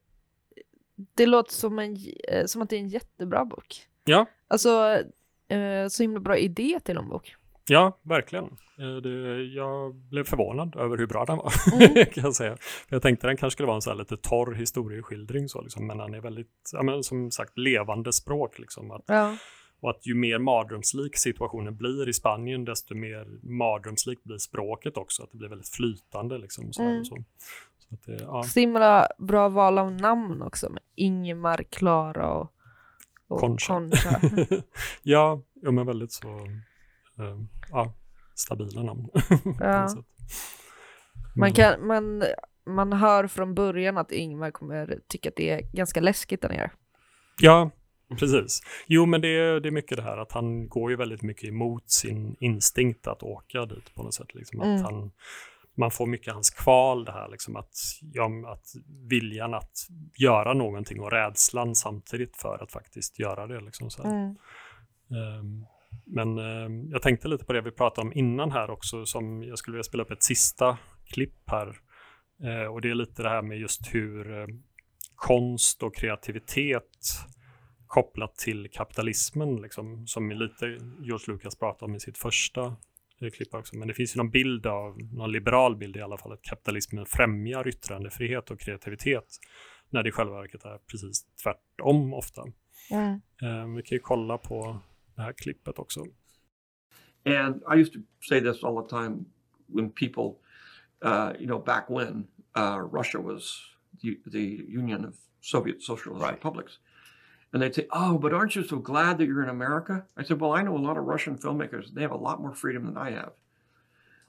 det 1.14 1.27
låter 1.27 1.53
som, 1.53 1.79
en, 1.79 1.97
eh, 2.29 2.45
som 2.47 2.62
att 2.62 2.70
det 2.70 2.77
är 2.77 2.81
en 2.81 2.89
jättebra 2.89 3.45
bok. 3.45 3.87
Ja. 4.05 4.27
Alltså, 4.49 5.03
eh, 5.49 5.89
så 5.89 6.03
himla 6.03 6.20
bra 6.20 6.37
idé 6.37 6.81
till 6.85 6.97
en 6.97 7.09
bok. 7.09 7.35
Ja, 7.68 7.99
verkligen. 8.03 8.45
Eh, 8.79 8.97
det, 9.03 9.43
jag 9.43 9.95
blev 9.95 10.25
förvånad 10.25 10.77
över 10.77 10.99
hur 10.99 11.07
bra 11.07 11.25
den 11.25 11.37
var. 11.37 11.53
Mm. 11.73 12.07
kan 12.12 12.25
jag, 12.25 12.35
säga. 12.35 12.57
jag 12.89 13.03
tänkte 13.03 13.27
den 13.27 13.37
kanske 13.37 13.55
skulle 13.55 13.66
vara 13.66 13.77
en 13.77 13.83
så 13.83 13.91
här 13.91 13.97
lite 13.97 14.16
torr 14.16 14.55
historieskildring, 14.55 15.49
så, 15.49 15.61
liksom, 15.61 15.87
men 15.87 15.99
den 15.99 16.14
är 16.14 16.20
väldigt, 16.20 16.70
ja, 16.73 16.83
men, 16.83 17.03
som 17.03 17.31
sagt, 17.31 17.59
levande 17.59 18.12
språk. 18.12 18.59
Liksom, 18.59 18.91
att, 18.91 19.05
ja. 19.07 19.37
Och 19.83 19.91
att 19.91 20.07
ju 20.07 20.14
mer 20.14 20.39
mardrömslik 20.39 21.16
situationen 21.16 21.76
blir 21.76 22.09
i 22.09 22.12
Spanien, 22.12 22.64
desto 22.64 22.95
mer 22.95 23.26
mardrömslikt 23.43 24.24
blir 24.24 24.39
språket 24.39 24.97
också. 24.97 25.22
Att 25.22 25.30
det 25.33 25.39
blir 25.39 25.49
väldigt 25.49 25.68
flytande. 25.68 26.39
Liksom, 26.39 26.72
så 26.72 26.83
Mm. 26.83 27.05
så. 27.05 27.24
Så 27.78 27.95
att 27.95 28.03
det, 28.07 28.22
ja. 28.22 28.43
Så 28.43 28.61
himla 28.61 29.09
bra 29.18 29.49
val 29.49 29.78
av 29.78 29.93
namn 29.93 30.43
också 30.43 30.70
med 30.70 30.83
Ingemar, 30.95 31.62
Klara 31.70 32.33
och, 32.33 32.53
och 33.28 33.41
Concha. 33.41 33.74
Concha. 33.74 34.20
ja, 35.03 35.43
ja, 35.62 35.70
men 35.70 35.87
väldigt 35.87 36.12
så 36.12 36.28
eh, 37.18 37.39
ja, 37.70 37.93
stabila 38.35 38.83
namn. 38.83 39.09
Ja. 39.61 39.89
Man, 41.37 41.49
Mm. 41.49 41.53
kan, 41.55 41.87
man, 41.87 42.24
man 42.66 42.93
hör 42.93 43.26
från 43.26 43.55
början 43.55 43.99
att 43.99 44.12
Ingmar 44.12 44.51
kommer 44.51 44.99
tycka 45.09 45.28
att 45.28 45.37
det 45.37 45.51
är 45.51 45.61
ganska 45.72 46.01
läskigt 46.01 46.43
där 46.43 46.49
nere. 46.49 46.70
Ja, 47.41 47.70
precis. 48.19 48.61
Jo, 48.87 49.07
men 49.07 49.21
det 49.21 49.29
är, 49.29 49.61
det 49.61 49.69
är 49.69 49.73
mycket 49.73 49.97
det 49.97 50.03
här 50.03 50.17
att 50.19 50.33
han 50.33 50.69
går 50.69 50.91
ju 50.91 50.97
väldigt 50.97 51.23
mycket 51.23 51.49
emot 51.49 51.91
sin 51.91 52.37
instinkt 52.41 53.07
att 53.07 53.23
åka 53.23 53.65
dit 53.67 53.95
på 53.95 54.03
något 54.03 54.15
sätt. 54.15 54.35
Liksom. 54.35 54.61
Att 54.61 54.67
Mm. 54.67 54.83
han, 54.85 55.11
man 55.77 55.91
får 55.91 56.07
mycket 56.07 56.33
hans 56.35 56.51
kval 56.51 57.05
det 57.05 57.13
här, 57.13 57.29
liksom 57.29 57.57
att, 57.57 57.73
ja, 58.13 58.31
att 58.53 58.67
viljan 59.09 59.55
att 59.55 59.73
göra 60.19 60.55
någonting 60.55 61.01
och 61.01 61.11
rädslan 61.13 61.75
samtidigt 61.75 62.37
för 62.37 62.63
att 62.63 62.73
faktiskt 62.73 63.19
göra 63.19 63.47
det. 63.47 63.61
Liksom, 63.61 63.91
så. 63.91 64.03
Mm. 64.03 64.37
Ehm, 65.11 65.67
Men 66.07 66.39
ehm, 66.39 66.91
jag 66.91 67.03
tänkte 67.03 67.29
lite 67.29 67.45
på 67.45 67.53
det 67.53 67.61
vi 67.61 67.71
pratade 67.71 68.07
om 68.07 68.13
innan 68.13 68.53
här 68.53 68.71
också, 68.71 69.07
som 69.07 69.43
jag 69.43 69.59
skulle 69.59 69.75
vilja 69.75 69.83
spela 69.85 70.03
upp 70.03 70.11
ett 70.11 70.23
sista 70.23 70.79
klipp 71.07 71.43
här. 71.51 71.69
Eh, 72.45 72.67
Och 72.73 72.81
det 72.81 72.91
är 72.91 72.95
lite 72.95 73.23
det 73.23 73.29
här 73.29 73.43
med 73.43 73.59
just 73.59 73.95
hur 73.95 74.41
eh, 74.41 74.47
konst 75.15 75.83
och 75.83 75.97
kreativitet 75.97 76.89
kopplat 77.93 78.36
till 78.36 78.68
kapitalismen, 78.72 79.57
liksom, 79.57 80.07
som 80.07 80.30
lite 80.30 80.66
George 81.01 81.24
Lucas 81.32 81.57
pratade 81.57 81.84
om 81.84 81.95
i 81.95 82.01
sitt 82.01 82.18
första 82.18 82.76
eh, 83.20 83.30
klipp 83.30 83.55
också. 83.55 83.76
Men 83.76 83.88
det 83.88 83.95
finns 83.95 84.16
ju 84.16 84.18
någon 84.18 84.30
bild 84.30 84.66
av, 84.66 84.99
någon 85.12 85.32
liberal 85.32 85.76
bild 85.76 85.97
i 85.97 86.01
alla 86.01 86.18
fall, 86.18 86.32
att 86.32 86.43
kapitalismen 86.43 87.07
främjar 87.07 87.68
yttrandefrihet 87.68 88.51
och 88.51 88.61
kreativitet, 88.61 89.24
när 89.90 90.03
det 90.03 90.09
i 90.09 90.12
själva 90.12 90.40
verket 90.40 90.64
är 90.64 90.78
precis 90.78 91.26
tvärtom 91.43 92.14
ofta. 92.14 92.43
Mm. 92.90 93.12
Eh, 93.43 93.76
Vi 93.76 93.82
kan 93.82 93.97
ju 93.97 94.01
kolla 94.01 94.38
på 94.38 94.80
det 95.14 95.22
här 95.22 95.32
klippet 95.32 95.78
också. 95.78 96.01
And 97.24 97.62
I 97.74 97.80
used 97.80 97.93
to 97.93 98.01
say 98.28 98.40
this 98.40 98.64
all 98.64 98.82
the 98.82 98.88
time 98.88 99.24
when 99.66 99.90
people, 99.90 100.28
uh, 101.05 101.32
you 101.40 101.47
know, 101.47 101.64
back 101.64 101.84
when 101.88 102.26
uh, 102.57 102.99
Russia 102.99 103.20
was 103.20 103.43
the, 104.03 104.30
the 104.30 104.78
Union 104.78 105.05
of 105.05 105.14
Soviet 105.40 105.82
Socialist 105.82 106.26
Republics. 106.32 106.72
And 107.53 107.61
they'd 107.61 107.74
say, 107.74 107.86
Oh, 107.92 108.16
but 108.18 108.32
aren't 108.32 108.57
you 108.57 108.64
so 108.64 108.78
glad 108.78 109.18
that 109.18 109.26
you're 109.26 109.42
in 109.42 109.48
America? 109.48 110.07
I 110.16 110.22
said, 110.22 110.40
Well, 110.40 110.53
I 110.53 110.62
know 110.62 110.76
a 110.76 110.78
lot 110.78 110.96
of 110.96 111.05
Russian 111.05 111.36
filmmakers. 111.36 111.92
They 111.92 112.03
have 112.03 112.11
a 112.11 112.16
lot 112.16 112.40
more 112.40 112.55
freedom 112.55 112.86
than 112.86 112.96
I 112.96 113.11
have. 113.11 113.32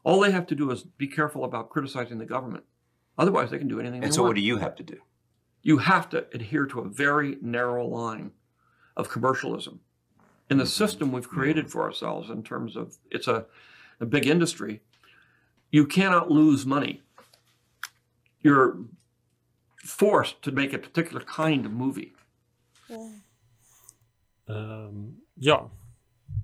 All 0.04 0.20
they 0.20 0.32
have 0.32 0.48
to 0.48 0.56
do 0.56 0.70
is 0.72 0.84
be 0.84 1.08
careful 1.08 1.46
about 1.46 1.70
criticizing 1.70 2.18
the 2.18 2.26
government. 2.26 2.66
Otherwise, 3.18 3.52
they 3.52 3.58
can 3.58 3.68
do 3.70 3.80
anything 3.80 4.04
And 4.04 4.12
they 4.12 4.16
so, 4.16 4.24
want. 4.24 4.32
what 4.32 4.36
do 4.36 4.42
you 4.42 4.58
have 4.58 4.76
to 4.76 4.84
do? 4.84 4.98
you 5.66 5.78
have 5.78 6.10
to 6.10 6.26
adhere 6.34 6.66
to 6.66 6.82
a 6.82 6.90
very 6.90 7.38
narrow 7.42 7.88
line 7.88 8.32
of 8.98 9.08
commercialism. 9.08 9.80
In 10.50 10.58
the 10.58 10.66
system 10.66 11.12
we've 11.14 11.30
created 11.30 11.72
for 11.72 11.84
ourselves, 11.84 12.30
in 12.30 12.44
terms 12.44 12.76
of 12.76 12.98
it's 13.10 13.30
a, 13.30 13.46
a 14.02 14.06
big 14.06 14.28
industry, 14.28 14.82
you 15.72 15.86
cannot 15.88 16.30
lose 16.30 16.66
money. 16.66 17.02
You're 18.42 18.78
forced 19.78 20.42
to 20.42 20.52
make 20.52 20.74
a 20.74 20.78
particular 20.80 21.22
kind 21.24 21.66
of 21.66 21.72
movie. 21.72 22.13
Ehm, 24.50 25.16
ja, 25.34 25.72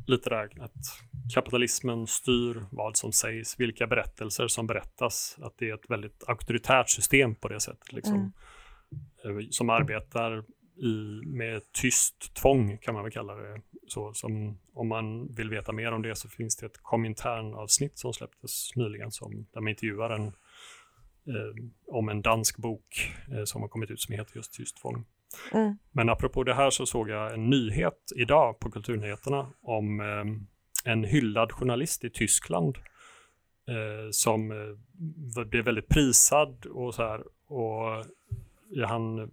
lite 0.07 0.29
där 0.29 0.49
att 0.59 1.01
kapitalismen 1.33 2.07
styr 2.07 2.65
vad 2.71 2.97
som 2.97 3.11
sägs, 3.11 3.59
vilka 3.59 3.87
berättelser 3.87 4.47
som 4.47 4.67
berättas, 4.67 5.37
att 5.41 5.57
det 5.57 5.69
är 5.69 5.73
ett 5.73 5.89
väldigt 5.89 6.23
auktoritärt 6.27 6.89
system 6.89 7.35
på 7.35 7.47
det 7.47 7.59
sättet, 7.59 7.93
liksom, 7.93 8.33
eh, 9.23 9.47
som 9.49 9.69
arbetar 9.69 10.43
i, 10.81 11.21
med 11.25 11.71
tyst 11.71 12.33
tvång 12.33 12.77
kan 12.77 12.93
man 12.93 13.03
väl 13.03 13.11
kalla 13.11 13.35
det. 13.35 13.61
Så, 13.87 14.13
som, 14.13 14.59
om 14.73 14.87
man 14.87 15.33
vill 15.33 15.49
veta 15.49 15.71
mer 15.71 15.91
om 15.91 16.01
det 16.01 16.15
så 16.15 16.29
finns 16.29 16.57
det 16.57 16.65
ett 16.65 16.77
Komintern-avsnitt 16.81 17.97
som 17.97 18.13
släpptes 18.13 18.75
nyligen 18.75 19.11
som, 19.11 19.47
där 19.53 19.61
man 19.61 19.67
intervjuar 19.67 20.09
en, 20.09 20.27
eh, 20.27 21.65
om 21.87 22.09
en 22.09 22.21
dansk 22.21 22.57
bok 22.57 23.11
eh, 23.31 23.43
som 23.43 23.61
har 23.61 23.69
kommit 23.69 23.91
ut 23.91 24.01
som 24.01 24.15
heter 24.15 24.35
just 24.35 24.53
Tyst 24.53 24.77
tvång. 24.81 25.05
Mm. 25.53 25.77
Men 25.91 26.09
apropå 26.09 26.43
det 26.43 26.53
här 26.53 26.69
så 26.69 26.85
såg 26.85 27.09
jag 27.09 27.33
en 27.33 27.49
nyhet 27.49 28.11
idag 28.15 28.59
på 28.59 28.71
Kulturnyheterna 28.71 29.47
om 29.61 29.99
eh, 29.99 30.25
en 30.91 31.03
hyllad 31.03 31.51
journalist 31.51 32.03
i 32.03 32.09
Tyskland 32.09 32.77
eh, 33.67 34.09
som 34.11 34.51
eh, 34.51 35.45
blev 35.45 35.65
väldigt 35.65 35.89
prisad 35.89 36.65
och 36.65 36.95
så 36.95 37.03
här. 37.03 37.23
Och 37.47 38.05
ja, 38.69 38.87
han 38.87 39.31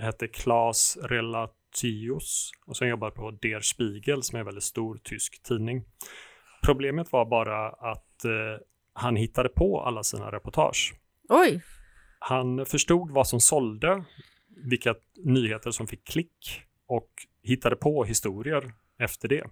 hette 0.00 0.28
Klaas 0.28 0.98
Relatius 1.02 2.50
och 2.66 2.76
sen 2.76 2.88
jobbade 2.88 3.12
på 3.12 3.30
Der 3.30 3.60
Spiegel 3.60 4.22
som 4.22 4.36
är 4.36 4.40
en 4.40 4.46
väldigt 4.46 4.64
stor 4.64 5.00
tysk 5.04 5.42
tidning. 5.42 5.84
Problemet 6.64 7.12
var 7.12 7.24
bara 7.24 7.68
att 7.68 8.24
eh, 8.24 8.62
han 8.92 9.16
hittade 9.16 9.48
på 9.48 9.80
alla 9.80 10.02
sina 10.02 10.32
reportage. 10.32 10.94
Oj! 11.28 11.62
Han 12.18 12.66
förstod 12.66 13.10
vad 13.10 13.28
som 13.28 13.40
sålde, 13.40 14.04
vilka 14.56 14.94
nyheter 15.24 15.70
som 15.70 15.86
fick 15.86 16.04
klick 16.04 16.62
och 16.88 17.10
hittade 17.42 17.76
på 17.76 18.04
historier 18.04 18.72
efter 18.98 19.28
det. 19.28 19.44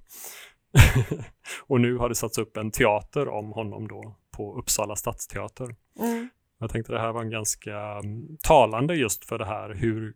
och 1.67 1.81
nu 1.81 1.97
har 1.97 2.09
det 2.09 2.15
satts 2.15 2.39
upp 2.39 2.57
en 2.57 2.71
teater 2.71 3.29
om 3.29 3.53
honom 3.53 3.89
då 3.89 4.17
på 4.37 4.59
Uppsala 4.59 4.97
stadsteater. 4.97 5.77
Mm. 6.01 6.29
Jag 6.59 6.71
tänkte 6.71 6.93
det 6.93 7.01
här 7.01 7.13
var 7.13 7.23
en 7.23 7.31
ganska 7.31 7.79
mm, 7.79 8.37
talande 8.43 8.95
just 8.95 9.25
för 9.25 9.39
det 9.39 9.45
här 9.45 9.75
hur 9.75 10.15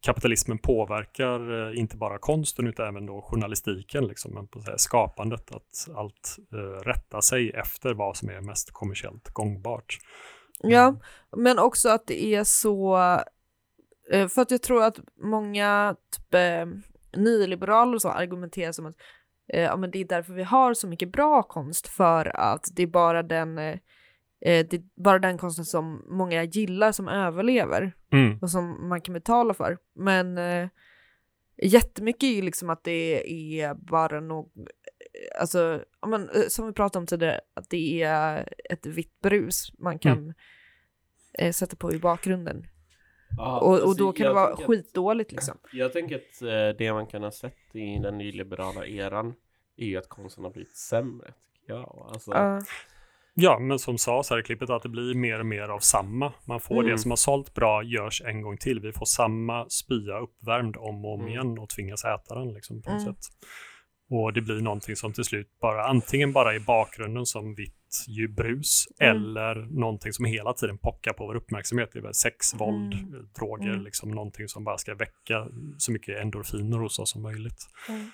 kapitalismen 0.00 0.58
påverkar 0.58 1.68
eh, 1.70 1.78
inte 1.78 1.96
bara 1.96 2.18
konsten 2.18 2.66
utan 2.66 2.88
även 2.88 3.06
då 3.06 3.22
journalistiken, 3.22 4.06
liksom, 4.06 4.34
men 4.34 4.48
på 4.48 4.60
här, 4.60 4.76
skapandet, 4.76 5.52
att 5.52 5.96
allt 5.96 6.36
eh, 6.52 6.86
rättar 6.86 7.20
sig 7.20 7.50
efter 7.50 7.94
vad 7.94 8.16
som 8.16 8.28
är 8.28 8.40
mest 8.40 8.70
kommersiellt 8.72 9.28
gångbart. 9.28 9.98
Ja, 10.60 10.96
men 11.36 11.58
också 11.58 11.88
att 11.88 12.06
det 12.06 12.24
är 12.34 12.44
så, 12.44 12.96
för 14.10 14.40
att 14.42 14.50
jag 14.50 14.62
tror 14.62 14.82
att 14.84 15.00
många 15.22 15.96
typ, 16.16 16.34
eh, 16.34 16.66
nyliberaler 17.16 17.94
och 17.94 18.02
så 18.02 18.08
argumenterar 18.08 18.72
som 18.72 18.86
att 18.86 18.96
eh, 19.52 19.62
ja, 19.62 19.76
men 19.76 19.90
det 19.90 19.98
är 19.98 20.04
därför 20.04 20.32
vi 20.32 20.42
har 20.42 20.74
så 20.74 20.88
mycket 20.88 21.12
bra 21.12 21.42
konst, 21.42 21.88
för 21.88 22.36
att 22.36 22.68
det 22.72 22.82
är 22.82 22.86
bara 22.86 23.22
den, 23.22 23.58
eh, 23.58 23.78
eh, 24.40 24.66
det 24.70 24.74
är 24.74 25.02
bara 25.04 25.18
den 25.18 25.38
konsten 25.38 25.64
som 25.64 26.04
många 26.08 26.42
gillar 26.44 26.92
som 26.92 27.08
överlever 27.08 27.92
Mm. 28.12 28.38
och 28.42 28.50
som 28.50 28.88
man 28.88 29.00
kan 29.00 29.12
betala 29.12 29.54
för. 29.54 29.78
Men 29.94 30.38
eh, 30.38 30.68
jättemycket 31.62 32.22
är 32.22 32.34
ju 32.34 32.42
liksom 32.42 32.70
att 32.70 32.84
det 32.84 33.30
är 33.60 33.74
bara 33.74 34.20
något, 34.20 34.52
alltså, 35.40 35.84
ja, 36.00 36.08
men, 36.08 36.22
eh, 36.28 36.42
som 36.48 36.66
vi 36.66 36.72
pratade 36.72 36.98
om 37.00 37.06
tidigare, 37.06 37.40
att 37.54 37.70
det 37.70 38.02
är 38.02 38.52
ett 38.70 38.86
vitt 38.86 39.20
brus 39.20 39.72
man 39.78 39.98
kan 39.98 40.34
eh, 41.38 41.52
sätta 41.52 41.76
på 41.76 41.92
i 41.92 41.98
bakgrunden. 41.98 42.66
Ja, 43.36 43.60
och, 43.60 43.66
och 43.68 43.74
alltså, 43.74 44.04
då 44.04 44.12
kan 44.12 44.26
det 44.26 44.32
vara 44.32 44.56
skitdåligt 44.56 45.32
liksom. 45.32 45.58
Jag 45.72 45.92
tänker 45.92 46.16
att 46.16 46.42
eh, 46.42 46.76
det 46.78 46.92
man 46.92 47.06
kan 47.06 47.22
ha 47.22 47.30
sett 47.30 47.56
i 47.74 47.98
den 47.98 48.18
nyliberala 48.18 48.86
eran 48.86 49.34
är 49.76 49.86
ju 49.86 49.96
att 49.96 50.08
konsten 50.08 50.44
har 50.44 50.50
blivit 50.50 50.76
sämre. 50.76 51.32
Tycker 51.60 51.72
jag. 51.72 52.08
Alltså, 52.12 52.30
Ja. 52.30 52.60
Ja, 53.40 53.58
men 53.58 53.78
som 53.78 53.98
sades 53.98 54.30
här 54.30 54.38
i 54.40 54.42
klippet 54.42 54.70
att 54.70 54.82
det 54.82 54.88
blir 54.88 55.14
mer 55.14 55.40
och 55.40 55.46
mer 55.46 55.68
av 55.68 55.78
samma. 55.78 56.32
Man 56.44 56.60
får 56.60 56.74
Mm. 56.74 56.86
det 56.86 56.98
som 56.98 57.10
har 57.10 57.16
sålt 57.16 57.54
bra 57.54 57.82
görs 57.82 58.22
en 58.26 58.42
gång 58.42 58.56
till. 58.56 58.80
Vi 58.80 58.92
får 58.92 59.06
samma 59.06 59.68
spya 59.68 60.18
uppvärmd 60.18 60.76
om 60.76 61.04
och 61.04 61.14
om 61.14 61.20
Mm. 61.20 61.32
igen 61.32 61.58
och 61.58 61.68
tvingas 61.68 62.04
äta 62.04 62.34
den 62.34 62.52
liksom 62.54 62.82
på 62.82 62.90
något 62.90 63.02
Mm. 63.02 63.14
sätt. 63.14 63.24
Och 64.10 64.32
det 64.32 64.40
blir 64.40 64.60
någonting 64.60 64.96
som 64.96 65.12
till 65.12 65.24
slut 65.24 65.58
bara 65.60 65.84
antingen 65.84 66.32
bara 66.32 66.54
i 66.54 66.60
bakgrunden 66.60 67.26
som 67.26 67.54
vitt 67.54 67.74
brus 68.36 68.86
Mm. 69.00 69.16
eller 69.16 69.54
någonting 69.80 70.12
som 70.12 70.24
hela 70.24 70.52
tiden 70.52 70.78
pockar 70.78 71.12
på 71.12 71.26
vår 71.26 71.34
uppmärksamhet. 71.34 71.90
Det 71.92 71.98
är 71.98 72.02
väl 72.02 72.14
sex, 72.14 72.54
våld, 72.54 72.94
Mm. 72.94 73.14
eh, 73.14 73.20
droger, 73.20 73.68
Mm. 73.68 73.84
liksom 73.84 74.10
någonting 74.10 74.48
som 74.48 74.64
bara 74.64 74.78
ska 74.78 74.94
väcka 74.94 75.48
så 75.78 75.92
mycket 75.92 76.20
endorfiner 76.20 76.78
hos 76.78 76.98
oss 76.98 77.10
som 77.10 77.22
möjligt. 77.22 77.66
Mm. 77.88 78.10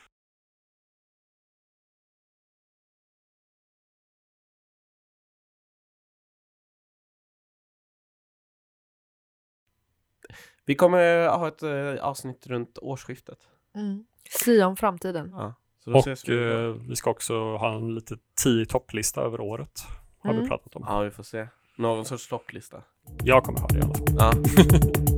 Vi 10.64 10.74
kommer 10.74 11.28
ha 11.28 11.49
ett 11.49 11.62
eh, 11.62 12.05
avsnitt 12.05 12.47
runt 12.47 12.78
årsskiftet. 12.78 13.38
Mm. 13.74 14.05
Sia 14.45 14.66
om 14.66 14.76
framtiden. 14.76 15.30
Ja, 15.30 15.55
Och 15.87 15.97
ses 15.97 16.28
vi 16.28 16.53
eh, 16.53 16.74
vi 16.89 16.97
ska 16.97 17.11
också 17.11 17.57
ha 17.57 17.74
en 17.74 17.95
lite 17.95 18.16
tio 18.43 18.66
topplista 18.66 19.20
över 19.20 19.41
året. 19.41 19.82
Har 20.22 20.30
Mm. 20.30 20.43
vi 20.43 20.49
pratat 20.49 20.76
om. 20.76 20.85
Ja, 20.89 21.01
vi 21.01 21.11
får 21.11 21.22
se. 21.22 21.49
Någon 21.76 22.05
sorts 22.05 22.28
topplista. 22.28 22.82
Jag 23.24 23.45
kommer 23.45 23.61
ha 23.61 23.68
det 23.68 23.78
i 23.78 23.82
alla 23.82 23.95
fall. 23.95 24.05
Ja. 24.18 24.32